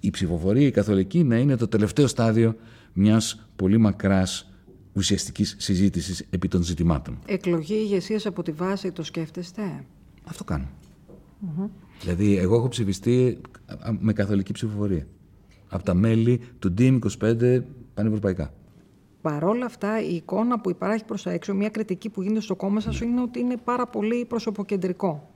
η 0.00 0.10
ψηφοφορία 0.10 0.66
η 0.66 0.70
καθολική 0.70 1.24
να 1.24 1.36
είναι 1.36 1.56
το 1.56 1.68
τελευταίο 1.68 2.06
στάδιο 2.06 2.56
μιας 2.92 3.48
πολύ 3.56 3.78
μακράς 3.78 4.50
ουσιαστικής 4.92 5.54
συζήτησης 5.58 6.24
επί 6.30 6.48
των 6.48 6.62
ζητημάτων. 6.62 7.18
Εκλογή 7.26 7.74
ηγεσίας 7.74 8.26
από 8.26 8.42
τη 8.42 8.52
βάση 8.52 8.92
το 8.92 9.02
σκέφτεστε; 9.02 9.84
Αυτό 10.24 10.44
κάνω. 10.44 10.68
Δηλαδή, 12.00 12.36
εγώ 12.36 12.54
έχω 12.56 12.68
ψηφιστεί 12.68 13.40
με 13.98 14.12
καθολική 14.12 14.52
ψηφοφορία. 14.52 15.06
Από 15.68 15.84
τα 15.84 15.94
μέλη 15.94 16.40
του 16.58 16.74
DiEM25 16.78 17.62
πανευρωπαϊκά. 17.94 18.52
Παρ' 19.22 19.44
όλα 19.44 19.64
αυτά, 19.64 20.02
η 20.02 20.14
εικόνα 20.14 20.60
που 20.60 20.70
υπάρχει 20.70 21.04
προς 21.04 21.22
τα 21.22 21.30
έξω, 21.30 21.54
μια 21.54 21.68
κριτική 21.68 22.08
που 22.08 22.22
γίνεται 22.22 22.40
στο 22.40 22.56
κόμμα 22.56 22.80
σας, 22.80 23.00
είναι 23.00 23.20
ότι 23.20 23.40
είναι 23.40 23.56
πάρα 23.56 23.86
πολύ 23.86 24.24
προσωποκεντρικό. 24.24 25.30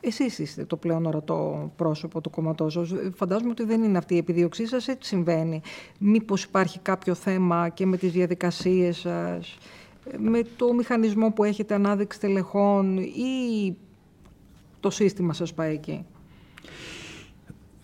Εσείς 0.00 0.38
είστε 0.38 0.64
το 0.64 0.76
πλέον 0.76 1.06
ορατό 1.06 1.72
πρόσωπο 1.76 2.20
του 2.20 2.30
κόμματός 2.30 2.72
σας. 2.72 2.92
Φαντάζομαι 3.14 3.50
ότι 3.50 3.64
δεν 3.64 3.82
είναι 3.82 3.98
αυτή 3.98 4.14
η 4.14 4.18
επιδίωξή 4.18 4.66
σας, 4.66 4.88
έτσι 4.88 5.08
συμβαίνει. 5.08 5.60
Μήπως 5.98 6.44
υπάρχει 6.44 6.78
κάποιο 6.78 7.14
θέμα 7.14 7.68
και 7.68 7.86
με 7.86 7.96
τις 7.96 8.12
διαδικασίες 8.12 8.96
σας, 8.96 9.58
με 10.18 10.42
το 10.56 10.72
μηχανισμό 10.72 11.30
που 11.30 11.44
έχετε 11.44 11.74
ανάδειξη 11.74 12.20
τελεχών 12.20 12.96
ή 12.98 13.76
το 14.80 14.90
σύστημα 14.90 15.32
σας 15.32 15.54
πάει 15.54 15.74
εκεί; 15.74 16.04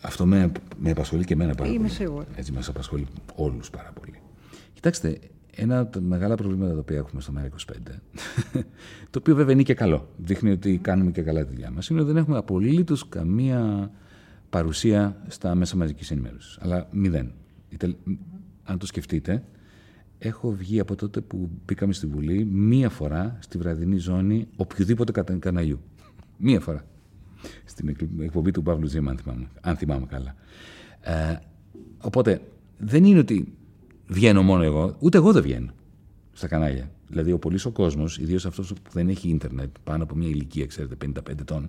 Αυτό 0.00 0.26
με, 0.26 0.52
με 0.78 0.90
απασχολεί 0.90 1.24
και 1.24 1.32
εμένα 1.32 1.54
πάρα 1.54 1.68
Είμαι 1.68 1.78
πολύ. 1.78 1.90
σίγουρη. 1.90 2.26
Έτσι 2.34 2.52
μας 2.52 2.68
απασχολεί 2.68 3.06
όλους 3.34 3.70
πάρα 3.70 3.92
πολύ. 4.00 4.20
Κοιτάξτε, 4.72 5.18
ένα 5.56 5.78
από 5.78 5.92
τα 5.92 6.00
μεγάλα 6.00 6.34
προβλήματα 6.34 6.72
τα 6.72 6.78
οποία 6.78 6.96
έχουμε 6.96 7.20
στο 7.20 7.32
ΜΕΡΑ25, 7.36 7.74
το 9.10 9.18
οποίο 9.18 9.34
βέβαια 9.34 9.52
είναι 9.52 9.62
και 9.62 9.74
καλό, 9.74 10.08
δείχνει 10.16 10.50
ότι 10.50 10.78
κάνουμε 10.78 11.10
και 11.10 11.22
καλά 11.22 11.44
τη 11.44 11.52
δουλειά 11.52 11.70
μας, 11.70 11.88
είναι 11.88 12.00
ότι 12.00 12.12
δεν 12.12 12.22
έχουμε 12.22 12.36
απολύτως 12.36 13.08
καμία 13.08 13.90
παρουσία 14.50 15.22
στα 15.28 15.54
μέσα 15.54 15.76
μαζικής 15.76 16.10
ενημέρωσης. 16.10 16.58
Αλλά 16.60 16.88
μηδέν. 16.90 17.32
Αν 18.64 18.78
το 18.78 18.86
σκεφτείτε, 18.86 19.44
έχω 20.18 20.52
βγει 20.52 20.80
από 20.80 20.94
τότε 20.94 21.20
που 21.20 21.50
μπήκαμε 21.66 21.92
στη 21.92 22.06
Βουλή 22.06 22.44
μία 22.44 22.88
φορά 22.88 23.36
στη 23.40 23.58
βραδινή 23.58 23.96
ζώνη 23.96 24.48
οποιοδήποτε 24.56 25.22
καναλιού. 25.38 25.80
Μία 26.36 26.60
φορά. 26.60 26.84
Στην 27.64 27.96
εκπομπή 28.20 28.50
του 28.50 28.62
Παύλου 28.62 28.86
Ζήμα, 28.86 29.10
αν 29.10 29.16
θυμάμαι, 29.16 29.48
αν 29.60 29.76
θυμάμαι 29.76 30.06
καλά. 30.06 30.34
Ε, 31.00 31.38
οπότε 32.00 32.40
δεν 32.78 33.04
είναι 33.04 33.18
ότι 33.18 33.52
βγαίνω 34.06 34.42
μόνο 34.42 34.62
εγώ, 34.62 34.96
ούτε 34.98 35.18
εγώ 35.18 35.32
δεν 35.32 35.42
βγαίνω 35.42 35.70
στα 36.32 36.46
κανάλια. 36.46 36.90
Δηλαδή, 37.08 37.32
ο 37.32 37.38
πολύς 37.38 37.64
ο 37.64 37.70
κόσμος, 37.70 38.18
ιδίως 38.18 38.46
αυτός 38.46 38.72
που 38.72 38.90
δεν 38.92 39.08
έχει 39.08 39.28
ίντερνετ, 39.28 39.70
πάνω 39.84 40.02
από 40.02 40.14
μια 40.14 40.28
ηλικία, 40.28 40.66
ξέρετε, 40.66 40.96
55 41.06 41.40
ετών, 41.40 41.66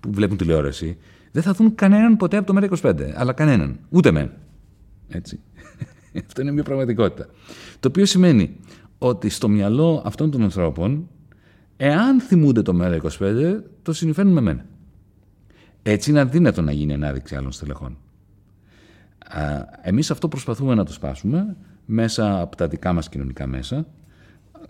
που 0.00 0.12
βλέπουν 0.12 0.36
τηλεόραση, 0.36 0.96
δεν 1.30 1.42
θα 1.42 1.52
δουν 1.52 1.74
κανέναν 1.74 2.16
ποτέ 2.16 2.36
από 2.36 2.52
το 2.52 2.60
ΜΕΡΑ25. 2.60 3.12
Αλλά 3.14 3.32
κανέναν. 3.32 3.78
Ούτε 3.88 4.10
μεν. 4.10 4.30
Έτσι. 5.08 5.40
Αυτό 6.26 6.40
είναι 6.40 6.52
μια 6.52 6.62
πραγματικότητα. 6.62 7.26
Το 7.80 7.88
οποίο 7.88 8.04
σημαίνει 8.04 8.56
ότι 8.98 9.28
στο 9.28 9.48
μυαλό 9.48 10.02
αυτών 10.04 10.30
των 10.30 10.42
ανθρώπων 10.42 11.08
Εάν 11.82 12.20
θυμούνται 12.20 12.62
το 12.62 12.78
ΜΕΡΑ25, 12.80 13.60
το 13.82 13.92
συνηθαίνουν 13.92 14.32
με 14.32 14.40
μένα. 14.40 14.64
Έτσι 15.82 16.10
είναι 16.10 16.20
αδύνατο 16.20 16.62
να 16.62 16.72
γίνει 16.72 16.92
ανάδειξη 16.92 17.36
άλλων 17.36 17.52
στελεχών. 17.52 17.96
Εμείς 19.82 20.10
αυτό 20.10 20.28
προσπαθούμε 20.28 20.74
να 20.74 20.84
το 20.84 20.92
σπάσουμε 20.92 21.56
μέσα 21.86 22.40
από 22.40 22.56
τα 22.56 22.68
δικά 22.68 22.92
μας 22.92 23.08
κοινωνικά 23.08 23.46
μέσα, 23.46 23.86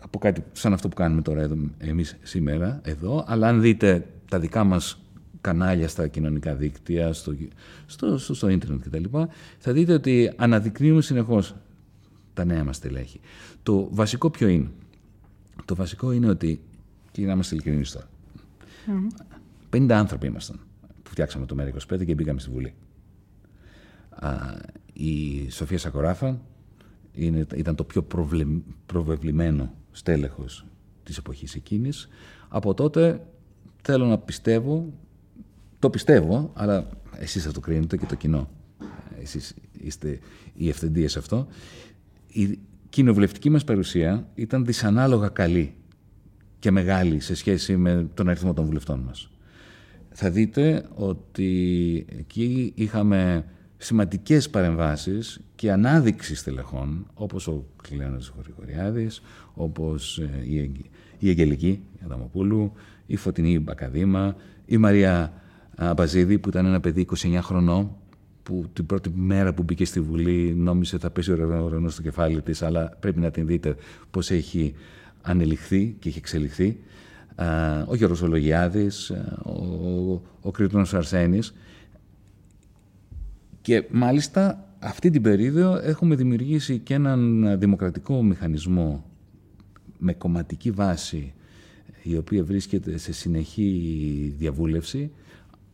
από 0.01 0.19
κάτι 0.19 0.45
σαν 0.53 0.73
αυτό 0.73 0.89
που 0.89 0.95
κάνουμε 0.95 1.23
τώρα 1.23 1.41
εδώ, 1.41 1.57
εμείς 1.79 2.17
σήμερα 2.23 2.81
εδώ, 2.85 3.25
αλλά 3.27 3.49
αν 3.49 3.61
δείτε 3.61 4.07
τα 4.29 4.39
δικά 4.39 4.65
μας 4.65 5.01
κανάλια 5.41 5.89
στα 5.89 6.07
κοινωνικά 6.07 6.55
δίκτυα, 6.55 7.13
στο, 7.13 7.35
στο, 7.87 8.19
στο, 8.19 8.35
στο 8.35 8.49
ίντερνετ 8.49 8.81
κτλ. 8.83 9.05
Θα 9.59 9.73
δείτε 9.73 9.93
ότι 9.93 10.33
αναδεικνύουμε 10.37 11.03
συνεχώς 11.03 11.55
τα 12.35 12.45
νέα 12.45 12.65
μας 12.65 12.79
τελέχη. 12.79 13.21
Το 13.63 13.89
βασικό 13.91 14.31
ποιο 14.31 14.49
είναι; 14.49 14.71
Το 15.65 15.75
βασικό 15.75 16.13
είναι 16.13 16.29
ότι 16.29 16.61
και 17.11 17.25
να 17.27 17.33
είμαστε 17.33 17.55
ειλικρινείς 17.55 17.91
τώρα. 17.91 18.09
Mm. 18.87 19.77
50 19.77 19.91
άνθρωποι 19.91 20.27
ήμασταν 20.27 20.61
που 21.03 21.11
φτιάξαμε 21.11 21.47
το 21.47 21.57
ΜΕΡΑ25 21.59 22.05
και 22.07 22.15
μπήκαμε 22.15 22.41
στη 22.41 22.51
Βουλή. 22.51 22.75
η 24.93 25.51
Σοφία 25.51 25.79
Σακοράφα 25.79 26.41
είναι, 27.13 27.47
ήταν 27.55 27.75
το 27.75 27.85
πιο 27.85 28.03
προβλε, 28.03 28.45
προβεβλημένο 28.87 29.75
στέλεχος 29.91 30.67
της 31.03 31.17
εποχής 31.17 31.55
εκείνης. 31.55 32.09
Από 32.49 32.75
τότε 32.75 33.27
θέλω 33.83 34.07
να 34.07 34.19
πιστεύω, 34.19 34.93
το 35.79 35.91
πιστεύω, 35.91 36.51
αλλά 36.55 36.89
εσείς 37.19 37.45
θα 37.45 37.53
το 37.53 37.61
κρίνετε 37.61 37.97
και 37.97 38.07
το 38.07 38.15
κοινό. 38.15 38.49
Εσείς 39.21 39.55
είστε 39.73 40.19
οι 40.55 40.69
ευθεντείες 40.69 41.17
αυτό. 41.17 41.47
Η 42.27 42.59
κοινοβουλευτική 42.89 43.51
μας 43.51 43.65
παρουσία 43.65 44.29
ήταν 44.35 44.65
δυσανάλογα 44.65 45.29
καλή 45.29 45.75
και 46.61 46.71
μεγάλη 46.71 47.21
σε 47.21 47.35
σχέση 47.35 47.77
με 47.77 48.09
τον 48.15 48.29
αριθμό 48.29 48.55
των 48.55 48.65
βουλευτών 48.65 49.01
μας. 49.01 49.31
Θα 50.11 50.31
δείτε 50.31 50.85
ότι 50.95 52.07
εκεί 52.19 52.73
είχαμε 52.75 53.45
σημαντικές 53.77 54.51
παρεμβάσεις 54.51 55.41
και 55.55 55.73
ανάδειξη 55.73 56.35
στελεχών, 56.35 57.07
όπως 57.15 57.47
ο 57.49 57.65
Κλέονας 57.83 58.29
Χωριγοριάδης, 58.29 59.23
όπως 59.55 60.19
ε, 60.19 60.31
η 61.19 61.29
Αγγελική 61.29 61.83
Αδαμοπούλου, 62.05 62.73
η 63.07 63.17
Φωτεινή 63.17 63.59
Μπακαδήμα, 63.59 64.37
η 64.67 64.77
Μαρία 64.77 65.33
Αμπαζίδη 65.77 66.39
που 66.39 66.49
ήταν 66.49 66.67
ένα 66.67 66.81
παιδί 66.81 67.07
29 67.17 67.39
χρονών 67.43 67.91
που 68.43 68.65
την 68.73 68.87
πρώτη 68.87 69.13
μέρα 69.17 69.55
που 69.55 69.63
μπήκε 69.63 69.85
στη 69.85 70.01
Βουλή 70.01 70.55
νόμιζε 70.57 70.99
θα 70.99 71.11
πέσει 71.11 71.33
ο 71.33 71.65
ουρανός 71.65 71.93
στο 71.93 72.03
κεφάλι 72.03 72.43
της 72.43 72.63
αλλά 72.63 72.97
πρέπει 73.01 73.21
να 73.21 73.31
την 73.31 73.47
δείτε 73.47 73.75
πώς 74.11 74.31
έχει 74.31 74.75
ανελιχθεί 75.23 75.97
και 75.99 76.09
έχει 76.09 76.19
εξελιχθεί. 76.19 76.79
Ο 77.87 77.95
Γιώργος 77.95 78.23
Ολογιάδης, 78.23 79.11
ο, 79.45 80.23
ο 80.41 80.51
Κρήτονος 80.51 80.95
Αρσένης 80.95 81.55
και 83.63 83.85
μάλιστα 83.91 84.69
αυτή 84.79 85.11
την 85.11 85.23
περίοδο 85.23 85.81
έχουμε 85.83 86.15
δημιουργήσει 86.15 86.79
και 86.79 86.95
έναν 86.95 87.55
δημοκρατικό 87.59 88.23
μηχανισμό 88.23 89.05
με 89.99 90.13
κομματική 90.13 90.71
βάση 90.71 91.33
η 92.03 92.17
οποία 92.17 92.45
βρίσκεται 92.45 92.99
σε 92.99 93.13
συνεχή 93.13 94.35
διαβούλευση. 94.39 95.11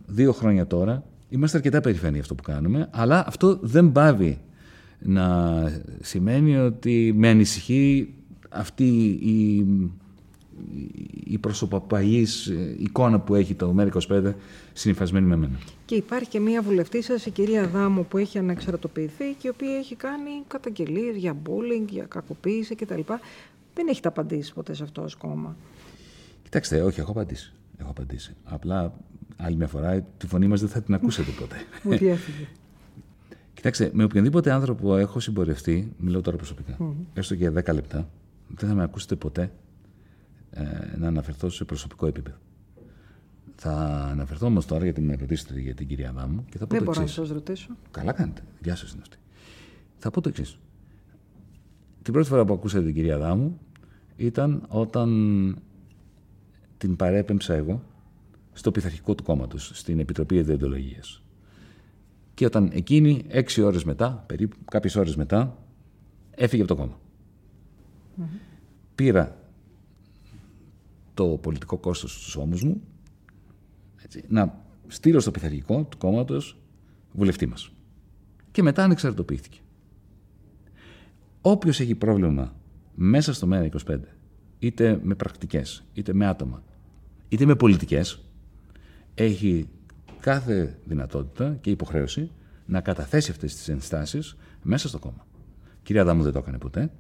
Δύο 0.06 0.32
χρόνια 0.32 0.66
τώρα. 0.66 1.04
Είμαστε 1.28 1.56
αρκετά 1.56 1.80
περηφανοί 1.80 2.18
αυτό 2.18 2.34
που 2.34 2.42
κάνουμε, 2.42 2.88
αλλά 2.90 3.24
αυτό 3.26 3.58
δεν 3.62 3.92
πάβει 3.92 4.38
να 4.98 5.62
σημαίνει 6.00 6.56
ότι 6.56 7.12
με 7.16 7.28
ανησυχεί 7.28 8.14
αυτή 8.50 8.84
η, 9.22 9.66
η 11.24 11.38
προσωπαπαγής 11.38 12.46
εικόνα 12.78 13.20
που 13.20 13.34
έχει 13.34 13.54
το 13.54 13.74
ΜΕΡΑ25 13.78 14.32
συνειφασμένη 14.72 15.26
με 15.26 15.36
μένα. 15.36 15.58
Και 15.84 15.94
υπάρχει 15.94 16.28
και 16.28 16.40
μία 16.40 16.62
βουλευτή 16.62 17.02
σας, 17.02 17.26
η 17.26 17.30
κυρία 17.30 17.66
Δάμου, 17.68 18.06
που 18.06 18.18
έχει 18.18 18.38
αναξαρτοποιηθεί 18.38 19.34
και 19.38 19.46
η 19.46 19.50
οποία 19.50 19.76
έχει 19.76 19.94
κάνει 19.94 20.30
καταγγελίες 20.46 21.16
για 21.16 21.36
bullying, 21.46 21.88
για 21.90 22.04
κακοποίηση 22.04 22.74
κτλ. 22.74 23.00
Δεν 23.74 23.88
έχετε 23.88 24.08
απαντήσει 24.08 24.52
ποτέ 24.52 24.74
σε 24.74 24.82
αυτό 24.82 25.02
ως 25.02 25.14
κόμμα. 25.14 25.56
Κοιτάξτε, 26.42 26.82
όχι, 26.82 27.00
έχω 27.00 27.10
απαντήσει. 27.10 27.52
Έχω 27.78 27.90
απαντήσει. 27.90 28.34
Απλά 28.44 28.92
άλλη 29.36 29.56
μια 29.56 29.66
φορά 29.66 30.06
τη 30.16 30.26
φωνή 30.26 30.46
μας 30.46 30.60
δεν 30.60 30.68
θα 30.68 30.82
την 30.82 30.94
ακούσετε 30.94 31.30
ποτέ. 31.30 31.56
Μου 31.82 31.96
διέφυγε. 31.96 32.48
Κοιτάξτε, 33.54 33.90
με 33.92 34.04
οποιονδήποτε 34.04 34.50
άνθρωπο 34.50 34.96
έχω 34.96 35.20
συμπορευτεί, 35.20 35.92
μιλάω 35.98 36.20
τώρα 36.20 36.36
προσωπικά, 36.36 36.76
έστω 37.14 37.34
και 37.34 37.50
10 37.50 37.74
λεπτά, 37.74 38.08
δεν 38.48 38.68
θα 38.68 38.74
με 38.74 38.82
ακούσετε 38.82 39.16
ποτέ 39.16 39.52
ε, 40.50 40.96
να 40.96 41.06
αναφερθώ 41.06 41.48
σε 41.48 41.64
προσωπικό 41.64 42.06
επίπεδο. 42.06 42.36
Θα 43.54 43.72
αναφερθώ 44.10 44.46
όμως 44.46 44.66
τώρα 44.66 44.84
γιατί 44.84 45.00
με 45.00 45.14
ρωτήσετε 45.14 45.60
για 45.60 45.74
την 45.74 45.86
κυρία 45.86 46.12
Δάμου 46.12 46.44
και 46.50 46.58
θα 46.58 46.66
πω 46.66 46.74
δεν 46.74 46.84
το 46.84 46.90
εξή. 46.90 47.04
Δεν 47.04 47.04
μπορώ 47.04 47.06
να 47.06 47.06
σας 47.06 47.28
ρωτήσω. 47.28 47.68
Καλά 47.90 48.12
κάνετε. 48.12 48.42
Γεια 48.62 48.76
σας 48.76 48.92
είναι 48.92 49.00
αυτή. 49.02 49.16
Θα 49.98 50.10
πω 50.10 50.20
το 50.20 50.28
εξής. 50.28 50.58
Την 52.02 52.12
πρώτη 52.12 52.28
φορά 52.28 52.44
που 52.44 52.52
ακούσατε 52.52 52.84
την 52.84 52.94
κυρία 52.94 53.18
Δάμου 53.18 53.58
ήταν 54.16 54.64
όταν 54.68 55.58
την 56.78 56.96
παρέπεμψα 56.96 57.54
εγώ 57.54 57.82
στο 58.52 58.70
πειθαρχικό 58.70 59.14
του 59.14 59.22
κόμματος, 59.22 59.70
στην 59.74 59.98
Επιτροπή 59.98 60.36
Ιδεοντολογία. 60.36 61.02
Και 62.34 62.44
όταν 62.44 62.70
εκείνη, 62.72 63.24
έξι 63.28 63.62
ώρες 63.62 63.84
μετά, 63.84 64.24
περίπου 64.26 64.56
κάποιες 64.70 64.96
ώρες 64.96 65.16
μετά, 65.16 65.58
έφυγε 66.30 66.62
από 66.62 66.74
το 66.74 66.80
κόμμα. 66.80 66.98
Πήρα 68.94 69.36
το 71.14 71.26
πολιτικό 71.26 71.78
κόστος 71.78 72.12
στους 72.12 72.36
ώμους 72.36 72.62
μου 72.62 72.80
έτσι, 74.02 74.24
να 74.28 74.64
στείλω 74.86 75.20
στο 75.20 75.30
πειθαρχικό 75.30 75.84
του 75.84 75.98
κόμματος 75.98 76.58
βουλευτή 77.12 77.46
μας. 77.46 77.70
Και 78.50 78.62
μετά 78.62 78.84
ανεξαρτητοποιήθηκε. 78.84 79.58
Όποιος 81.40 81.80
έχει 81.80 81.94
πρόβλημα 81.94 82.54
μέσα 82.94 83.32
στο 83.34 83.48
ΜΕΡΑ25, 83.50 83.98
είτε 84.58 85.00
με 85.02 85.14
πρακτικές, 85.14 85.84
είτε 85.92 86.12
με 86.12 86.26
άτομα, 86.26 86.62
είτε 87.28 87.44
με 87.44 87.54
πολιτικές, 87.54 88.20
έχει 89.14 89.68
κάθε 90.20 90.78
δυνατότητα 90.84 91.56
και 91.60 91.70
υποχρέωση 91.70 92.30
να 92.66 92.80
καταθέσει 92.80 93.30
αυτές 93.30 93.54
τις 93.54 93.68
ενστάσεις 93.68 94.36
μέσα 94.62 94.88
στο 94.88 94.98
κόμμα. 94.98 95.26
Κυρία 95.82 96.04
Δάμου 96.04 96.22
δεν 96.22 96.32
το 96.32 96.38
έκανε 96.38 96.58
ποτέ. 96.58 96.90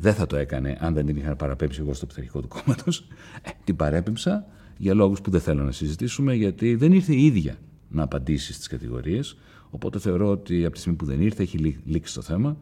Δεν 0.00 0.14
θα 0.14 0.26
το 0.26 0.36
έκανε 0.36 0.76
αν 0.80 0.94
δεν 0.94 1.06
την 1.06 1.16
είχαν 1.16 1.36
παραπέμψει 1.36 1.80
εγώ 1.80 1.94
στο 1.94 2.06
πειθαρχικό 2.06 2.40
του 2.40 2.48
κόμματος. 2.48 3.08
Ε, 3.42 3.50
την 3.64 3.76
παρέπεμψα 3.76 4.46
για 4.76 4.94
λόγους 4.94 5.20
που 5.20 5.30
δεν 5.30 5.40
θέλω 5.40 5.62
να 5.64 5.72
συζητήσουμε, 5.72 6.34
γιατί 6.34 6.74
δεν 6.74 6.92
ήρθε 6.92 7.14
η 7.14 7.24
ίδια 7.24 7.56
να 7.88 8.02
απαντήσει 8.02 8.52
στις 8.52 8.66
κατηγορίες. 8.66 9.36
Οπότε 9.70 9.98
θεωρώ 9.98 10.30
ότι 10.30 10.64
από 10.64 10.74
τη 10.74 10.80
στιγμή 10.80 10.98
που 10.98 11.04
δεν 11.04 11.20
ήρθε, 11.20 11.42
έχει 11.42 11.78
λήξει 11.84 12.14
το 12.14 12.22
θέμα. 12.22 12.56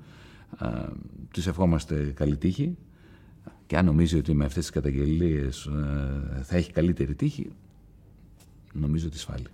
Της 1.31 1.47
ευχόμαστε 1.47 2.13
καλή 2.17 2.37
τύχη. 2.37 2.77
Και 3.67 3.77
αν 3.77 3.85
νομίζει 3.85 4.19
ότι 4.19 4.35
με 4.35 4.45
αυτές 4.45 4.63
τις 4.63 4.71
καταγγελίες 4.71 5.67
ε, 5.67 6.43
θα 6.43 6.57
έχει 6.57 6.73
καλύτερη 6.73 7.15
τύχη, 7.15 7.51
νομίζω 8.73 9.07
ότι 9.07 9.19
σφάλει. 9.19 9.47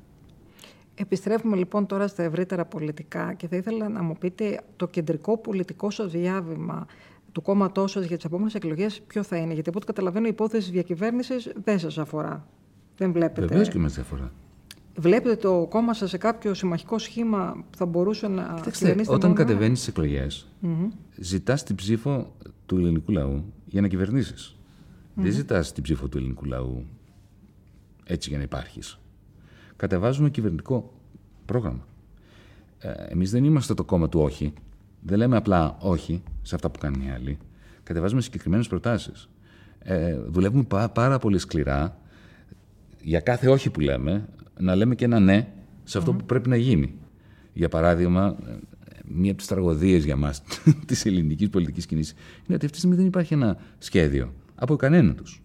Επιστρέφουμε 0.94 1.56
λοιπόν 1.56 1.86
τώρα 1.86 2.08
στα 2.08 2.22
ευρύτερα 2.22 2.64
πολιτικά 2.64 3.32
και 3.32 3.48
θα 3.48 3.56
ήθελα 3.56 3.88
να 3.88 4.02
μου 4.02 4.16
πείτε 4.18 4.60
το 4.76 4.86
κεντρικό 4.86 5.38
πολιτικό 5.38 5.90
σας 5.90 6.12
διάβημα 6.12 6.86
του 7.32 7.42
κόμματός 7.42 7.90
σας 7.90 8.04
για 8.04 8.16
τις 8.16 8.24
επόμενες 8.24 8.54
εκλογές 8.54 9.00
ποιο 9.06 9.22
θα 9.22 9.36
είναι. 9.36 9.54
Γιατί 9.54 9.68
από 9.68 9.78
ό,τι 9.78 9.86
καταλαβαίνω 9.86 10.26
η 10.26 10.28
υπόθεση 10.28 10.70
διακυβέρνησης 10.70 11.52
δεν 11.64 11.78
σας 11.78 11.98
αφορά. 11.98 12.46
Δεν 12.96 13.12
βλέπετε. 13.12 13.46
Βεβαίως 13.46 13.68
και 13.68 13.78
μας 13.78 13.98
αφορά. 13.98 14.32
Βλέπετε 14.96 15.36
το 15.36 15.66
κόμμα 15.70 15.94
σας 15.94 16.10
σε 16.10 16.18
κάποιο 16.18 16.54
συμμαχικό 16.54 16.98
σχήμα 16.98 17.64
που 17.70 17.76
θα 17.76 17.86
μπορούσε 17.86 18.28
να 18.28 18.54
Κοιτάξτε, 18.56 18.96
Όταν 19.06 19.34
κατεβαίνεις 19.34 19.80
στι 19.80 19.88
εκλογές, 19.90 20.48
mm-hmm. 20.62 20.88
ζητάς 21.16 21.62
την 21.62 21.76
ψήφο 21.76 22.36
του 22.66 22.76
ελληνικού 22.76 23.12
λαού 23.12 23.44
για 23.66 23.80
να 23.80 23.88
κυβερνήσεις. 23.88 24.56
Mm-hmm. 24.56 25.22
Δεν 25.22 25.32
ζητάς 25.32 25.72
την 25.72 25.82
ψήφο 25.82 26.08
του 26.08 26.18
ελληνικού 26.18 26.44
λαού 26.44 26.84
έτσι 28.04 28.28
για 28.28 28.38
να 28.38 28.44
υπάρχεις. 28.44 28.98
Κατεβάζουμε 29.76 30.30
κυβερνητικό 30.30 30.92
πρόγραμμα. 31.44 31.86
Ε, 32.78 32.92
Εμείς 33.08 33.30
δεν 33.30 33.44
είμαστε 33.44 33.74
το 33.74 33.84
κόμμα 33.84 34.08
του 34.08 34.20
όχι. 34.20 34.52
Δεν 35.02 35.18
λέμε 35.18 35.36
απλά 35.36 35.76
όχι 35.78 36.22
σε 36.42 36.54
αυτά 36.54 36.70
που 36.70 36.78
κάνουν 36.78 37.00
οι 37.06 37.10
άλλοι. 37.10 37.38
Κατεβάζουμε 37.82 38.20
συγκεκριμένες 38.20 38.68
προτάσεις. 38.68 39.28
Ε, 39.78 40.16
δουλεύουμε 40.18 40.66
πάρα 40.92 41.18
πολύ 41.18 41.38
σκληρά 41.38 41.96
για 43.02 43.20
κάθε 43.20 43.48
όχι 43.48 43.70
που 43.70 43.80
λέμε 43.80 44.28
να 44.58 44.74
λέμε 44.74 44.94
και 44.94 45.04
ένα 45.04 45.20
ναι 45.20 45.48
σε 45.84 45.98
αυτό 45.98 46.12
που 46.12 46.24
πρέπει 46.24 46.48
να 46.48 46.56
γίνει. 46.56 46.94
Για 47.52 47.68
παράδειγμα, 47.68 48.36
μία 49.04 49.30
από 49.30 49.38
τις 49.38 49.46
τραγωδίες 49.46 50.04
για 50.04 50.16
μας 50.16 50.42
της 50.86 51.04
ελληνικής 51.06 51.48
πολιτικής 51.48 51.86
κίνηση 51.86 52.14
είναι 52.14 52.54
ότι 52.54 52.64
αυτή 52.64 52.70
τη 52.70 52.76
στιγμή 52.76 52.96
δεν 52.96 53.06
υπάρχει 53.06 53.34
ένα 53.34 53.56
σχέδιο 53.78 54.32
από 54.54 54.76
κανένα 54.76 55.14
τους 55.14 55.42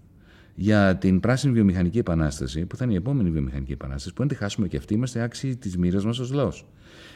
για 0.60 0.98
την 0.98 1.20
πράσινη 1.20 1.54
βιομηχανική 1.54 1.98
επανάσταση, 1.98 2.66
που 2.66 2.76
θα 2.76 2.84
είναι 2.84 2.94
η 2.94 2.96
επόμενη 2.96 3.30
βιομηχανική 3.30 3.72
επανάσταση, 3.72 4.14
που 4.14 4.22
αν 4.22 4.28
τη 4.28 4.36
χάσουμε 4.36 4.68
και 4.68 4.78
αυτή, 4.78 4.94
είμαστε 4.94 5.22
άξιοι 5.22 5.56
της 5.56 5.78
μοίρας 5.78 6.06
μας 6.06 6.20
ως 6.20 6.32
λαός. 6.32 6.68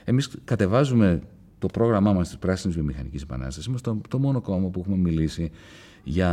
Εμείς 0.03 0.29
κατεβάζουμε 0.43 1.21
το 1.61 1.67
πρόγραμμά 1.67 2.13
μας 2.13 2.27
της 2.27 2.37
πράσινης 2.37 2.75
βιομηχανικής 2.75 3.21
επανάστασης. 3.21 3.65
Είμαστε 3.65 3.89
το, 3.89 4.01
το 4.07 4.19
μόνο 4.19 4.41
κόμμα 4.41 4.69
που 4.69 4.79
έχουμε 4.79 4.97
μιλήσει 4.97 5.51
για 6.03 6.29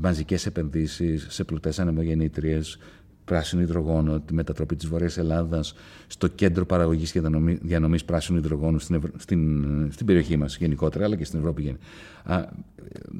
μαζικές 0.00 0.46
επενδύσεις 0.46 1.26
σε 1.28 1.44
πλουτέ 1.44 1.72
ανεμογεννήτριες, 1.76 2.78
πράσινο 3.24 3.62
υδρογόνο, 3.62 4.20
τη 4.20 4.34
μετατροπή 4.34 4.76
της 4.76 4.88
Βορεια 4.88 5.10
Ελλάδας 5.16 5.74
στο 6.06 6.28
κέντρο 6.28 6.66
παραγωγής 6.66 7.12
και 7.12 7.20
διανομή 7.62 8.02
πράσινου 8.06 8.38
υδρογόνου 8.38 8.78
στην, 8.78 9.02
στην, 9.16 9.92
στην 9.92 10.06
περιοχή 10.06 10.36
μας 10.36 10.56
γενικότερα, 10.56 11.04
αλλά 11.04 11.16
και 11.16 11.24
στην 11.24 11.38
Ευρώπη. 11.38 11.76
Α, 12.24 12.44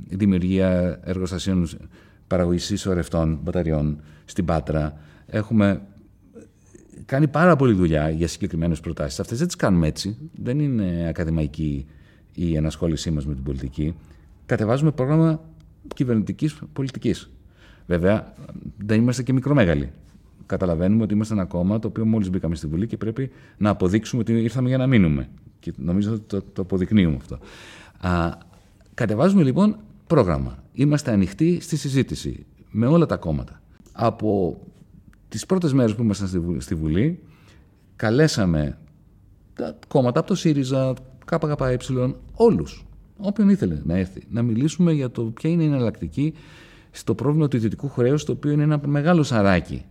δημιουργία 0.09 1.01
εργοστασίων 1.05 1.69
παραγωγής 2.27 2.71
ισορρευτών 2.71 3.39
μπαταριών 3.43 4.01
στην 4.25 4.45
Πάτρα. 4.45 4.99
Έχουμε 5.27 5.81
κάνει 7.05 7.29
πάρα 7.29 7.57
πολλή 7.57 7.73
δουλειά 7.73 8.11
για 8.11 8.29
συγκεκριμένες 8.29 8.81
προτάσεις. 8.81 9.21
Αυτές 9.21 9.39
δεν 9.39 9.47
τις 9.47 9.57
κάνουμε 9.57 9.87
έτσι. 9.87 10.17
Δεν 10.35 10.59
είναι 10.61 11.07
ακαδημαϊκή 11.09 11.87
η 12.35 12.57
ενασχόλησή 12.57 13.11
μας 13.11 13.27
με 13.27 13.35
την 13.35 13.43
πολιτική. 13.43 13.95
Κατεβάζουμε 14.47 14.91
πρόγραμμα 14.91 15.41
κυβερνητικής 15.95 16.59
πολιτικής. 16.73 17.31
Βέβαια, 17.87 18.35
δεν 18.79 19.01
είμαστε 19.01 19.23
και 19.23 19.33
μικρομέγαλοι. 19.33 19.91
καταλαβαίνουμε 20.47 21.03
ότι 21.03 21.15
είμαστε 21.15 21.35
ένα 21.35 21.45
κόμμα 21.45 21.79
το 21.79 21.89
οποίο 21.89 22.05
μόλις 22.05 22.31
μπήκαμε 22.31 22.55
στη 22.55 22.67
Βουλή 22.67 22.87
και 22.87 22.97
πρέπει 22.97 23.31
να 23.57 23.71
αποδείξουμε 23.71 24.23
ότι 24.23 24.33
ήρθαμε 24.33 24.69
για 24.69 24.79
να 24.79 24.87
μείνουμε. 24.87 25.29
Και 25.59 25.73
νομίζω 25.77 26.13
ότι 26.13 26.23
το, 26.27 26.43
το 26.43 26.63
αποδεικνύουμε 26.63 27.17
αυτό. 27.17 27.39
Α, 28.09 28.39
κατεβάζουμε 28.95 29.43
λοιπόν 29.43 29.77
πρόγραμμα. 30.07 30.65
Είμαστε 30.73 31.13
ανοιχτοί 31.13 31.61
στη 31.61 31.77
συζήτηση 31.77 32.47
με 32.71 32.87
όλα 32.87 33.07
τα 33.07 33.17
κόμματα. 33.17 33.63
Από 33.93 34.61
τις 35.33 35.47
πρώτες 35.47 35.73
μέρες 35.73 35.95
που 35.95 36.03
ήμασταν 36.03 36.59
στη 36.59 36.75
Βουλή, 36.75 37.23
καλέσαμε 37.97 38.79
τα 39.55 39.79
κόμματα 39.89 40.19
από 40.19 40.29
το 40.29 40.35
ΣΥΡΙΖΑ, 40.35 40.95
ΚΚΕ, 41.25 41.77
όλους. 42.33 42.87
Όποιον 43.17 43.49
ήθελε 43.49 43.81
να 43.85 43.97
έρθει, 43.97 44.23
να 44.31 44.43
μιλήσουμε 44.43 44.93
για 44.93 45.11
το 45.11 45.23
ποια 45.23 45.51
είναι 45.51 45.63
η 45.63 45.67
εναλλακτική 45.67 46.35
στο 46.91 47.15
πρόβλημα 47.15 47.49
του 47.49 47.57
ιδιωτικού 47.57 47.89
χρέους, 47.89 48.25
το 48.25 48.33
οποίο 48.33 48.51
είναι 48.51 48.63
ένα 48.63 48.81
μεγάλο 48.87 49.23
σαράκι 49.23 49.85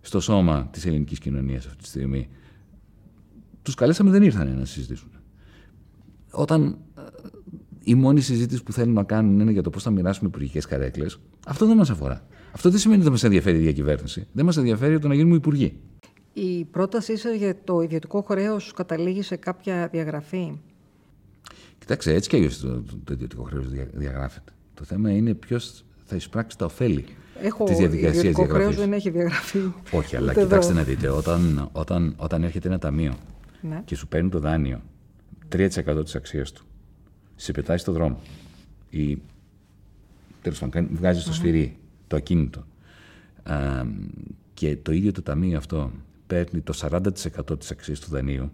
στο 0.00 0.20
σώμα 0.20 0.68
της 0.72 0.86
ελληνικής 0.86 1.18
κοινωνίας 1.18 1.66
αυτή 1.66 1.82
τη 1.82 1.88
στιγμή. 1.88 2.28
Τους 3.62 3.74
καλέσαμε, 3.74 4.10
δεν 4.10 4.22
ήρθαν 4.22 4.58
να 4.58 4.64
συζητήσουν. 4.64 5.10
Όταν 6.30 6.78
ε, 6.96 7.02
η 7.84 7.94
μόνη 7.94 8.20
συζήτηση 8.20 8.62
που 8.62 8.72
θέλουν 8.72 8.94
να 8.94 9.04
κάνουν 9.04 9.40
είναι 9.40 9.52
για 9.52 9.62
το 9.62 9.70
πώς 9.70 9.82
θα 9.82 9.90
μοιράσουμε 9.90 10.28
υπουργικές 10.28 10.66
καρέκλες, 10.66 11.20
αυτό 11.46 11.66
δεν 11.66 11.76
μας 11.76 11.90
αφορά. 11.90 12.26
Αυτό 12.52 12.70
δεν 12.70 12.78
σημαίνει 12.78 13.00
ότι 13.00 13.04
δεν 13.04 13.12
μας 13.12 13.24
ενδιαφέρει 13.24 13.56
η 13.56 13.60
διακυβέρνηση. 13.60 14.26
Δεν 14.32 14.44
μας 14.44 14.56
ενδιαφέρει 14.56 14.98
το 14.98 15.08
να 15.08 15.14
γίνουμε 15.14 15.36
υπουργοί. 15.36 15.80
Η 16.32 16.64
πρότασή 16.64 17.16
σας 17.16 17.36
για 17.36 17.56
το 17.64 17.80
ιδιωτικό 17.80 18.22
χρέος 18.22 18.72
καταλήγει 18.72 19.22
σε 19.22 19.36
κάποια 19.36 19.88
διαγραφή; 19.92 20.58
Κοιτάξτε, 21.78 22.14
έτσι 22.14 22.28
και 22.28 22.36
αλλιώς 22.36 22.58
το, 22.58 22.82
το, 23.04 23.12
ιδιωτικό 23.12 23.42
χρέος 23.42 23.68
διαγράφεται. 23.92 24.52
Το 24.74 24.84
θέμα 24.84 25.10
είναι 25.10 25.34
ποιος 25.34 25.84
θα 26.04 26.16
εισπράξει 26.16 26.58
τα 26.58 26.64
ωφέλη 26.64 27.04
της 27.64 27.76
διαδικασίας 27.76 28.22
διαγραφή. 28.22 28.48
Το 28.48 28.54
χρέο 28.54 28.70
δεν 28.70 28.92
έχει 28.92 29.10
διαγραφεί. 29.10 29.72
Όχι, 29.90 30.16
αλλά 30.16 30.34
κοιτάξτε 30.34 30.72
να 30.72 30.82
δείτε, 30.82 31.08
όταν, 31.08 31.68
όταν, 31.72 32.14
όταν 32.16 32.42
έρχεται 32.42 32.68
ένα 32.68 32.78
ταμείο 32.78 33.16
ναι. 33.60 33.82
και 33.84 33.94
σου 33.94 34.08
παίρνει 34.08 34.28
το 34.28 34.38
δάνειο 34.38 34.80
3% 35.56 35.68
της 36.04 36.14
αξίας 36.14 36.52
του, 36.52 36.64
σε 37.36 37.52
πετάει 37.52 37.76
στο 37.76 37.92
δρόμο 37.92 38.20
ή 38.90 39.18
τέλος 40.42 40.58
πάντων 40.58 40.88
βγάζει 40.92 41.20
στο 41.20 41.32
σφυρί 41.32 41.76
το 42.10 42.16
ακίνητο 42.16 42.64
και 44.54 44.76
το 44.76 44.92
ίδιο 44.92 45.12
το 45.12 45.22
ταμείο 45.22 45.58
αυτό 45.58 45.90
παίρνει 46.26 46.60
το 46.60 46.72
40% 46.80 47.58
της 47.58 47.70
αξίας 47.70 48.00
του 48.00 48.10
δανείου, 48.10 48.50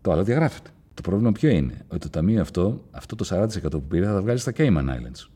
το 0.00 0.12
άλλο 0.12 0.24
διαγράφεται. 0.24 0.70
Το 0.94 1.02
πρόβλημα 1.02 1.32
ποιο 1.32 1.50
είναι, 1.50 1.84
ότι 1.88 1.98
το 1.98 2.10
ταμείο 2.10 2.40
αυτό, 2.40 2.84
αυτό 2.90 3.16
το 3.16 3.26
40% 3.30 3.70
που 3.70 3.82
πήρε 3.82 4.06
θα 4.06 4.12
τα 4.12 4.20
βγάλει 4.20 4.38
στα 4.38 4.52
Cayman 4.56 4.88
Islands. 4.88 5.28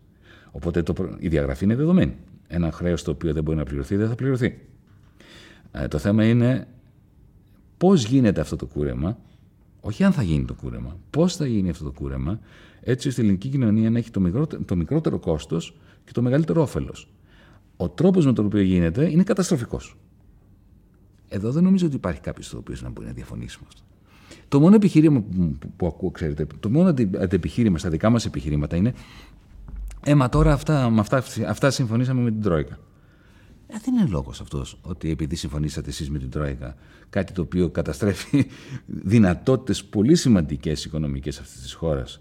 Οπότε 0.51 0.83
το, 0.83 1.17
η 1.19 1.29
διαγραφή 1.29 1.65
είναι 1.65 1.77
δεδομένη. 1.77 2.17
Ένα 2.49 2.73
χρέος 2.73 3.03
το 3.03 3.11
οποίο 3.11 3.33
δεν 3.33 3.43
μπορεί 3.43 3.57
να 3.57 3.65
πληρωθεί 3.65 3.97
δεν 3.97 4.09
θα 4.09 4.15
πληρωθεί. 4.15 4.61
Ε, 5.73 5.89
το 5.89 5.99
θέμα 5.99 6.25
είναι 6.25 6.67
πώς 7.77 8.05
γίνεται 8.05 8.41
αυτό 8.41 8.57
το 8.57 8.67
κούρεμα, 8.67 9.19
όχι 9.81 10.05
αν 10.05 10.13
θα 10.13 10.23
γίνει 10.23 10.45
το 10.45 10.55
κούρεμα, 10.55 10.97
πώς 11.11 11.37
θα 11.37 11.47
γίνει 11.47 11.71
αυτό 11.71 11.85
το 11.85 11.93
κούρεμα, 11.93 12.41
έτσι 12.81 13.09
ώστε 13.09 13.21
η 13.21 13.25
ελληνική 13.25 13.49
κοινωνία 13.49 13.91
να 13.91 13.99
έχει 13.99 14.11
το 14.11 14.21
μικρότερο, 14.21 14.63
το 14.63 14.77
μικρότερο 14.77 15.19
κόστος 15.19 15.77
και 16.05 16.13
το 16.13 16.23
μεγαλύτερο 16.23 16.63
όφελος. 16.63 17.09
Ο 17.81 17.89
τρόπος 17.89 18.27
με 18.27 18.33
τον 18.33 18.47
οποίο 18.47 18.61
γίνεται 18.61 19.11
είναι 19.11 19.23
καταστροφικός. 19.23 19.97
Εδώ 21.29 21.51
δεν 21.51 21.63
νομίζω 21.63 21.87
ότι 21.87 21.97
υπάρχει 21.97 22.21
κάποιος 22.21 22.53
ο 22.53 22.59
οποίο 22.59 22.77
να 22.81 22.89
μπορεί 22.91 23.07
να 23.07 23.13
διαφωνήσει 23.13 23.59
με 23.61 23.67
αυτό. 23.69 23.83
Το 24.49 24.61
μόνο 24.61 24.75
επιχείρημα 24.75 25.21
που, 25.21 25.57
που, 25.59 25.71
που 25.77 25.87
ακούω, 25.87 26.11
ξέρετε, 26.11 26.47
το 26.61 26.71
μόνο 26.71 26.89
αντεπιχείρημα 27.21 27.79
στα 27.79 27.89
δικά 27.91 28.11
μας 28.11 28.25
επιχειρήματα 28.25 28.77
είναι 28.77 28.95
ε, 30.05 30.15
μα 30.15 30.29
τώρα 30.29 30.53
αυτά, 30.53 30.91
με 30.91 31.01
αυτά, 31.01 31.23
αυτά 31.47 31.71
συμφωνήσαμε 31.71 32.21
με 32.21 32.31
την 32.31 32.43
Τρόικα. 32.43 32.79
Ε, 33.67 33.75
δεν 33.85 33.95
είναι 33.95 34.09
λόγος 34.09 34.41
αυτός 34.41 34.79
ότι 34.83 35.11
επειδή 35.11 35.37
συμφωνήσατε 35.37 35.89
εσείς 35.89 36.11
με 36.11 36.19
την 36.19 36.31
Τρόικα, 36.31 36.75
κάτι 37.11 37.33
το 37.33 37.43
οποίο 37.43 37.69
καταστρέφει 37.69 38.47
δυνατότητες 38.87 39.85
πολύ 39.85 40.15
σημαντικές 40.15 40.85
οικονομικές 40.85 41.39
αυτής 41.39 41.61
της 41.61 41.73
χώρας 41.73 42.21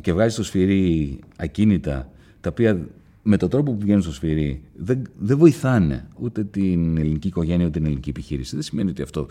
και 0.00 0.12
βγάζει 0.12 0.34
στο 0.34 0.44
σφυρί 0.44 1.18
ακίνητα 1.36 2.10
τα 2.40 2.50
οποία 2.50 2.86
με 3.26 3.36
τον 3.36 3.48
τρόπο 3.48 3.72
που 3.72 3.78
βγαίνουν 3.78 4.02
στο 4.02 4.12
σφυρί 4.12 4.62
δεν, 4.74 5.02
δεν 5.18 5.38
βοηθάνε 5.38 6.08
ούτε 6.18 6.44
την 6.44 6.96
ελληνική 6.98 7.28
οικογένεια 7.28 7.66
ούτε 7.66 7.78
την 7.78 7.84
ελληνική 7.84 8.10
επιχείρηση. 8.10 8.54
Δεν 8.54 8.64
σημαίνει 8.64 8.90
ότι 8.90 9.02
αυτό 9.02 9.26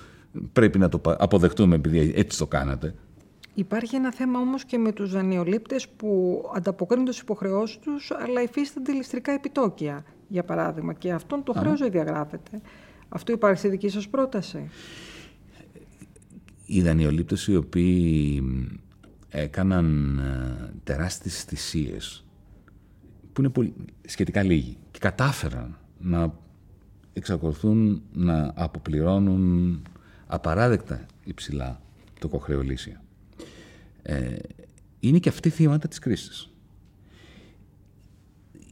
πρέπει 0.54 0.78
να 0.80 0.90
το 0.90 1.02
αποδεχτούμε 1.04 1.76
επειδή 1.76 2.14
έτσι 2.16 2.38
το 2.38 2.48
κάνατε. 2.48 2.96
Υπάρχει 3.54 3.96
ένα 3.96 4.14
θέμα 4.14 4.40
όμως 4.40 4.66
και 4.66 4.78
με 4.78 4.92
τους 4.92 5.12
δανειολήπτες 5.12 5.88
που 5.90 6.42
ανταποκρίνονται 6.56 7.12
στις 7.12 7.24
υποχρεώσεις 7.24 7.80
τους 7.80 8.12
αλλά 8.12 8.42
υφίστανται 8.42 8.92
ληστρικά 8.92 9.32
επιτόκια, 9.32 10.06
για 10.28 10.44
παράδειγμα, 10.44 10.94
και 10.94 11.12
αυτόν 11.12 11.44
το 11.44 11.54
χρέος 11.54 11.80
δεν 11.80 11.92
διαγράφεται. 11.92 12.62
Αυτό 13.10 13.32
υπάρχει 13.32 13.58
στη 13.58 13.68
δική 13.70 13.90
σας 13.90 14.08
πρόταση; 14.08 14.70
Οι 16.66 16.82
δανειολήπτες 16.82 17.48
οι 17.48 17.56
οποίοι 17.56 18.44
έκαναν 19.30 20.18
ε, 20.20 20.74
τεράστιες 20.84 21.44
θυσίες 21.44 22.23
που 23.34 23.42
είναι 23.42 23.50
πολύ, 23.50 23.74
σχετικά 24.08 24.44
λίγοι 24.44 24.78
και 24.92 25.00
κατάφεραν 25.00 25.78
να 26.00 26.34
εξακολουθούν 27.14 28.02
να 28.14 28.52
αποπληρώνουν 28.56 29.82
απαράδεκτα 30.28 31.06
υψηλά 31.24 31.82
το 32.20 32.28
κοχρεολύσια 32.28 33.04
ε, 34.04 34.36
είναι 35.00 35.20
και 35.20 35.30
αυτοί 35.30 35.50
θύματα 35.50 35.88
της 35.88 36.00
κρίσης. 36.00 36.50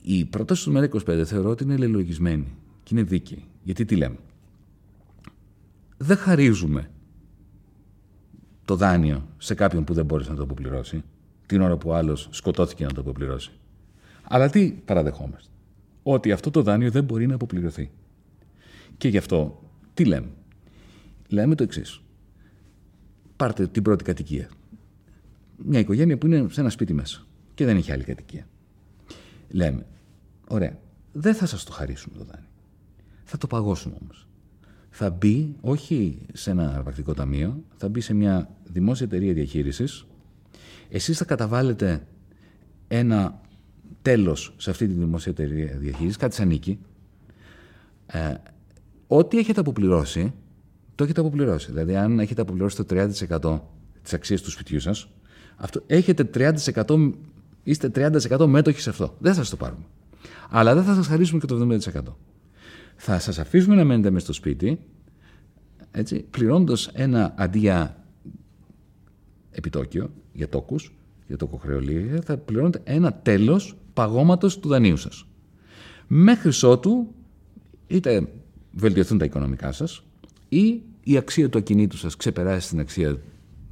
Η 0.01 0.25
πρόταση 0.25 0.63
του 0.63 0.73
ΜΕΡΑ25 0.75 1.23
θεωρώ 1.25 1.49
ότι 1.49 1.63
είναι 1.63 1.73
ελελογισμένη 1.73 2.47
και 2.83 2.95
είναι 2.95 3.03
δίκαιη. 3.03 3.43
Γιατί 3.63 3.85
τι 3.85 3.95
λέμε; 3.95 4.17
Δεν 5.97 6.17
χαρίζουμε 6.17 6.89
το 8.65 8.75
δάνειο 8.75 9.27
σε 9.37 9.53
κάποιον 9.53 9.83
που 9.83 9.93
δεν 9.93 10.05
μπόρεσε 10.05 10.29
να 10.29 10.35
το 10.35 10.43
αποπληρώσει 10.43 11.03
την 11.45 11.61
ώρα 11.61 11.77
που 11.77 11.89
ο 11.89 11.95
άλλος 11.95 12.27
σκοτώθηκε 12.31 12.85
να 12.85 12.91
το 12.91 13.01
αποπληρώσει. 13.01 13.51
Αλλά 14.31 14.49
τι 14.49 14.71
παραδεχόμαστε; 14.71 15.49
Ότι 16.03 16.31
αυτό 16.31 16.51
το 16.51 16.61
δάνειο 16.61 16.91
δεν 16.91 17.03
μπορεί 17.03 17.27
να 17.27 17.35
αποπληρωθεί. 17.35 17.91
Και 18.97 19.07
γι' 19.07 19.17
αυτό 19.17 19.63
τι 19.93 20.05
λέμε; 20.05 20.29
Λέμε 21.27 21.55
το 21.55 21.63
εξής. 21.63 22.01
Πάρτε 23.35 23.67
την 23.67 23.83
πρώτη 23.83 24.03
κατοικία 24.03 24.49
μια 25.65 25.79
οικογένεια 25.79 26.17
που 26.17 26.25
είναι 26.25 26.45
σε 26.49 26.59
ένα 26.59 26.69
σπίτι 26.69 26.93
μέσα 26.93 27.25
και 27.53 27.65
δεν 27.65 27.77
έχει 27.77 27.91
άλλη 27.91 28.03
κατοικία. 28.03 28.47
Λέμε, 29.49 29.85
ωραία, 30.47 30.77
δεν 31.11 31.33
θα 31.33 31.45
σας 31.45 31.63
το 31.63 31.71
χαρίσουμε 31.71 32.17
το 32.17 32.23
δάνειο. 32.23 32.49
Θα 33.23 33.37
το 33.37 33.47
παγώσουμε 33.47 33.95
όμως. 34.01 34.27
Θα 34.89 35.09
μπει 35.09 35.55
όχι 35.61 36.25
σε 36.33 36.51
ένα 36.51 36.75
αρπακτικό 36.75 37.13
ταμείο, 37.13 37.63
θα 37.75 37.89
μπει 37.89 38.01
σε 38.01 38.13
μια 38.13 38.55
δημόσια 38.63 39.05
εταιρεία 39.05 39.33
διαχείρισης. 39.33 40.05
Εσείς 40.89 41.17
θα 41.17 41.25
καταβάλλετε 41.25 42.07
ένα 42.87 43.40
τέλος 44.01 44.53
σε 44.57 44.69
αυτή 44.69 44.87
τη 44.87 44.93
δημόσια 44.93 45.31
εταιρεία 45.31 45.77
διαχείρισης, 45.77 46.17
κάτι 46.17 46.35
σαν 46.35 46.47
νίκη. 46.47 46.79
Ε, 48.05 48.33
ό,τι 49.07 49.37
έχετε 49.37 49.59
αποπληρώσει, 49.59 50.33
το 50.95 51.03
έχετε 51.03 51.19
αποπληρώσει. 51.19 51.71
Δηλαδή, 51.71 51.95
αν 51.95 52.19
έχετε 52.19 52.41
αποπληρώσει 52.41 52.75
το 52.75 52.85
30% 52.89 53.59
της 54.01 54.13
αξίας 54.13 54.41
του 54.41 54.51
σπιτιού 54.51 54.79
σας, 54.79 55.07
αυτό, 55.55 55.83
έχετε 55.87 56.23
30%, 56.23 57.13
είστε 57.63 57.89
30% 57.89 58.45
μέτοχοι 58.47 58.81
σε 58.81 58.89
αυτό. 58.89 59.15
Δεν 59.19 59.33
θα 59.33 59.39
σας 59.39 59.49
το 59.49 59.55
πάρουμε. 59.55 59.83
Αλλά 60.49 60.73
δεν 60.75 60.83
θα 60.83 60.93
σας 60.93 61.07
χαρίσουμε 61.07 61.39
και 61.39 61.45
το 61.45 61.55
70%. 61.55 62.17
Θα 62.95 63.19
σας 63.19 63.39
αφήσουμε 63.39 63.75
να 63.75 63.83
μένετε 63.83 64.09
μέσα 64.09 64.25
στο 64.25 64.33
σπίτι, 64.33 64.79
έτσι, 65.91 66.25
πληρώνοντας 66.29 66.87
ένα 66.93 67.33
αντί 67.37 67.71
επιτόκιο 69.51 70.11
για 70.33 70.49
τόκους, 70.49 70.93
για 71.27 71.37
τοκοχρεωλία, 71.37 72.21
θα 72.25 72.37
πληρώνετε 72.37 72.81
ένα 72.83 73.13
τέλος 73.13 73.75
παγώματος 73.93 74.59
του 74.59 74.67
δανείου 74.67 74.97
σας. 74.97 75.25
Μέχρι 76.07 76.67
ότου 76.67 77.07
είτε 77.87 78.27
βελτιωθούν 78.71 79.17
τα 79.17 79.25
οικονομικά 79.25 79.71
σας 79.71 80.03
ή 80.49 80.81
η 81.03 81.17
αξία 81.17 81.49
του 81.49 81.57
ακινήτου 81.57 81.97
σας 81.97 82.15
ξεπεράσει 82.15 82.69
την 82.69 82.79
αξία 82.79 83.17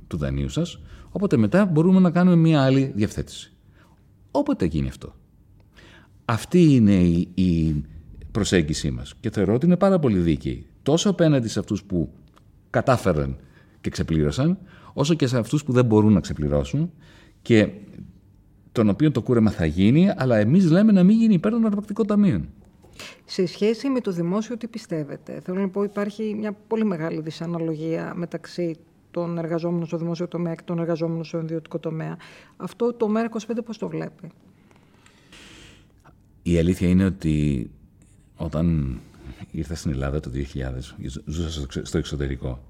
του 0.07 0.17
δανείου 0.17 0.49
σας 0.49 0.79
Οπότε 1.11 1.37
μετά 1.37 1.65
μπορούμε 1.65 1.99
να 1.99 2.11
κάνουμε 2.11 2.35
μια 2.35 2.61
άλλη 2.63 2.91
διευθέτηση. 2.95 3.51
Όποτε 4.31 4.65
γίνει 4.65 4.87
αυτό. 4.87 5.15
Αυτή 6.25 6.75
είναι 6.75 6.93
η, 7.33 7.83
προσέγγιση 8.31 8.91
μας 8.91 9.15
και 9.19 9.29
θεωρώ 9.29 9.53
ότι 9.53 9.65
είναι 9.65 9.77
πάρα 9.77 9.99
πολύ 9.99 10.19
δίκαιη. 10.19 10.65
Τόσο 10.83 11.09
απέναντι 11.09 11.47
σε 11.47 11.59
αυτούς 11.59 11.83
που 11.83 12.13
κατάφεραν 12.69 13.37
και 13.81 13.89
ξεπλήρωσαν, 13.89 14.57
όσο 14.93 15.13
και 15.13 15.27
σε 15.27 15.37
αυτούς 15.37 15.63
που 15.63 15.71
δεν 15.71 15.85
μπορούν 15.85 16.13
να 16.13 16.19
ξεπληρώσουν 16.19 16.91
και 17.41 17.69
τον 18.79 18.89
οποίο 18.89 19.11
το 19.11 19.21
κούρεμα 19.21 19.51
θα 19.51 19.65
γίνει, 19.65 20.11
αλλά 20.15 20.37
εμείς 20.37 20.71
λέμε 20.71 20.91
να 20.91 21.03
μην 21.03 21.17
γίνει 21.17 21.33
υπέρ 21.33 21.51
των 21.51 21.65
αρπακτικών 21.65 22.07
ταμείων. 22.07 22.49
Σε 23.25 23.45
σχέση 23.45 23.89
με 23.89 24.01
το 24.01 24.11
δημόσιο, 24.11 24.57
τι 24.57 24.67
πιστεύετε; 24.67 25.39
Θέλω 25.43 25.59
να 25.61 25.69
πω, 25.69 25.83
υπάρχει 25.83 26.35
μια 26.39 26.51
πολύ 26.67 26.85
μεγάλη 26.85 27.21
δυσαναλογία 27.21 28.13
μεταξύ 28.15 28.75
των 29.11 29.37
εργαζόμενων 29.37 29.85
στο 29.87 29.97
δημόσιο 29.97 30.27
τομέα 30.27 30.55
και 30.55 30.61
των 30.65 30.79
εργαζόμενων 30.79 31.23
στο 31.23 31.39
ιδιωτικό 31.39 31.79
τομέα. 31.79 32.17
Αυτό 32.57 32.93
το 32.93 33.07
ΜΕΡΑ25 33.15 33.57
πώς 33.65 33.77
το 33.77 33.87
βλέπει; 33.87 34.31
Η 36.43 36.57
αλήθεια 36.57 36.87
είναι 36.87 37.05
ότι 37.05 37.69
όταν 38.35 38.97
ήρθα 39.51 39.75
στην 39.75 39.91
Ελλάδα 39.91 40.19
το 40.19 40.31
2000, 40.33 40.37
ζούσα 41.25 41.65
στο 41.83 41.97
εξωτερικό. 41.97 42.63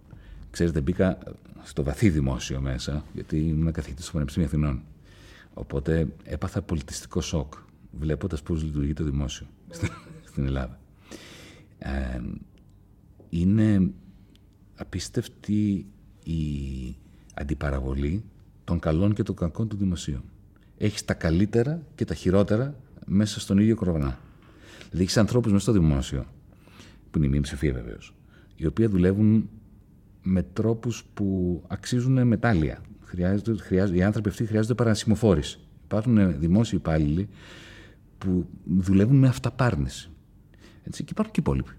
Ξέρετε, 0.52 0.82
μπήκα 0.82 1.18
στο 1.64 1.84
βαθύ 1.84 2.10
δημόσιο 2.10 2.60
μέσα, 2.62 3.04
γιατί 3.14 3.38
ήμουν 3.38 3.72
καθηγητής 3.72 4.04
στο 4.04 4.14
Πανεπιστήμιο 4.14 4.48
Αθηνών. 4.50 4.82
Οπότε 5.60 6.08
έπαθα 6.24 6.62
πολιτιστικό 6.62 7.22
σοκ, 7.22 7.54
βλέποντας 7.92 8.42
πώς 8.42 8.64
λειτουργεί 8.64 8.94
το 8.94 9.04
δημόσιο 9.04 9.48
στην 10.24 10.46
Ελλάδα. 10.46 10.80
Ε, 11.78 12.22
είναι 13.30 13.92
απίστευτη 14.76 15.86
η 16.24 16.42
αντιπαραβολή 17.34 18.24
των 18.64 18.80
καλών 18.80 19.14
και 19.14 19.24
των 19.24 19.36
κακών 19.36 19.68
του 19.68 19.78
δημοσίου. 19.78 20.22
Έχεις 20.78 21.06
τα 21.06 21.14
καλύτερα 21.14 21.82
και 21.96 22.06
τα 22.06 22.14
χειρότερα 22.14 22.76
μέσα 23.06 23.40
στον 23.40 23.58
ίδιο 23.58 23.76
κορβανά. 23.76 24.20
Δηλαδή 24.80 25.02
έχεις 25.04 25.18
ανθρώπους 25.18 25.52
μέσα 25.52 25.64
στο 25.64 25.72
δημόσιο, 25.72 26.26
που 27.12 27.18
είναι 27.18 27.28
η 27.28 27.30
μειοψηφία 27.30 27.74
βεβαίως, 27.74 28.14
οι 28.56 28.66
οποίοι 28.66 28.86
δουλεύουν 28.86 29.50
με 30.24 30.44
τρόπους 30.44 31.06
που 31.14 31.62
αξίζουν 31.68 32.28
μετάλλια. 32.28 32.82
Χρειάζεται, 33.10 33.56
χρειάζεται, 33.58 33.98
οι 33.98 34.04
άνθρωποι 34.04 34.30
αυτοί 34.30 34.46
χρειάζονται 34.46 34.74
παρασημοφόρηση. 34.74 35.60
Υπάρχουν 35.84 36.40
δημόσιοι 36.40 36.80
υπάλληλοι 36.82 37.30
που 38.18 38.50
δουλεύουν 38.66 39.18
με 39.18 39.28
αυταπάρνηση. 39.28 40.10
Έτσι, 40.84 41.04
και 41.04 41.10
υπάρχουν 41.12 41.34
και 41.34 41.40
οι 41.40 41.44
υπόλοιποι. 41.46 41.72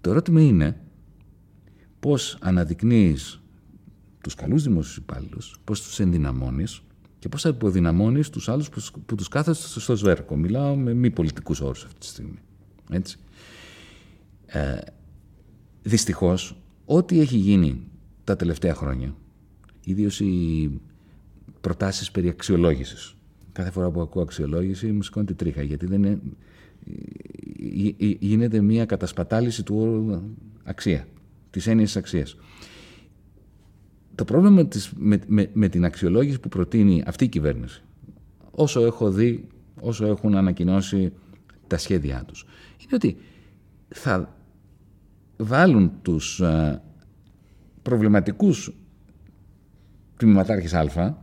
Το 0.00 0.10
ερώτημα 0.10 0.40
είναι 0.40 0.80
πώς 2.00 2.38
αναδεικνύεις 2.40 3.40
τους 4.22 4.34
καλούς 4.34 4.62
δημόσιους 4.62 4.96
υπάλληλους, 4.96 5.60
πώς 5.64 5.82
τους 5.82 6.00
ενδυναμώνεις 6.00 6.82
και 7.18 7.28
πώς 7.28 7.42
θα 7.42 7.48
υποδυναμώνεις 7.48 8.30
τους 8.30 8.48
άλλους 8.48 8.68
που, 8.68 8.82
που 9.06 9.14
τους 9.14 9.28
κάθεσαι 9.28 9.80
στο 9.80 9.96
σβέρκο. 9.96 10.36
Μιλάω 10.36 10.76
με 10.76 10.94
μη 10.94 11.10
πολιτικούς 11.10 11.60
όρους 11.60 11.84
αυτή 11.84 11.98
τη 11.98 12.06
στιγμή. 12.06 12.38
Έτσι. 12.90 13.18
Ε, 14.46 14.78
δυστυχώς, 15.82 16.56
ό,τι 16.84 17.20
έχει 17.20 17.36
γίνει 17.36 17.88
τα 18.24 18.36
τελευταία 18.36 18.74
χρόνια, 18.74 19.14
ιδίως 19.84 20.20
οι 20.20 20.70
προτάσεις 21.60 22.10
περί 22.10 22.28
αξιολόγησης. 22.28 23.14
Κάθε 23.52 23.70
φορά 23.70 23.90
που 23.90 24.00
ακούω 24.00 24.22
αξιολόγηση 24.22 24.92
μου 24.92 25.02
σηκώνει 25.02 25.26
τη 25.26 25.34
τρίχα, 25.34 25.62
γιατί 25.62 25.86
δεν 25.86 26.02
είναι, 26.02 26.20
ε, 27.98 28.06
ε, 28.06 28.16
γίνεται 28.18 28.60
μια 28.60 28.84
κατασπατάληση 28.84 29.62
του 29.62 29.76
όρου 29.76 30.22
αξία, 30.64 31.06
της 31.50 31.66
έννοιας 31.66 31.88
της 31.88 31.96
αξίας. 31.96 32.36
Το 34.14 34.24
πρόβλημα 34.24 34.68
με, 34.96 35.20
με, 35.26 35.50
με, 35.52 35.68
την 35.68 35.84
αξιολόγηση 35.84 36.40
που 36.40 36.48
προτείνει 36.48 37.02
αυτή 37.06 37.24
η 37.24 37.28
κυβέρνηση, 37.28 37.82
όσο 38.50 38.80
έχω 38.80 39.10
δει, 39.10 39.48
όσο 39.80 40.06
έχουν 40.06 40.34
ανακοινώσει 40.34 41.12
τα 41.66 41.78
σχέδιά 41.78 42.24
τους, 42.26 42.46
είναι 42.78 42.90
ότι 42.94 43.16
θα 43.88 44.36
βάλουν 45.36 45.92
τους 46.02 46.40
α, 46.40 46.82
προβληματικούς 47.82 48.72
τμήματάρχες 50.16 50.74
Α 50.74 51.16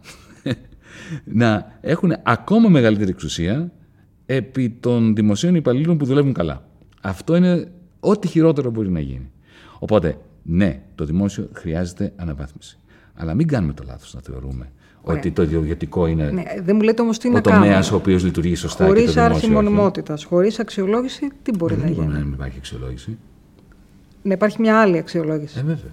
να 1.24 1.78
έχουν 1.82 2.14
ακόμα 2.24 2.70
μεγαλύτερη 2.70 3.10
εξουσία 3.10 3.72
επί 4.26 4.70
των 4.70 5.16
δημοσίων 5.16 5.56
υπαλλήλων 5.56 5.98
που 5.98 6.06
δουλεύουν 6.06 6.34
καλά. 6.34 6.66
Αυτό 7.02 7.36
είναι 7.36 7.72
ό,τι 8.00 8.28
χειρότερο 8.28 8.70
μπορεί 8.70 8.90
να 8.90 9.00
γίνει. 9.00 9.32
Οπότε, 9.80 10.18
ναι, 10.44 10.82
το 10.96 11.06
δημόσιο 11.06 11.50
χρειάζεται 11.54 12.14
αναβάθμιση. 12.16 12.78
Αλλά 13.16 13.34
μην 13.34 13.48
κάνουμε 13.48 13.74
το 13.74 13.84
λάθος 13.88 14.14
να 14.14 14.22
θεωρούμε 14.22 14.72
ότι 15.02 15.32
το 15.32 15.42
ιδιωτικό 15.42 16.08
είναι 16.08 16.32
ναι, 16.32 16.44
δεν 16.64 16.76
μου 16.76 16.82
λέτε 16.82 17.02
όμως 17.02 17.18
τι 17.18 17.36
ο 17.36 17.42
τομέας 17.42 17.92
ο 17.92 17.96
οποίος 17.96 18.24
λειτουργεί 18.24 18.56
σωστά. 18.56 18.86
Χωρίς 18.86 19.18
άρση 19.18 19.48
μονιμότητας, 19.48 20.24
χωρίς 20.24 20.60
αξιολόγηση, 20.60 21.30
τι 21.44 21.52
μπορεί 21.58 21.76
δεν 21.76 21.84
να 21.84 21.92
γίνει. 21.92 22.14
Δεν 22.14 22.32
υπάρχει 22.34 22.58
αξιολόγηση. 22.58 23.18
Να 24.22 24.34
υπάρχει 24.34 24.62
μια 24.62 24.82
άλλη 24.82 24.98
αξιολόγηση. 24.98 25.60
Ε, 25.60 25.62
βέβαια. 25.62 25.92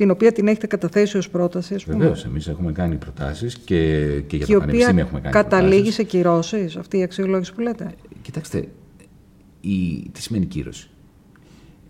Την 0.00 0.10
οποία 0.10 0.32
την 0.32 0.48
έχετε 0.48 0.66
καταθέσει 0.66 1.16
ως 1.16 1.30
πρόταση, 1.30 1.76
Βεβαίως. 1.86 2.24
Εμείς 2.24 2.48
έχουμε 2.48 2.72
κάνει 2.72 2.96
προτάσεις 2.96 3.58
και, 3.58 4.20
και 4.26 4.36
για 4.36 4.46
και 4.46 4.52
το 4.52 4.58
Πανεπιστήμιο 4.58 5.04
έχουμε 5.04 5.20
κάνει 5.20 5.34
καταλήγει 5.34 5.90
σε 5.90 6.02
κυρώσεις 6.02 6.76
αυτή 6.76 6.98
η 6.98 7.02
αξιολόγηση 7.02 7.54
που 7.54 7.60
λέτε; 7.60 7.94
Κοιτάξτε, 8.22 8.68
η... 9.60 10.08
τι 10.12 10.22
σημαίνει 10.22 10.46
κύρωση; 10.46 10.90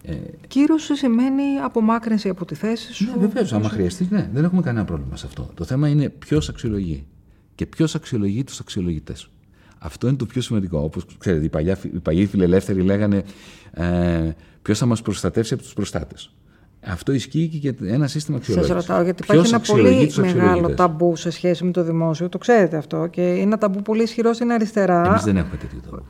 Ε... 0.02 0.14
Κύρωση 0.48 0.96
σημαίνει 0.96 1.42
απομάκρυνση 1.64 2.28
από 2.28 2.44
τη 2.44 2.54
θέση 2.54 2.92
σου. 2.92 3.04
Ναι, 3.04 3.26
βεβαίως. 3.26 3.52
Άμα 3.52 3.68
χρειαστείς, 3.68 4.10
ναι, 4.10 4.30
δεν 4.32 4.44
έχουμε 4.44 4.62
κανένα 4.62 4.84
πρόβλημα 4.84 5.16
σε 5.16 5.26
αυτό. 5.26 5.50
Το 5.54 5.64
θέμα 5.64 5.88
είναι 5.88 6.08
ποιος 6.08 6.48
αξιολογεί 6.48 7.06
και 7.54 7.66
ποιος 7.66 7.94
αξιολογεί 7.94 8.44
τους 8.44 8.60
αξιολογητές. 8.60 9.30
Αυτό 9.78 10.08
είναι 10.08 10.16
το 10.16 10.26
πιο 10.26 10.42
σημαντικό. 10.42 10.78
Όπως 10.78 11.04
ξέρετε, 11.18 11.44
οι, 11.44 11.48
παλιά, 11.48 11.78
οι 11.82 11.98
παλιοί 11.98 12.26
φιλελεύθεροι 12.26 12.82
λέγανε 12.82 13.22
ε, 13.70 14.30
ποιος 14.62 14.78
θα 14.78 14.86
μας 14.86 15.02
προστατεύσει 15.02 15.54
από 15.54 15.62
τους 15.62 15.72
προστάτες. 15.72 16.34
Αυτό 16.86 17.12
ισχύει 17.12 17.48
και 17.48 17.56
για 17.56 17.74
ένα 17.82 18.06
σύστημα 18.06 18.36
αξιολόγησης. 18.36 18.74
Σα 18.74 18.80
ρωτάω, 18.80 19.04
γιατί 19.04 19.22
υπάρχει 19.22 19.48
ένα 19.48 19.60
πολύ 19.60 20.12
μεγάλο 20.16 20.74
ταμπού 20.74 21.16
σε 21.16 21.30
σχέση 21.30 21.64
με 21.64 21.70
το 21.70 21.82
δημόσιο. 21.82 22.28
Το 22.28 22.38
ξέρετε 22.38 22.76
αυτό. 22.76 23.06
Και 23.06 23.20
είναι 23.20 23.42
ένα 23.42 23.58
ταμπού 23.58 23.82
πολύ 23.82 24.02
ισχυρό 24.02 24.32
στην 24.32 24.52
αριστερά. 24.52 25.06
Εμείς 25.06 25.22
δεν 25.22 25.36
έχουμε 25.36 25.56
τέτοιο 25.56 25.80
ταμπού. 25.90 26.04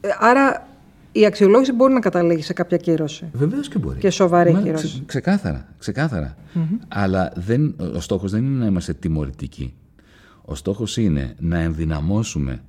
Ε, 0.00 0.08
άρα 0.18 0.66
η 1.12 1.26
αξιολόγηση 1.26 1.72
μπορεί 1.72 1.92
να 1.92 2.00
καταλήγει 2.00 2.42
σε 2.42 2.52
κάποια 2.52 2.76
κύρωση. 2.76 3.28
Βεβαίως 3.32 3.68
και 3.68 3.78
μπορεί. 3.78 3.98
Και 3.98 4.10
σοβαρή 4.10 4.52
Μα, 4.52 4.60
κύρωση. 4.60 4.86
Ξε, 4.86 5.02
ξεκάθαρα. 5.06 5.68
ξεκάθαρα. 5.78 6.36
Mm-hmm. 6.54 6.78
Αλλά 6.88 7.32
δεν, 7.36 7.74
ο 7.94 8.00
στόχος 8.00 8.30
δεν 8.30 8.44
είναι 8.44 8.58
να 8.58 8.66
είμαστε 8.66 8.92
τιμωρητικοί. 8.92 9.74
Ο 10.44 10.54
στόχος 10.54 10.96
είναι 10.96 11.34
να 11.38 11.58
ενδυναμώσουμε 11.58 12.62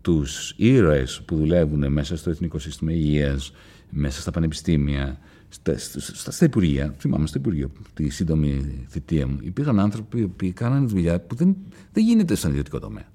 τους 0.00 0.54
ήρωες 0.56 1.22
που 1.24 1.36
δουλεύουν 1.36 1.92
μέσα 1.92 2.16
στο 2.16 2.30
Εθνικό 2.30 2.58
Σύστημα 2.58 2.92
Υγείας, 2.92 3.52
μέσα 3.90 4.20
στα 4.20 4.30
πανεπιστήμια, 4.30 5.18
στα, 5.54 5.78
στα, 5.78 6.30
στα 6.30 6.44
Υπουργεία. 6.44 6.94
Θυμάμαι 6.98 7.26
στο 7.26 7.38
Υπουργείο, 7.38 7.70
τη 7.94 8.08
σύντομη 8.08 8.84
θητεία 8.88 9.26
μου. 9.26 9.38
Υπήρχαν 9.40 9.80
άνθρωποι 9.80 10.28
που 10.28 10.52
κάνανε 10.54 10.86
δουλειά 10.86 11.20
που 11.20 11.34
δεν, 11.34 11.56
δεν 11.92 12.04
γίνεται 12.04 12.34
στον 12.34 12.50
ιδιωτικό 12.50 12.78
τομέα. 12.78 13.08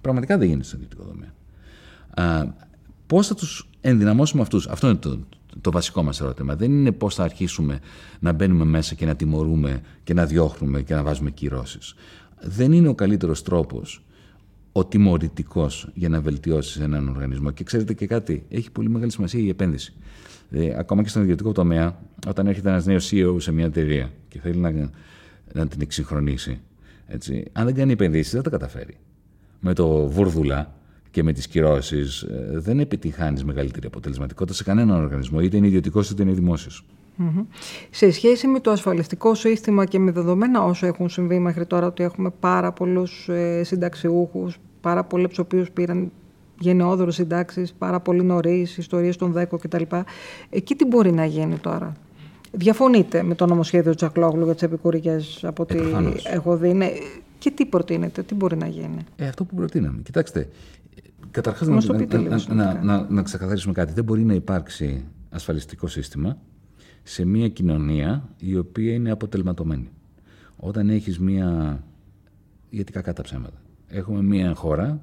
Πραγματικά 0.00 0.38
δεν 0.38 0.48
γίνεται 0.48 0.64
στον 0.64 0.80
ιδιωτικό 0.80 1.04
τομέα. 1.04 1.34
Πώς 3.06 3.26
θα 3.26 3.34
τους 3.34 3.68
ενδυναμώσουμε 3.80 4.42
αυτούς, 4.42 4.66
Αυτό 4.66 4.88
είναι 4.88 4.96
το, 4.96 5.18
το 5.60 5.70
βασικό 5.70 6.02
μας 6.02 6.20
ερώτημα. 6.20 6.56
Δεν 6.56 6.70
είναι 6.70 6.92
πώς 6.92 7.14
θα 7.14 7.24
αρχίσουμε 7.24 7.80
να 8.20 8.32
μπαίνουμε 8.32 8.64
μέσα 8.64 8.94
και 8.94 9.06
να 9.06 9.16
τιμωρούμε 9.16 9.80
και 10.04 10.14
να 10.14 10.26
διώχνουμε 10.26 10.82
και 10.82 10.94
να 10.94 11.02
βάζουμε 11.02 11.30
κυρώσεις. 11.30 11.94
Δεν 12.40 12.72
είναι 12.72 12.88
ο 12.88 12.94
καλύτερος 12.94 13.42
τρόπος 13.42 14.04
ο 14.72 14.84
τιμωρητικός 14.84 15.88
για 15.94 16.08
να 16.08 16.20
βελτιώσεις 16.20 16.80
έναν 16.80 17.08
οργανισμό. 17.08 17.50
Και 17.50 17.64
ξέρετε 17.64 17.94
και 17.94 18.06
κάτι, 18.06 18.44
έχει 18.48 18.70
πολύ 18.70 18.88
μεγάλη 18.88 19.12
σημασία 19.12 19.40
η 19.40 19.48
επένδυση. 19.48 19.94
Δηλαδή, 20.52 20.74
ακόμα 20.78 21.02
και 21.02 21.08
στον 21.08 21.22
ιδιωτικό 21.22 21.52
τομέα, 21.52 21.98
όταν 22.28 22.46
έρχεται 22.46 22.68
ένας 22.68 22.86
νέος 22.86 23.10
CEO 23.12 23.36
σε 23.38 23.52
μια 23.52 23.64
εταιρεία 23.64 24.10
και 24.28 24.40
θέλει 24.40 24.58
να, 24.58 24.90
να 25.52 25.66
την 25.66 25.80
εξυγχρονίσει, 25.80 26.60
έτσι, 27.06 27.44
αν 27.52 27.64
δεν 27.64 27.74
κάνει 27.74 27.92
επενδύσεις, 27.92 28.32
δεν 28.32 28.42
τα 28.42 28.50
καταφέρει. 28.50 28.96
Με 29.60 29.72
το 29.72 30.06
βούρδουλα 30.06 30.74
και 31.10 31.22
με 31.22 31.32
τις 31.32 31.46
κυρώσεις, 31.48 32.22
ε, 32.22 32.50
δεν 32.52 32.80
επιτυχάνει 32.80 33.44
μεγαλύτερη 33.44 33.86
αποτελεσματικότητα 33.86 34.56
σε 34.56 34.64
κανέναν 34.64 35.02
οργανισμό, 35.02 35.40
είτε 35.40 35.56
είναι 35.56 35.66
ιδιωτικός 35.66 36.10
είτε 36.10 36.22
είναι 36.22 36.32
δημόσιος. 36.32 36.84
Mm-hmm. 37.18 37.46
Σε 37.90 38.10
σχέση 38.10 38.46
με 38.46 38.60
το 38.60 38.70
ασφαλιστικό 38.70 39.34
σύστημα 39.34 39.84
και 39.84 39.98
με 39.98 40.10
δεδομένα 40.10 40.64
όσο 40.64 40.86
έχουν 40.86 41.08
συμβεί 41.08 41.38
μέχρι 41.38 41.66
τώρα, 41.66 41.86
ότι 41.86 42.02
έχουμε 42.02 42.30
πάρα 42.40 42.72
πολλούς 42.72 43.28
ε, 43.28 43.62
συνταξιούχους, 43.64 44.58
πάρα 44.80 45.04
πολλοί 45.04 45.24
από 45.24 45.34
του 45.34 45.42
οποίους 45.44 45.70
πήραν 45.70 46.12
γενναιόδωρος 46.62 47.14
συντάξεις 47.14 47.72
πάρα 47.72 48.00
πολύ 48.00 48.22
νωρίς, 48.22 48.78
ιστορίες 48.78 49.16
των 49.16 49.32
10 49.32 49.58
κτλ. 49.60 49.82
Εκεί 50.50 50.74
τι 50.74 50.86
μπορεί 50.86 51.12
να 51.12 51.24
γίνει 51.24 51.58
τώρα; 51.58 51.96
Διαφωνείτε 52.54 53.22
με 53.22 53.34
το 53.34 53.46
νομοσχέδιο 53.46 53.94
Τσακλόγλου 53.94 54.44
για 54.44 54.52
τις 54.52 54.62
επικουρικές 54.62 55.44
από 55.44 55.62
ό,τι 55.62 55.78
ε, 55.78 55.82
έχω 56.24 56.56
δει. 56.56 56.72
Ναι. 56.72 56.88
Και 57.38 57.50
τι 57.50 57.66
προτείνετε, 57.66 58.22
τι 58.22 58.34
μπορεί 58.34 58.56
να 58.56 58.66
γίνει; 58.66 59.04
Ε, 59.16 59.26
αυτό 59.28 59.44
που 59.44 59.54
προτείναμε. 59.54 60.02
Κοιτάξτε, 60.02 60.48
καταρχάς 61.30 61.68
να, 61.68 61.96
να, 62.08 62.54
να, 62.54 62.82
να, 62.82 63.06
να 63.10 63.22
ξεκαθαρίσουμε 63.22 63.72
κάτι. 63.72 63.92
Δεν 63.92 64.04
μπορεί 64.04 64.24
να 64.24 64.34
υπάρξει 64.34 65.04
ασφαλιστικό 65.30 65.86
σύστημα 65.86 66.38
σε 67.02 67.24
μια 67.24 67.48
κοινωνία 67.48 68.28
η 68.38 68.56
οποία 68.56 68.92
είναι 68.92 69.10
αποτελματωμένη. 69.10 69.90
Όταν 70.56 70.90
έχεις 70.90 71.18
μια... 71.18 71.82
γιατί 72.70 72.92
κακά 72.92 73.12
τα 73.12 73.22
ψέματα. 73.22 73.62
Έχουμε 73.88 74.22
μια 74.22 74.54
χώρα 74.54 75.00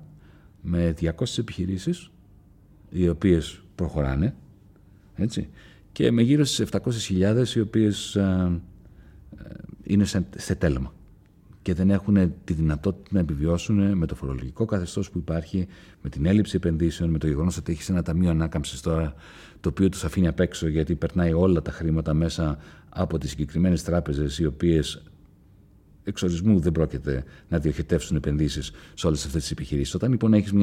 με 0.61 0.93
200 1.01 1.37
επιχειρήσεις 1.37 2.11
οι 2.89 3.09
οποίες 3.09 3.61
προχωράνε 3.75 4.35
έτσι, 5.15 5.49
και 5.91 6.11
με 6.11 6.21
γύρω 6.21 6.43
στις 6.43 6.69
700.000 7.09 7.47
οι 7.55 7.59
οποίες 7.59 8.15
α, 8.15 8.59
είναι 9.83 10.05
σε, 10.05 10.27
σε 10.37 10.55
τέλμα 10.55 10.93
και 11.61 11.73
δεν 11.73 11.89
έχουν 11.89 12.33
τη 12.43 12.53
δυνατότητα 12.53 13.09
να 13.11 13.19
επιβιώσουν 13.19 13.97
με 13.97 14.05
το 14.05 14.15
φορολογικό 14.15 14.65
καθεστώς 14.65 15.09
που 15.09 15.17
υπάρχει, 15.17 15.67
με 16.01 16.09
την 16.09 16.25
έλλειψη 16.25 16.55
επενδύσεων, 16.55 17.09
με 17.09 17.17
το 17.17 17.27
γεγονός 17.27 17.57
ότι 17.57 17.71
έχεις 17.71 17.89
ένα 17.89 18.01
ταμείο 18.01 18.29
ανάκαμψης 18.29 18.81
τώρα 18.81 19.13
το 19.59 19.69
οποίο 19.69 19.89
τους 19.89 20.03
αφήνει 20.03 20.27
απ' 20.27 20.39
έξω 20.39 20.67
γιατί 20.67 20.95
περνάει 20.95 21.33
όλα 21.33 21.61
τα 21.61 21.71
χρήματα 21.71 22.13
μέσα 22.13 22.57
από 22.89 23.17
τις 23.17 23.29
συγκεκριμένες 23.29 23.83
τράπεζες 23.83 24.39
οι 24.39 24.45
οποίες 24.45 25.01
εξορισμού 26.09 26.59
δεν 26.59 26.71
πρόκειται 26.71 27.23
να 27.49 27.59
διοχετεύσουν 27.59 28.15
επενδύσεις 28.15 28.71
σε 28.93 29.07
όλες 29.07 29.25
αυτές 29.25 29.41
τις 29.41 29.51
επιχειρήσεις. 29.51 29.93
Όταν 29.93 30.11
λοιπόν 30.11 30.33
έχεις 30.33 30.53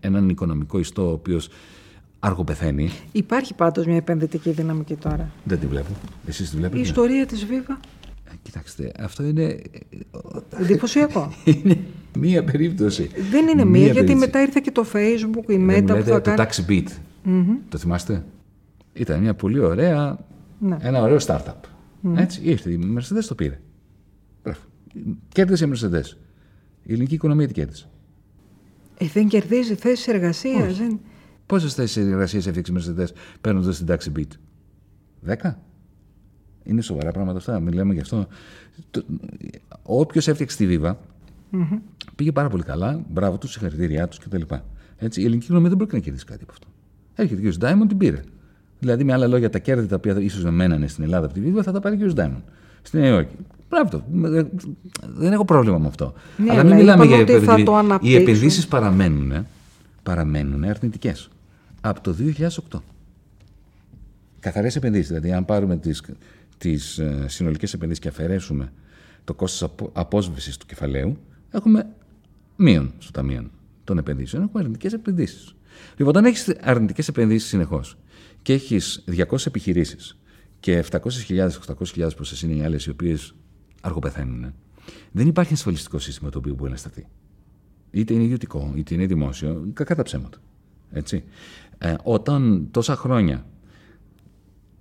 έναν 0.00 0.28
οικονομικό 0.28 0.78
ιστό, 0.78 1.08
ο 1.08 1.12
οποίος 1.12 1.48
αργοπεθαίνει. 2.18 2.90
Υπάρχει 3.12 3.54
πάντως 3.54 3.86
μια 3.86 3.96
επενδυτική 3.96 4.50
δυναμική 4.50 4.94
τώρα; 4.94 5.30
Δεν 5.44 5.58
τη 5.58 5.66
βλέπω. 5.66 5.90
Εσείς 6.26 6.50
τη 6.50 6.56
βλέπετε; 6.56 6.78
Η 6.78 6.80
ιστορία 6.80 7.26
της 7.26 7.44
Βίβα. 7.44 7.80
Ε, 8.24 8.34
Κοιτάξτε, 8.42 8.92
αυτό 8.98 9.24
είναι. 9.24 9.60
Εντυπωσιακό. 10.60 11.32
είναι 11.64 11.78
μία 12.18 12.44
περίπτωση. 12.44 13.10
Δεν 13.30 13.48
είναι 13.48 13.64
μία, 13.64 13.64
Μία 13.64 13.80
γιατί 13.80 13.94
περίπτωση. 13.98 14.18
μετά 14.18 14.40
ήρθε 14.42 14.60
και 14.62 14.70
το 14.70 14.86
Facebook, 14.92 15.50
η 15.50 15.56
Δεν 15.56 15.68
Meta 15.70 15.80
μου 15.80 15.86
που 15.86 15.92
λέτε 15.92 16.10
θα 16.10 16.20
το 16.20 16.34
κάνει. 16.34 16.48
Taxi 16.50 16.70
Beat. 16.70 16.88
Το 17.68 17.78
θυμάστε; 17.78 18.24
Ήταν 18.92 19.20
μια 19.20 19.34
πολύ 19.34 19.58
ωραία, 19.58 20.18
Ναι. 20.58 20.76
ένα 20.80 21.02
ωραίο 21.02 21.18
startup. 21.26 21.54
Έτσι, 22.16 22.40
ήρθε 22.42 22.70
η 22.70 22.94
Mercedes 22.98 23.24
το 23.28 23.34
πήρε. 23.34 23.60
Μπράβο. 24.42 24.58
Κέρδισε 25.28 25.64
η 25.64 25.72
Mercedes. 25.74 26.16
Η 26.82 26.92
ελληνική 26.92 27.14
οικονομία 27.14 27.46
τι 27.46 27.52
κέρδισε. 27.52 27.88
Ε, 28.98 29.06
δεν 29.06 29.28
κερδίζει 29.28 29.74
θέσεις 29.74 30.06
εργασίας. 30.06 30.76
Δεν... 30.78 31.00
Πόσες 31.46 31.74
θέσεις 31.74 32.06
εργασίας 32.06 32.46
έφτιαξε 32.46 32.72
η 32.72 32.76
Mercedes 32.78 33.08
παίρνοντας 33.40 33.76
την 33.76 33.86
Taxi 33.88 34.18
Beat; 34.18 34.30
Δέκα. 35.20 35.62
Είναι 36.64 36.80
σοβαρά 36.80 37.10
πράγματα 37.12 37.38
αυτά. 37.38 37.60
Μιλάμε 37.60 37.94
γι' 37.94 38.00
αυτό. 38.00 38.26
Όποιος 39.82 40.28
έφτιαξε 40.28 40.56
τη 40.56 40.78
Viva 40.78 40.94
πήγε 42.16 42.32
πάρα 42.32 42.48
πολύ 42.48 42.62
καλά. 42.62 43.04
Μπράβο 43.08 43.38
τους, 43.38 43.52
συγχαρητήριά 43.52 44.08
τους 44.08 44.18
κτλ. 44.18 44.42
Έτσι, 44.96 45.20
η 45.20 45.24
ελληνική 45.24 45.44
οικονομία 45.44 45.68
δεν 45.68 45.78
μπορεί 45.78 45.90
να 45.92 45.98
κερδίσει 45.98 46.24
κάτι 46.24 46.42
από 46.42 46.52
αυτό. 46.52 46.66
Έρχεται 47.14 47.40
και 47.40 47.48
ο 47.48 47.52
Diamond 47.60 47.88
την 47.88 47.96
πήρε. 47.96 48.20
Δηλαδή, 48.78 49.04
με 49.04 49.12
άλλα 49.12 49.26
λόγια, 49.26 49.50
τα 49.50 49.58
κέρδη 49.58 49.86
τα 49.86 49.96
οποία 49.96 50.20
ίσως 50.20 50.42
δεν 50.42 50.54
μένανε 50.54 50.86
στην 50.86 51.04
Ελλάδα 51.04 51.26
από 51.26 51.34
τη 51.34 51.40
Viva 51.44 51.60
θα 51.62 51.72
τα 51.72 51.80
πάρει 51.80 51.96
και 51.96 52.04
ο 52.04 52.12
Diamond. 52.16 52.42
Στη 52.82 52.96
Νέα 52.98 53.08
Υόρκη. 53.08 53.36
Μπράβο 53.72 53.88
του. 53.90 54.04
Δεν 55.14 55.32
έχω 55.32 55.44
πρόβλημα 55.44 55.78
με 55.78 55.86
αυτό. 55.86 56.14
Ναι, 56.36 56.50
αλλά 56.50 56.60
αλλά 56.60 56.68
μην 56.68 56.78
μιλάμε 56.78 57.04
είπαν 57.04 57.14
για 57.14 57.22
ότι 57.22 57.32
θα 57.32 57.38
επενδύσεις. 57.38 57.64
το 57.64 57.72
Οι 57.72 57.76
αναπτύξουν. 57.76 58.20
επενδύσεις 58.20 58.66
παραμένουν, 58.66 59.46
παραμένουν 60.02 60.64
αρνητικές. 60.64 61.28
Από 61.80 62.00
το 62.00 62.12
2008. 62.12 62.82
Καθαρές 64.40 64.76
επενδύσεις. 64.76 65.08
Δηλαδή, 65.08 65.32
αν 65.32 65.44
πάρουμε 65.44 65.76
τις 65.76 66.02
τις, 66.58 66.98
ε, 66.98 67.24
συνολικές 67.28 67.72
επενδύσεις 67.74 68.02
και 68.02 68.08
αφαιρέσουμε 68.08 68.72
το 69.24 69.34
κόστος 69.34 69.62
απο, 69.62 69.90
απόσβεσης 69.92 70.56
του 70.56 70.66
κεφαλαίου, 70.66 71.18
έχουμε 71.50 71.86
μείον 72.56 72.92
στο 72.98 73.10
ταμείο 73.10 73.50
των 73.84 73.98
επενδύσεων. 73.98 74.42
Έχουμε 74.42 74.62
αρνητικές 74.62 74.92
επενδύσεις. 74.92 75.54
Λοιπόν, 75.90 76.08
όταν 76.08 76.24
έχεις 76.24 76.54
αρνητικές 76.62 77.08
επενδύσεις 77.08 77.48
συνεχώς 77.48 77.96
και 78.42 78.52
έχεις 78.52 79.04
200 79.06 79.46
επιχειρήσεις 79.46 80.16
και 80.60 80.78
700.000, 80.78 81.58
800.000 81.58 82.16
πόσε 82.16 82.46
είναι 82.46 82.54
οι 82.54 82.62
άλλες 82.64 82.86
οι 82.86 82.90
οποίες 82.90 83.34
αργοπεθαίνουν, 83.82 84.52
δεν 85.12 85.26
υπάρχει 85.26 85.52
ασφαλιστικό 85.52 85.98
σύστημα 85.98 86.30
το 86.30 86.38
οποίο 86.38 86.54
μπορεί 86.54 86.70
να 86.70 86.76
σταθεί. 86.76 87.06
Είτε 87.90 88.14
είναι 88.14 88.22
ιδιωτικό, 88.22 88.72
είτε 88.74 88.94
είναι 88.94 89.06
δημόσιο, 89.06 89.70
κακά 89.72 89.94
τα 89.94 90.02
ψέματα. 90.02 90.38
Έτσι. 90.90 91.24
Ε, 91.78 91.94
όταν 92.02 92.68
τόσα 92.70 92.96
χρόνια 92.96 93.46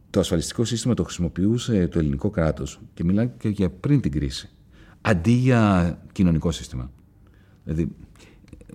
το 0.09 0.19
ασφαλιστικό 0.19 0.65
σύστημα 0.65 0.93
το 0.93 1.03
χρησιμοποιούσε 1.03 1.87
το 1.87 1.99
ελληνικό 1.99 2.29
κράτος 2.29 2.79
και 2.93 3.03
μιλάω 3.03 3.29
και 3.37 3.49
για 3.49 3.69
πριν 3.69 4.01
την 4.01 4.11
κρίση, 4.11 4.49
αντί 5.01 5.31
για 5.31 5.97
κοινωνικό 6.11 6.51
σύστημα. 6.51 6.91
Δηλαδή, 7.63 7.91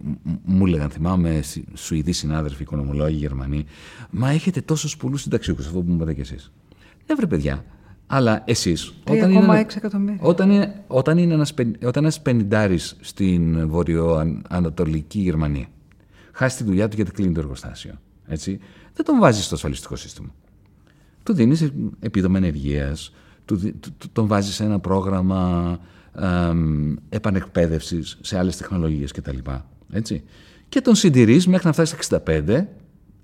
μ- 0.03 0.37
μου 0.45 0.67
έλεγαν, 0.67 0.91
θυμάμαι, 0.91 1.41
Σι- 1.43 1.65
Σουηδοί 1.75 2.13
συνάδελφοι, 2.13 2.63
οικονομολόγοι, 2.63 3.17
Γερμανοί, 3.17 3.65
μα 4.11 4.31
έχετε 4.31 4.61
τόσους 4.61 4.97
πολλούς 4.97 5.23
συνταξιούχους, 5.23 5.67
αυτό 5.67 5.81
που 5.81 5.89
μου 5.89 5.95
είπατε 5.95 6.15
κι 6.15 6.21
εσείς. 6.21 6.53
Ναι, 7.07 7.15
βρε 7.15 7.27
παιδιά, 7.27 7.65
αλλά 8.07 8.43
εσείς, 8.47 8.93
όταν 9.11 9.31
είναι, 9.31 9.41
3,6 9.41 9.43
ένα- 9.49 9.67
εκατομμύρια. 9.77 10.19
όταν 10.23 10.51
είναι, 10.51 10.83
όταν 10.87 11.19
είναι 11.19 11.35
ένας, 11.35 11.55
πεν- 11.55 11.85
όταν 11.85 12.03
ένας 12.05 12.21
πενιντάρης 12.21 12.97
στην 13.01 13.69
βορειοανατολική 13.69 15.19
Γερμανία 15.19 15.67
χάσει 16.33 16.57
τη 16.57 16.65
δουλειά 16.65 16.89
του 16.89 16.97
γιατί 16.97 17.11
κλείνει 17.11 17.33
το 17.35 17.41
εργοστάσιο, 17.41 17.93
έτσι, 18.27 18.59
δεν 18.95 19.05
τον 19.05 19.19
βάζεις 19.19 19.45
στο 19.45 19.55
ασφαλιστικό 19.55 19.97
σύστημα. 19.97 20.29
Του 21.23 21.33
δίνεις 21.35 21.71
επίδομα 22.01 22.37
ενεργείας, 22.39 23.13
του, 23.45 23.57
δι- 23.57 23.75
του- 23.81 23.93
του- 23.99 24.09
τον 24.13 24.27
βάζεις 24.27 24.55
σε 24.55 24.65
ένα 24.65 24.79
πρόγραμμα 24.79 25.79
εμ, 26.51 26.95
επανεκπαίδευσης 27.09 28.19
σε 28.21 28.39
άλλες 28.39 28.57
τεχνολογίες 28.57 29.13
κτλ. 29.13 29.37
Έτσι. 29.93 30.23
Και 30.69 30.81
τον 30.81 30.95
συντηρείς 30.95 31.47
μέχρι 31.47 31.67
να 31.67 31.73
φτάσει 31.73 31.97
στα 32.01 32.17
65, 32.17 32.67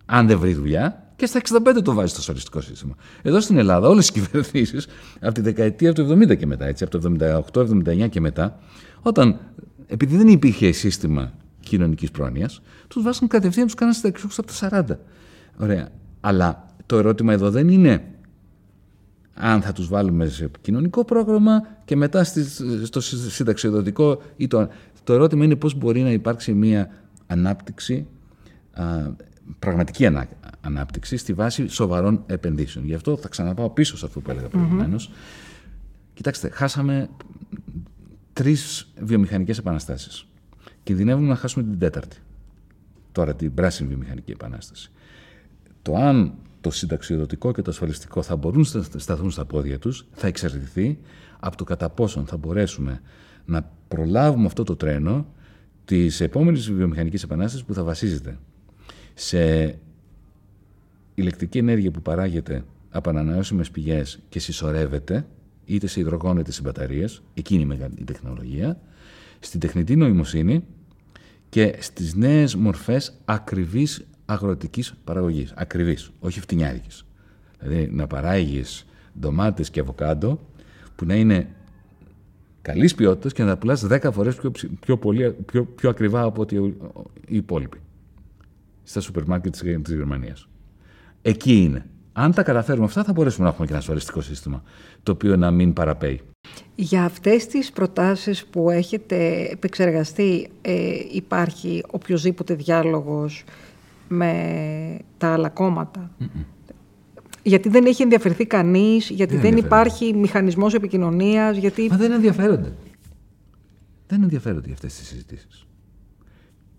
αν 0.07 0.27
δεν 0.27 0.39
βρει 0.39 0.55
δουλειά, 0.55 1.02
και 1.23 1.29
στα 1.29 1.41
65 1.77 1.83
τον 1.85 1.95
βάζεις 1.95 2.11
στο 2.11 2.21
ασφαλιστικό 2.21 2.61
σύστημα. 2.61 2.95
Εδώ 3.23 3.41
στην 3.41 3.59
Ελλάδα 3.59 3.89
όλες 3.89 4.09
οι 4.09 4.13
κυβερνήσεις 4.13 4.87
από 5.21 5.35
τη 5.35 5.41
δεκαετία 5.41 5.93
του 5.93 6.07
70 6.11 6.37
και 6.37 6.47
μετά, 6.47 6.65
έτσι, 6.67 6.85
από 6.85 6.99
το 6.99 7.17
78-79 7.55 8.09
και 8.11 8.21
μετά, 8.21 8.59
όταν, 9.03 9.39
επειδή 9.87 10.17
δεν 10.17 10.29
υπήρχε 10.29 10.73
σύστημα 10.73 11.33
κοινωνικής 11.61 12.11
πρόνοιας, 12.11 12.61
τους 12.89 13.03
βάζουν 13.03 13.29
κατευθείαν, 13.29 13.67
τους 13.67 13.75
κάναν 13.75 13.95
συνταξιούχους 13.95 14.39
από 14.39 14.47
τα 14.47 14.55
40. 14.55 14.99
Ωραία. 15.59 15.89
Αλλά 16.21 16.67
το 16.87 16.97
ερώτημα 16.99 17.33
εδώ 17.33 17.51
δεν 17.51 17.69
είναι 17.69 18.05
αν 19.35 19.63
θα 19.63 19.73
τους 19.73 19.89
βάλουμε 19.89 20.27
σε 20.27 20.51
κοινωνικό 20.61 21.05
πρόγραμμα 21.05 21.63
και 21.85 21.97
μετά 21.97 22.25
στις- 22.25 22.63
στο 22.85 23.01
συ- 23.01 23.31
συνταξιοδοτικό 23.31 24.23
ή 24.37 24.47
το, 24.47 24.69
το 25.05 25.13
ερώτημα 25.13 25.45
είναι 25.45 25.57
πώς 25.57 25.75
μπορεί 25.75 26.01
να 26.01 26.11
υπάρξει 26.11 26.53
μια 26.53 26.91
ανάπτυξη, 27.27 28.07
α, 28.73 28.85
πραγματική 29.59 30.07
ανά, 30.07 30.27
ανάπτυξη 30.63 31.17
στη 31.17 31.33
βάση 31.33 31.69
σοβαρών 31.69 32.23
επενδύσεων. 32.27 32.85
Γι' 32.85 32.95
αυτό 32.95 33.17
θα 33.17 33.29
ξαναπάω 33.29 33.71
πίσω 33.71 33.97
σε 33.97 34.07
αυτό 34.07 34.21
που 34.21 34.31
έλεγα 34.31 34.49
προηγουμένως. 34.49 35.11
Κοιτάξτε, 36.15 36.49
χάσαμε 36.49 37.09
τρεις 38.33 38.93
βιομηχανικές 39.01 39.59
επαναστάσεις. 39.59 40.27
Κινδυνεύουμε 40.83 41.29
να 41.29 41.37
χάσουμε 41.37 41.65
την 41.65 41.79
τέταρτη. 41.79 42.17
Τώρα 43.13 43.35
την 43.35 43.55
πράσινη 43.55 43.89
βιομηχανική 43.89 44.31
επανάσταση. 44.31 44.91
Το 45.83 45.97
αν 45.97 46.35
το 46.61 46.71
συνταξιοδοτικό 46.71 47.53
και 47.53 47.63
το 47.63 47.71
ασφαλιστικό 47.71 48.23
θα 48.23 48.37
μπορούν 48.37 48.67
να 48.73 48.99
σταθούν 48.99 49.31
στα 49.31 49.45
πόδια 49.45 49.79
τους 49.79 50.07
θα 50.13 50.27
εξαρτηθεί 50.27 50.99
από 51.41 51.57
το 51.57 51.65
κατά 51.65 51.91
πόσον 51.91 52.27
θα 52.27 52.37
μπορέσουμε 52.37 53.01
να 53.45 53.71
προλάβουμε 53.89 54.47
αυτό 54.47 54.63
το 54.63 54.77
τρένο 54.77 55.27
της 55.85 56.21
επόμενης 56.21 56.73
βιομηχανικής 56.73 57.23
επανάστασης 57.23 57.65
που 57.65 57.75
θα 57.75 57.83
βασίζεται 57.83 58.39
σε 59.15 59.79
ηλεκτρική 61.15 61.59
ενέργεια 61.59 61.91
που 61.91 62.03
παράγεται 62.03 62.65
από 62.91 63.11
ανανεώσιμες 63.11 63.71
πηγές 63.71 64.19
και 64.29 64.39
συσσωρεύεται 64.39 65.27
είτε 65.65 65.87
σε 65.87 66.01
υδρογόνο 66.01 66.41
είτε 66.41 66.53
σε 66.53 66.63
μπαταρίες, 66.63 67.23
εκείνη 67.35 67.63
η 67.63 67.67
μεγάλη 67.67 67.95
η 67.99 68.05
τεχνολογία, 68.05 68.81
στην 69.41 69.61
τεχνητή 69.61 69.97
νοημοσύνη 69.97 70.65
και 71.49 71.77
στις 71.79 72.15
νέες 72.15 72.55
μορφές 72.55 73.15
ακριβής 73.25 74.07
αγροτικής 74.25 74.95
παραγωγής. 75.05 75.53
Ακριβής, 75.57 76.11
όχι 76.21 76.41
φτηνιάρικης. 76.41 77.05
Δηλαδή 77.59 77.89
να 77.93 78.07
παράγεις 78.07 78.87
ντομάτες 79.21 79.71
και 79.71 79.81
αβοκάντο 79.81 80.41
που 80.97 81.05
να 81.05 81.15
είναι 81.15 81.49
καλής 82.63 82.95
ποιότητας 82.95 83.33
και 83.33 83.43
να 83.43 83.49
τα 83.49 83.59
πουλάς 83.59 83.87
10 83.87 84.13
φορές 84.13 84.37
πιο, 84.37 84.51
ψη- 84.51 84.71
πιο, 84.81 84.99
πολύ, 84.99 85.37
πιο, 85.47 85.65
πιο 85.65 85.91
ακριβά 85.91 86.23
από 86.23 86.43
ότι 86.43 86.57
οι 87.27 87.37
υπόλοιποι 87.37 87.79
στα 88.83 89.01
σούπερ 89.01 89.25
μάρκετ 89.25 89.53
της, 89.53 89.61
της 89.83 89.95
Γερμανίας. 89.95 90.49
Εκεί 91.23 91.63
είναι. 91.63 91.87
Αν 92.13 92.33
τα 92.33 92.43
καταφέρουμε 92.43 92.85
αυτά 92.85 93.05
θα 93.05 93.13
μπορέσουμε 93.13 93.45
να 93.45 93.51
έχουμε 93.51 93.67
και 93.67 93.73
ένα 93.73 93.81
ασφαλιστικό 93.81 94.21
σύστημα 94.21 94.63
το 95.03 95.13
οποίο 95.13 95.37
να 95.37 95.51
μην 95.51 95.73
παραπέει. 95.73 96.21
Για 96.75 97.05
αυτές 97.05 97.47
τις 97.47 97.73
προτάσεις 97.73 98.47
που 98.47 98.71
έχετε 98.71 99.49
επεξεργαστεί 99.51 100.49
ε, 100.61 100.93
υπάρχει 101.13 101.83
οποιοδήποτε 101.91 102.55
διάλογος 102.55 103.45
με 104.09 104.99
τα 105.19 105.33
άλλα 105.33 105.49
κόμματα; 105.49 106.11
Γιατί 107.43 107.69
δεν 107.69 107.85
έχει 107.87 108.03
ενδιαφερθεί 108.03 108.47
κανείς, 108.47 109.11
γιατί 109.11 109.33
Δεν 109.33 109.43
δεν, 109.43 109.53
ενδιαφέρονται. 109.53 109.89
υπάρχει 109.89 110.15
μηχανισμός 110.15 110.75
επικοινωνίας, 110.75 111.57
γιατί... 111.57 111.89
Μα 111.91 111.97
δεν 111.97 112.13
ενδιαφέρονται. 112.13 112.73
Δεν 114.07 114.23
ενδιαφέρονται 114.23 114.65
για 114.65 114.75
αυτές 114.75 114.95
τις 114.95 115.07
συζητήσεις. 115.07 115.67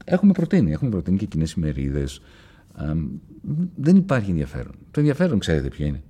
Έχουμε 0.05 0.31
προτείνει, 0.31 0.71
έχουμε 0.71 0.89
προτείνει 0.89 1.17
και 1.17 1.25
κοινές 1.25 1.51
ημερίδες. 1.51 2.21
Δεν 3.75 3.95
υπάρχει 3.95 4.29
ενδιαφέρον. 4.29 4.71
Το 4.91 4.99
ενδιαφέρον 4.99 5.39
ξέρετε 5.39 5.67
ποιο 5.67 5.85
είναι. 5.85 6.01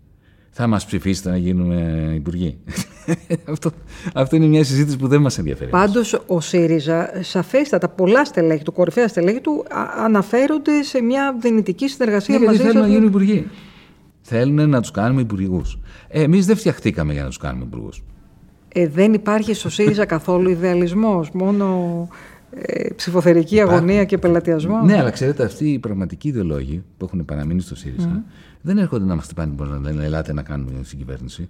Θα 0.56 0.68
μας 0.68 0.86
ψηφίσετε 0.86 1.30
να 1.30 1.38
γίνουμε 1.38 2.12
υπουργοί. 2.16 2.58
αυτό, 3.52 3.72
αυτό 4.14 4.36
είναι 4.36 4.46
μια 4.46 4.64
συζήτηση 4.64 4.98
που 4.98 5.08
δεν 5.08 5.22
μας 5.22 5.38
ενδιαφέρει. 5.38 5.70
Πάντως 5.70 6.24
ο 6.28 6.40
ΣΥΡΙΖΑ, 6.42 7.10
σαφέστατα 7.22 7.90
πολλά 7.90 8.26
στελέχη 8.26 8.64
του, 8.64 8.72
κορυφαία 8.72 9.08
στελέχη 9.08 9.42
του, 9.42 9.66
α- 9.70 10.04
αναφέρονται 10.04 10.84
σε 10.84 11.02
μια 11.02 11.36
δυνητική 11.42 11.88
συνεργασία 11.90 12.34
Ναι, 12.40 12.46
γιατί 12.46 12.58
μαζί 12.58 12.68
θέλουν 12.70 12.82
σας. 12.82 12.88
να 12.92 12.94
γίνουν 12.98 13.08
υπουργοί. 13.10 13.48
Θέλουν 14.22 14.70
να 14.70 14.82
τους 14.82 14.92
κάνουμε 14.92 15.22
υπουργούς. 15.22 15.80
Ε, 16.08 16.22
εμείς 16.22 16.46
δεν 16.46 16.56
φτιαχτήκαμε 16.56 17.14
για 17.14 17.22
να 17.22 17.28
τους 17.28 17.38
κάνουμε 17.38 17.66
υπουργούς. 17.66 18.04
Ε, 18.76 18.88
δεν 18.88 19.14
υπάρχει 19.14 19.54
στο 19.54 19.70
ΣΥΡΙΖΑ 19.70 20.06
καθόλου 20.06 20.50
ιδεαλισμός, 20.50 21.32
μόνο 21.32 22.08
ε, 22.56 22.90
ψηφοθερική 22.96 23.62
αγωνία 23.62 24.04
και 24.06 24.18
πελατειασμό. 24.18 24.82
Ναι, 24.82 24.98
αλλά 25.00 25.10
ξέρετε, 25.10 25.44
αυτοί 25.44 25.70
οι 25.72 25.80
πραγματικοί 25.80 26.28
ιδεολόγοι 26.28 26.84
που 26.98 27.06
έχουν 27.06 27.26
παραμείνει 27.26 27.62
στο 27.62 27.76
ΣΥΡΙΖΑ 27.76 28.24
δεν 28.62 28.78
έρχονται 28.78 29.06
να 29.06 29.16
μας 29.16 29.24
χτυπάνε 29.24 29.48
την 29.48 29.58
πόρτα 29.58 29.80
να 29.80 29.92
λένε 29.92 30.06
Ελάτε 30.06 30.34
να 30.34 30.42
κάνουμε 30.42 30.72
συγκυβέρνηση. 30.84 31.50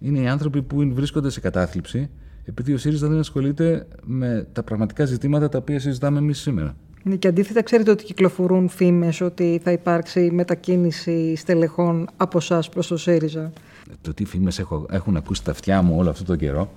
Είναι 0.00 0.18
οι 0.18 0.28
άνθρωποι 0.28 0.62
που 0.62 0.90
βρίσκονται 0.94 1.30
σε 1.30 1.40
κατάθλιψη 1.40 2.10
επειδή 2.44 2.72
ο 2.72 2.78
ΣΥΡΙΖΑ 2.78 3.08
δεν 3.08 3.18
ασχολείται 3.18 3.86
με 4.04 4.46
τα 4.52 4.62
πραγματικά 4.62 5.04
ζητήματα 5.04 5.48
τα 5.48 5.58
οποία 5.58 5.80
συζητάμε 5.80 6.18
εμείς 6.18 6.38
σήμερα. 6.38 6.76
Ναι, 7.02 7.16
και 7.16 7.28
αντίθετα, 7.28 7.62
ξέρετε 7.62 7.90
ότι 7.90 8.04
κυκλοφορούν 8.04 8.68
φήμες 8.68 9.20
ότι 9.20 9.60
θα 9.64 9.72
υπάρξει 9.72 10.30
μετακίνηση 10.32 11.36
στελεχών 11.36 12.08
από 12.16 12.38
εσά 12.38 12.62
προς 12.70 12.86
το 12.86 12.96
ΣΥΡΙΖΑ; 12.96 13.52
Το 14.00 14.14
τι 14.14 14.24
φήμες 14.24 14.64
έχουν 14.90 15.16
ακούσει 15.16 15.44
τα 15.44 15.50
αυτιά 15.50 15.82
μου 15.82 15.96
όλο 15.98 16.10
αυτό 16.10 16.24
το 16.24 16.36
καιρό, 16.36 16.70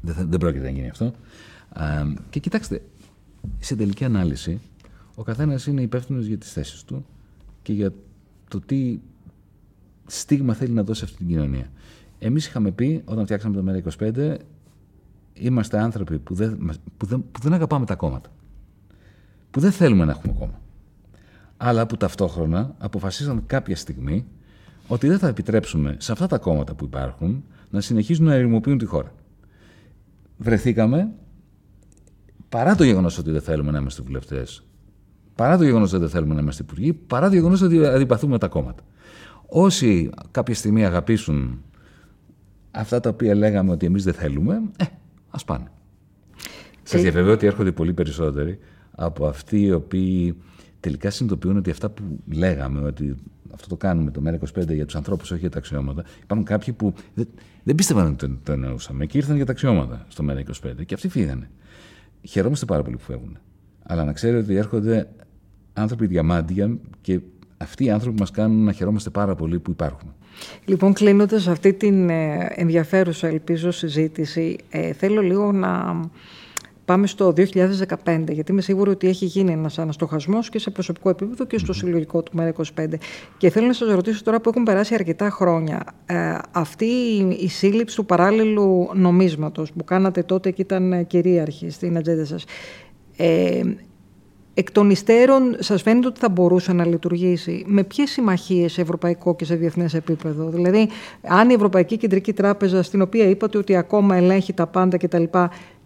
δεν, 0.00 0.14
δεν 0.28 0.38
πρόκειται 0.38 0.64
να 0.64 0.70
γίνει 0.70 0.88
αυτό. 0.88 1.12
Και 2.30 2.40
κοιτάξτε, 2.40 2.82
σε 3.58 3.76
τελική 3.76 4.04
ανάλυση, 4.04 4.60
ο 5.14 5.22
καθένας 5.22 5.66
είναι 5.66 5.82
υπεύθυνος 5.82 6.26
για 6.26 6.38
τις 6.38 6.52
θέσεις 6.52 6.84
του 6.84 7.06
και 7.62 7.72
για 7.72 7.92
το 8.48 8.60
τι 8.60 8.98
στίγμα 10.06 10.54
θέλει 10.54 10.72
να 10.72 10.82
δώσει 10.82 11.04
αυτή 11.04 11.16
την 11.16 11.26
κοινωνία. 11.26 11.70
Εμείς 12.18 12.46
είχαμε 12.46 12.70
πει, 12.70 13.02
όταν 13.04 13.24
φτιάξαμε 13.24 13.62
το 13.62 13.64
ΜΕΡΑ25, 13.98 14.36
είμαστε 15.34 15.78
άνθρωποι 15.78 16.18
που 16.18 16.34
δεν, 16.34 16.70
που, 16.96 17.06
δεν, 17.06 17.24
που 17.32 17.40
δεν 17.40 17.52
αγαπάμε 17.52 17.86
τα 17.86 17.94
κόμματα. 17.94 18.30
Που 19.50 19.60
δεν 19.60 19.72
θέλουμε 19.72 20.04
να 20.04 20.10
έχουμε 20.10 20.34
κόμμα. 20.38 20.60
Αλλά 21.56 21.86
που 21.86 21.96
ταυτόχρονα 21.96 22.74
αποφασίσαμε 22.78 23.42
κάποια 23.46 23.76
στιγμή 23.76 24.26
ότι 24.88 25.08
δεν 25.08 25.18
θα 25.18 25.28
επιτρέψουμε 25.28 25.96
σε 25.98 26.12
αυτά 26.12 26.26
τα 26.26 26.38
κόμματα 26.38 26.74
που 26.74 26.84
υπάρχουν 26.84 27.44
να 27.70 27.80
συνεχίζουν 27.80 28.26
να 28.26 28.34
ερημοποιούν 28.34 28.78
τη 28.78 28.84
χώρα. 28.84 29.14
Βρεθήκαμε, 30.38 31.12
παρά 32.52 32.74
το 32.74 32.84
γεγονός 32.84 33.18
ότι 33.18 33.30
δεν 33.30 33.40
θέλουμε 33.40 33.70
να 33.70 33.78
είμαστε 33.78 34.02
βουλευτές, 34.02 34.64
παρά 35.34 35.56
το 35.56 35.64
γεγονός 35.64 35.92
ότι 35.92 36.00
δεν 36.00 36.10
θέλουμε 36.10 36.34
να 36.34 36.40
είμαστε 36.40 36.62
υπουργοί, 36.62 36.92
παρά 36.92 37.28
το 37.28 37.34
γεγονός 37.34 37.62
ότι 37.62 37.86
αντιπαθούμε 37.86 38.38
τα 38.38 38.48
κόμματα. 38.48 38.82
Όσοι 39.46 40.10
κάποια 40.30 40.54
στιγμή 40.54 40.84
αγαπήσουν 40.84 41.62
αυτά 42.70 43.00
τα 43.00 43.10
οποία 43.10 43.34
λέγαμε 43.34 43.70
ότι 43.70 43.86
εμείς 43.86 44.04
δεν 44.04 44.14
θέλουμε, 44.14 44.62
ε, 44.76 44.84
ας 45.30 45.44
πάνε. 45.44 45.70
Σας 46.82 47.00
διαβεβαιώ 47.00 47.32
ότι 47.32 47.46
έρχονται 47.46 47.72
πολύ 47.72 47.92
περισσότεροι 47.92 48.58
από 48.90 49.26
αυτοί 49.26 49.60
οι 49.60 49.72
οποίοι 49.72 50.36
τελικά 50.80 51.10
συνειδητοποιούν 51.10 51.56
ότι 51.56 51.70
αυτά 51.70 51.90
που 51.90 52.02
λέγαμε, 52.32 52.80
ότι 52.80 53.16
αυτό 53.52 53.68
το 53.68 53.76
κάνουμε 53.76 54.10
το 54.10 54.22
ΜΕΡΑ25 54.24 54.74
για 54.74 54.84
τους 54.84 54.96
ανθρώπους, 54.96 55.30
όχι 55.30 55.40
για 55.40 55.50
τα 55.50 55.58
αξιώματα. 55.58 56.04
Υπάρχουν 56.22 56.46
κάποιοι 56.46 56.72
που 56.72 56.94
δεν, 57.14 57.28
δεν 57.62 57.74
πίστευαν 57.74 58.06
ότι 58.06 58.28
το, 58.28 58.38
το 58.42 58.52
εννοούσαμε 58.52 59.06
και 59.06 59.18
ήρθαν 59.18 59.36
για 59.36 59.46
τα 59.46 59.52
αξιώματα 59.52 60.06
στο 60.08 60.24
ΜΕΡΑ25 60.28 60.84
και 60.86 60.94
αυτοί 60.94 61.08
φύγανε. 61.08 61.50
Χαιρόμαστε 62.22 62.66
πάρα 62.66 62.82
πολύ 62.82 62.96
που 62.96 63.02
φεύγουν. 63.02 63.38
Αλλά 63.82 64.04
να 64.04 64.12
ξέρετε 64.12 64.38
ότι 64.38 64.54
έρχονται 64.54 65.08
άνθρωποι 65.72 66.06
διαμάντια 66.06 66.76
και 67.00 67.20
αυτοί 67.56 67.84
οι 67.84 67.90
άνθρωποι 67.90 68.20
μας 68.20 68.30
κάνουν 68.30 68.64
να 68.64 68.72
χαιρόμαστε 68.72 69.10
πάρα 69.10 69.34
πολύ 69.34 69.58
που 69.58 69.70
υπάρχουμε. 69.70 70.12
Λοιπόν, 70.64 70.92
κλείνοντας 70.92 71.46
αυτή 71.46 71.72
την 71.72 72.10
ε, 72.10 72.46
ενδιαφέρουσα, 72.54 73.26
ελπίζω, 73.26 73.70
συζήτηση, 73.70 74.56
ε, 74.70 74.92
θέλω 74.92 75.20
λίγο 75.20 75.52
να 75.52 76.00
πάμε 76.92 77.06
στο 77.06 77.32
2015, 78.04 78.24
γιατί 78.28 78.52
είμαι 78.52 78.60
σίγουρη 78.60 78.90
ότι 78.90 79.08
έχει 79.08 79.24
γίνει 79.24 79.52
ένας 79.52 79.78
αναστοχασμός 79.78 80.48
και 80.48 80.58
σε 80.58 80.70
προσωπικό 80.70 81.08
επίπεδο 81.08 81.44
και 81.44 81.58
στο 81.58 81.72
συλλογικό 81.72 82.22
του 82.22 82.32
ΜΕΡΑ25. 82.38 82.86
Και 83.38 83.50
θέλω 83.50 83.66
να 83.66 83.72
σας 83.72 83.94
ρωτήσω 83.94 84.22
τώρα 84.22 84.40
που 84.40 84.48
έχουν 84.48 84.62
περάσει 84.62 84.94
αρκετά 84.94 85.30
χρόνια, 85.30 85.82
ε, 86.06 86.38
αυτή 86.52 86.84
η 87.38 87.48
σύλληψη 87.48 87.96
του 87.96 88.06
παράλληλου 88.06 88.90
νομίσματος 88.94 89.72
που 89.72 89.84
κάνατε 89.84 90.22
τότε 90.22 90.50
και 90.50 90.62
ήταν 90.62 91.06
κυρίαρχη 91.06 91.70
στην 91.70 91.96
ατζέντα 91.96 92.24
σας. 92.24 92.44
Ε, 93.16 93.60
εκ 94.54 94.70
των 94.72 94.90
υστέρων 94.90 95.56
σας 95.58 95.82
φαίνεται 95.82 96.06
ότι 96.06 96.20
θα 96.20 96.28
μπορούσε 96.28 96.72
να 96.72 96.86
λειτουργήσει; 96.86 97.64
Με 97.66 97.84
ποιες 97.84 98.10
συμμαχίες 98.10 98.72
σε 98.72 98.80
ευρωπαϊκό 98.80 99.34
και 99.34 99.44
σε 99.44 99.54
διεθνές 99.54 99.94
επίπεδο; 99.94 100.48
Δηλαδή, 100.48 100.88
αν 101.22 101.50
η 101.50 101.52
Ευρωπαϊκή 101.52 101.96
Κεντρική 101.96 102.32
Τράπεζα, 102.32 102.82
στην 102.82 103.02
οποία 103.02 103.28
είπατε 103.28 103.58
ότι 103.58 103.76
ακόμα 103.76 104.16
ελέγχει 104.16 104.52
τα 104.52 104.66
πάντα 104.66 104.96
κτλ., 104.96 105.24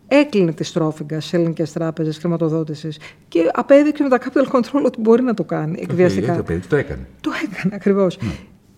έκλεινε 0.08 0.52
τη 0.52 0.64
στρόφιγγα 0.64 1.20
σε 1.20 1.36
ελληνικές 1.36 1.72
τράπεζες 1.72 2.18
χρηματοδότησης 2.18 2.98
και 3.28 3.50
απέδειξε 3.52 4.02
με 4.02 4.08
τα 4.08 4.18
capital 4.18 4.56
control 4.56 4.82
ότι 4.84 5.00
μπορεί 5.00 5.22
να 5.22 5.34
το 5.34 5.44
κάνει 5.44 5.78
εκβιαστικά. 5.82 6.42
Το, 6.42 6.60
το 6.68 6.76
έκανε. 6.76 7.08
Το 7.20 7.30
έκανε 7.44 7.74
ακριβώς. 7.74 8.18
Ναι. 8.20 8.30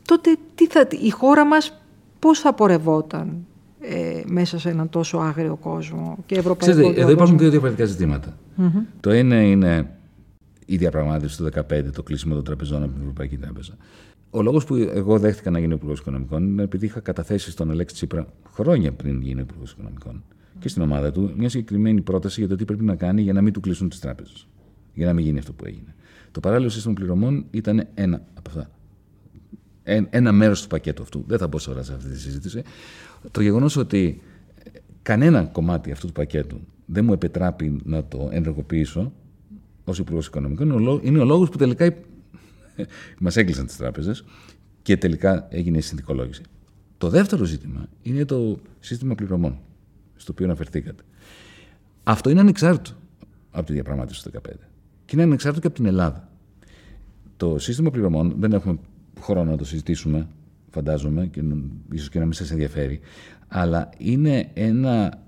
Τότε 0.05 0.37
τι 0.55 0.67
θα, 0.67 0.87
η 1.03 1.11
χώρα 1.11 1.45
μας 1.45 1.83
πώς 2.19 2.41
θα 2.41 2.53
πορευόταν 2.53 3.47
ε, 3.81 4.21
μέσα 4.27 4.59
σε 4.59 4.69
έναν 4.71 4.89
τόσο 4.89 5.19
άγριο 5.19 5.57
κόσμο 5.57 6.19
και 6.27 6.35
ευρωπαϊκό 6.35 6.77
Ξέρετε, 6.77 7.01
Εδώ 7.01 7.11
υπάρχουν 7.11 7.39
δύο 7.39 7.51
διαφορετικά 7.51 7.87
Το 9.01 9.11
ένα 9.11 9.43
είναι 9.43 9.91
η 10.67 10.77
διαπραγμάτευση 10.77 11.37
του 11.37 11.49
2015, 11.55 11.85
το 11.93 12.03
κλείσιμο 12.03 12.35
των 12.35 12.45
τραπεζών 12.45 12.83
από 12.83 12.93
την 12.93 13.01
Ευρωπαϊκή 13.01 13.37
Τράπεζα. 13.37 13.77
Ο 14.31 14.43
λόγος 14.43 14.65
που 14.65 14.75
εγώ 14.75 15.19
δέχτηκα 15.19 15.51
να 15.51 15.59
γίνω 15.59 15.75
Υπουργός 15.75 15.99
Οικονομικών 15.99 16.47
είναι 16.47 16.63
επειδή 16.63 16.87
είχα 16.87 17.01
καταθέσει 17.01 17.51
στον 17.51 17.71
Αλέξη 17.71 17.95
Τσίπρα 17.95 18.27
χρόνια 18.53 18.93
πριν 18.93 19.21
γίνω 19.21 19.41
Υπουργός 19.41 19.71
Οικονομικών 19.71 20.23
και 20.59 20.69
στην 20.69 20.83
ομάδα 20.83 21.13
του 21.13 21.33
μια 21.37 21.49
συγκεκριμένη 21.49 22.01
πρόταση 22.01 22.41
για 22.41 22.49
το 22.49 22.57
τι 22.57 22.65
πρέπει 22.65 22.85
να 22.85 22.95
κάνει 22.95 23.23
για 23.23 23.33
να 23.33 23.43
μην 23.43 23.53
του 23.53 23.61
κλείσουν 23.61 23.89
τις 23.89 23.99
τράπεζες. 23.99 24.47
Για 24.95 25.07
να 25.07 25.13
μην 25.13 25.25
γίνει 25.25 25.39
αυτό 25.39 25.53
που 25.53 25.65
έγινε. 25.65 25.95
Το 26.31 26.41
παράλληλο 26.41 26.69
σύστημα 26.71 26.95
πληρωμών 26.95 27.45
ήταν 27.51 27.87
ένα 27.95 28.23
από 28.35 28.51
αυτά. 28.51 28.71
Ένα 30.11 30.33
μέρος 30.33 30.63
του 30.63 30.69
πακέτου 30.69 31.03
αυτού. 31.03 31.25
Δεν 31.27 31.39
θα 31.39 31.47
μπω 31.47 31.59
σε 31.59 31.71
αυτή 31.71 32.09
τη 32.11 32.19
συζήτηση. 32.19 32.63
Το 33.31 33.41
γεγονός 33.41 33.77
ότι 33.77 34.23
κανένα 35.03 35.45
κομμάτι 35.45 35.91
αυτού 35.91 36.07
του 36.07 36.13
πακέτου 36.13 36.61
δεν 36.87 37.05
μου 37.05 37.13
επιτράπει 37.13 37.81
να 37.85 38.05
το 38.05 38.29
ενεργοποιήσω 38.33 39.13
ως 39.85 39.99
Υπουργός 39.99 40.27
Οικονομικών 40.27 41.01
είναι 41.03 41.19
ο 41.19 41.25
λόγος 41.25 41.49
που 41.49 41.57
τελικά 41.57 41.95
μας 43.21 43.37
έκλεισαν 43.37 43.67
τις 43.67 43.77
τράπεζες 43.77 44.25
και 44.83 44.97
τελικά 44.97 45.47
έγινε 45.51 45.79
η 45.79 45.81
συνδικολόγηση. 45.81 46.43
Το 46.99 47.09
δεύτερο 47.09 47.45
ζήτημα 47.45 47.89
είναι 48.03 48.25
το 48.25 48.59
σύστημα 48.81 49.15
πληρωμών 49.15 49.59
στο 50.19 50.33
οποίο 50.33 50.45
αναφερθήκατε. 50.45 51.03
Αυτό 52.05 52.31
είναι 52.31 52.41
ανεξάρτητο 52.41 52.97
από 53.51 53.67
τη 53.67 53.73
διαπραγμάτευση 53.73 54.25
του 54.25 54.31
2015. 54.31 54.53
Και 55.05 55.15
είναι 55.15 55.23
ανεξάρτητο 55.23 55.61
και 55.61 55.67
από 55.67 55.77
την 55.77 55.87
Ελλάδα. 55.87 56.29
Το 57.37 57.59
σύστημα 57.59 57.91
πληρωμών, 57.91 58.35
δεν 58.39 58.53
έχουμε 58.53 58.79
χρόνο 59.21 59.51
να 59.51 59.57
το 59.57 59.65
συζητήσουμε, 59.65 60.29
φαντάζομαι, 60.71 61.27
και 61.27 61.43
ίσως 61.93 62.09
και 62.09 62.19
να 62.19 62.25
μην 62.25 62.33
σας 62.33 62.51
ενδιαφέρει, 62.51 63.01
αλλά 63.49 63.89
είναι 63.99 64.51
ένα 64.55 65.23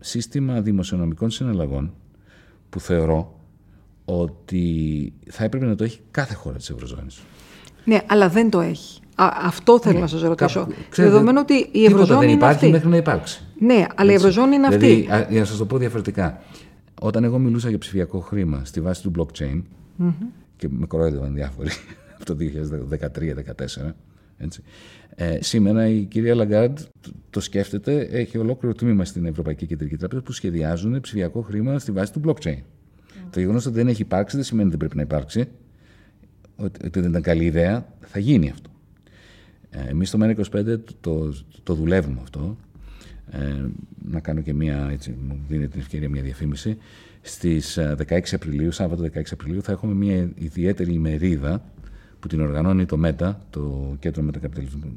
σύστημα 0.00 0.60
δημοσιονομικών 0.60 1.30
συναλλαγών 1.30 1.94
που 2.70 2.80
θεωρώ 2.80 3.40
ότι 4.04 5.12
θα 5.30 5.44
έπρεπε 5.44 5.66
να 5.66 5.74
το 5.74 5.84
έχει 5.84 6.00
κάθε 6.10 6.34
χώρα 6.34 6.56
της 6.56 6.70
Ευρωζώνης. 6.70 7.22
Ναι, 7.84 8.00
αλλά 8.06 8.28
δεν 8.28 8.50
το 8.50 8.60
έχει. 8.60 9.00
Αυτό 9.42 9.80
θέλω 9.80 9.94
ναι, 9.94 10.00
να 10.00 10.06
σας 10.06 10.22
ρωτήσω. 10.22 10.66
Δεδομένου 10.94 11.38
ότι 11.42 11.68
η 11.72 11.84
Ευρωζώνη 11.84 12.26
δεν 12.26 12.34
υπάρχει 12.34 12.54
αυτή. 12.54 12.70
μέχρι 12.70 12.88
να 12.88 12.96
υπάρξει. 12.96 13.44
Ναι, 13.58 13.86
αλλά 13.94 14.12
η 14.12 14.14
Ευρωζώνη 14.14 14.54
είναι 14.54 14.68
δηλαδή, 14.68 14.86
αυτή. 14.86 15.00
Δηλαδή, 15.00 15.32
για 15.32 15.40
να 15.40 15.46
σας 15.46 15.56
το 15.56 15.66
πω 15.66 15.78
διαφορετικά. 15.78 16.42
Όταν 17.00 17.24
εγώ 17.24 17.38
μιλούσα 17.38 17.68
για 17.68 17.78
ψηφιακό 17.78 18.20
χρήμα 18.20 18.64
στη 18.64 18.80
βάση 18.80 19.02
του 19.02 19.12
blockchain 19.18 19.62
mm-hmm. 20.02 20.26
και 20.56 20.68
με 20.70 20.86
κορόιδευαν 20.86 21.34
διάφοροι 21.34 21.68
από 22.16 22.24
το 22.24 22.36
2013-2014. 23.80 23.92
Ε, 25.14 25.38
σήμερα 25.40 25.88
η 25.88 26.02
κυρία 26.02 26.34
Λαγκάρντ 26.34 26.78
το 27.30 27.40
σκέφτεται, 27.40 28.00
έχει 28.00 28.38
ολόκληρο 28.38 28.74
τμήμα 28.74 29.04
στην 29.04 29.26
Ευρωπαϊκή 29.26 29.66
Κεντρική 29.66 29.96
Τράπεζα 29.96 30.22
που 30.22 30.32
σχεδιάζουν 30.32 31.00
ψηφιακό 31.00 31.40
χρήμα 31.40 31.78
στη 31.78 31.92
βάση 31.92 32.12
του 32.12 32.20
blockchain. 32.26 32.58
Το 33.30 33.40
γεγονός 33.40 33.66
ότι 33.66 33.74
δεν 33.74 33.88
έχει 33.88 34.02
υπάρξει 34.02 34.36
δεν 34.36 34.44
σημαίνει 34.44 34.68
ότι 34.68 34.76
δεν 34.76 34.88
πρέπει 34.88 34.96
να 34.96 35.16
υπάρξει. 35.16 35.48
Ότι, 36.56 36.86
ότι 36.86 37.00
δεν 37.00 37.10
ήταν 37.10 37.22
καλή 37.22 37.44
ιδέα, 37.44 37.86
θα 38.00 38.18
γίνει 38.18 38.50
αυτό. 38.50 38.70
Ε, 39.70 39.88
Εμείς 39.88 40.08
στο 40.08 40.18
ΜΕΝ25 40.22 40.64
το, 40.64 40.94
το, 41.00 41.34
το 41.62 41.74
δουλεύουμε 41.74 42.18
αυτό 42.22 42.56
ε, 43.30 43.64
να 44.10 44.20
κάνω 44.20 44.40
και 44.40 44.54
μία, 44.54 44.88
έτσι, 44.92 45.16
μου 45.28 45.40
δίνει 45.48 45.68
την 45.68 45.80
ευκαιρία 45.80 46.08
μια 46.08 46.22
διαφήμιση. 46.22 46.76
Στις 47.20 47.78
16 47.78 48.10
ε, 48.10 48.20
Απριλίου, 48.32 48.72
Σάββατο 48.72 49.02
16 49.02 49.22
Απριλίου, 49.32 49.62
θα 49.62 49.72
έχουμε 49.72 49.94
μια 49.94 50.30
ιδιαίτερη 50.34 50.92
ημερίδα 50.92 51.62
που 52.20 52.28
την 52.28 52.40
οργανώνει 52.40 52.86
το 52.86 52.96
ΜΕΤΑ, 52.96 53.46
το 53.50 53.94
Κέντρο 53.98 54.30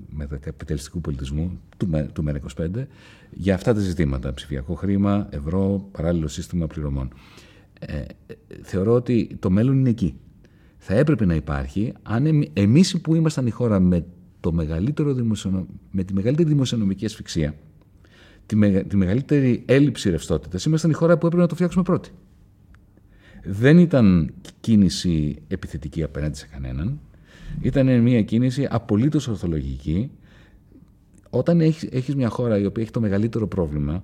Μετακαπιταλιστικού 0.09 1.01
Πολιτισμού 1.01 1.59
του, 1.77 2.09
του 2.13 2.23
ΜΕΡΑ25, 2.27 2.85
για 3.31 3.53
αυτά 3.53 3.73
τα 3.73 3.79
ζητήματα. 3.79 4.33
Ψηφιακό 4.33 4.73
χρήμα, 4.73 5.27
ευρώ, 5.29 5.87
παράλληλο 5.91 6.27
σύστημα 6.27 6.67
πληρωμών. 6.67 7.13
Ε, 7.79 8.01
θεωρώ 8.61 8.93
ότι 8.93 9.37
το 9.39 9.49
μέλλον 9.49 9.77
είναι 9.77 9.89
εκεί. 9.89 10.15
Θα 10.77 10.93
έπρεπε 10.93 11.25
να 11.25 11.35
υπάρχει, 11.35 11.93
αν 12.03 12.49
εμείς 12.53 13.01
που 13.01 13.15
ήμασταν 13.15 13.47
η 13.47 13.49
χώρα 13.49 13.79
με, 13.79 14.05
το 14.43 14.51
μεγαλύτερο 14.51 15.15
με 15.91 16.03
τη 16.03 16.13
μεγαλύτερη 16.13 16.49
δημοσιονομική 16.49 17.05
ασφυξία, 17.05 17.55
τη, 18.45 18.83
τη 18.83 18.97
μεγαλύτερη 18.97 19.63
έλλειψη 19.65 20.09
ρευστότητας, 20.09 20.65
ήμασταν 20.65 20.91
η 20.91 20.93
χώρα 20.93 21.17
που 21.17 21.25
έπρεπε 21.25 21.43
να 21.43 21.49
το 21.49 21.55
φτιάξουμε 21.55 21.83
πρώτη. 21.83 22.09
Δεν 23.43 23.77
ήταν 23.77 24.33
κίνηση 24.59 25.41
επιθετική 25.47 26.03
απέναντι 26.03 26.37
σε 26.37 26.47
κανέναν. 26.51 26.99
Ήταν 27.61 28.01
μια 28.01 28.21
κίνηση 28.21 28.67
απολύτως 28.69 29.27
ορθολογική. 29.27 30.11
Όταν 31.29 31.61
έχεις, 31.61 32.15
μια 32.15 32.29
χώρα 32.29 32.57
η 32.57 32.65
οποία 32.65 32.83
έχει 32.83 32.91
το 32.91 33.01
μεγαλύτερο 33.01 33.47
πρόβλημα, 33.47 34.03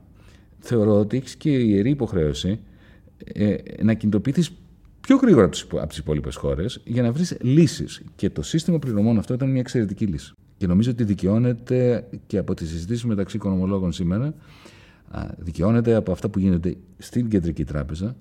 θεωρώ 0.60 1.00
ότι 1.00 1.18
έχεις 1.18 1.36
και 1.36 1.50
ιερή 1.50 1.90
υποχρέωση 1.90 2.60
ε, 3.34 3.56
να 3.84 3.94
κινητοποιηθείς 3.94 4.52
πιο 5.02 5.16
γρήγορα 5.16 5.50
από 5.72 5.88
τις 5.88 5.97
υπόλοιπες 5.97 6.36
χώρες 6.36 6.82
για 6.86 7.02
να 7.02 7.12
βρεις 7.12 7.38
λύσεις. 7.41 8.02
Και 8.16 8.30
το 8.30 8.41
σύστημα 8.41 8.80
πληρωμών 8.80 9.18
αυτό 9.18 9.34
ήταν 9.34 9.50
μια 9.50 9.60
εξαιρετική 9.60 10.06
λύση. 10.06 10.34
Και 10.58 10.68
νομίζω 10.68 10.91
ότι 10.91 11.04
δικαιώνεται 11.04 12.08
και 12.28 12.38
από 12.38 12.54
τις 12.54 12.70
συζητήσεις 12.70 13.06
μεταξύ 13.06 13.36
οικονομολόγων 13.36 13.91
σήμερα, 13.91 14.34
δικαιώνεται 15.38 15.95
από 15.95 16.12
αυτά 16.12 16.30
που 16.30 16.39
γίνονται 16.39 16.76
στην 16.97 17.30
Κεντρική 17.30 17.64
Τράπεζα, 17.64 18.16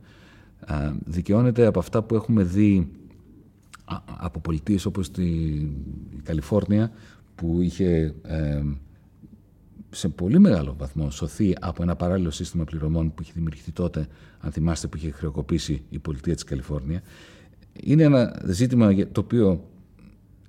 δικαιώνεται 1.05 1.66
από 1.66 1.79
αυτά 1.79 2.03
που 2.03 2.14
έχουμε 2.14 2.43
δει 2.43 2.89
από 4.18 4.41
πολιτείες 4.41 4.85
όπως 4.87 5.11
τη 5.11 5.26
Καλιφόρνια 6.22 6.91
που 7.35 7.61
είχε 7.61 8.14
σε 9.91 10.09
πολύ 10.09 10.39
μεγάλο 10.39 10.74
βαθμό 10.78 11.11
σωθεί 11.11 11.55
από 11.61 11.82
ένα 11.82 11.97
παράλληλο 11.97 12.30
σύστημα 12.30 12.64
πληρωμών 12.64 13.14
που 13.14 13.22
είχε 13.22 13.32
δημιουργηθεί 13.34 13.72
τότε, 13.72 14.07
αν 14.41 14.53
θυμάστε, 14.53 14.86
που 14.86 14.97
είχε 14.97 15.11
χρεοκοπήσει 15.11 15.82
η 15.89 15.99
πολιτεία 15.99 16.34
της 16.34 16.45
Καλιφόρνια. 16.45 17.03
Είναι 17.82 18.03
ένα 18.03 18.43
ζήτημα 18.45 18.95
το 19.12 19.20
οποίο 19.20 19.64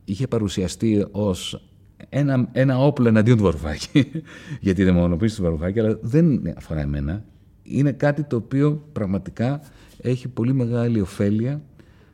είχε 0.05 0.27
παρουσιαστεί 0.27 1.05
ως 1.11 1.63
ένα, 2.09 2.49
ένα 2.51 2.79
όπλο 2.79 3.07
εναντίον 3.07 3.37
του 3.37 3.43
Βαρουφάκη 3.43 4.11
για 4.61 4.73
τη 4.73 4.83
δαιμονοποίηση 4.83 5.35
του 5.35 5.43
Βαρουφάκη, 5.43 5.79
αλλά 5.79 5.97
δεν 6.01 6.53
αφορά 6.57 6.81
εμένα. 6.81 7.25
Είναι 7.63 7.91
κάτι 7.91 8.23
το 8.23 8.35
οποίο 8.35 8.83
πραγματικά 8.91 9.61
έχει 10.01 10.27
πολύ 10.27 10.53
μεγάλη 10.53 11.01
ωφέλεια 11.01 11.61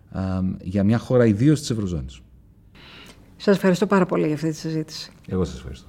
α, 0.10 0.42
για 0.62 0.84
μια 0.84 0.98
χώρα 0.98 1.26
ιδίως 1.26 1.60
της 1.60 1.70
Ευρωζώνης. 1.70 2.22
Σας 3.38 3.56
ευχαριστώ 3.56 3.88
πάρα 3.88 4.06
πολύ 4.06 4.26
για 4.26 4.36
αυτή 4.36 4.50
τη 4.50 4.56
συζήτηση. 4.56 5.12
Εγώ 5.28 5.44
σας 5.44 5.58
ευχαριστώ. 5.58 5.88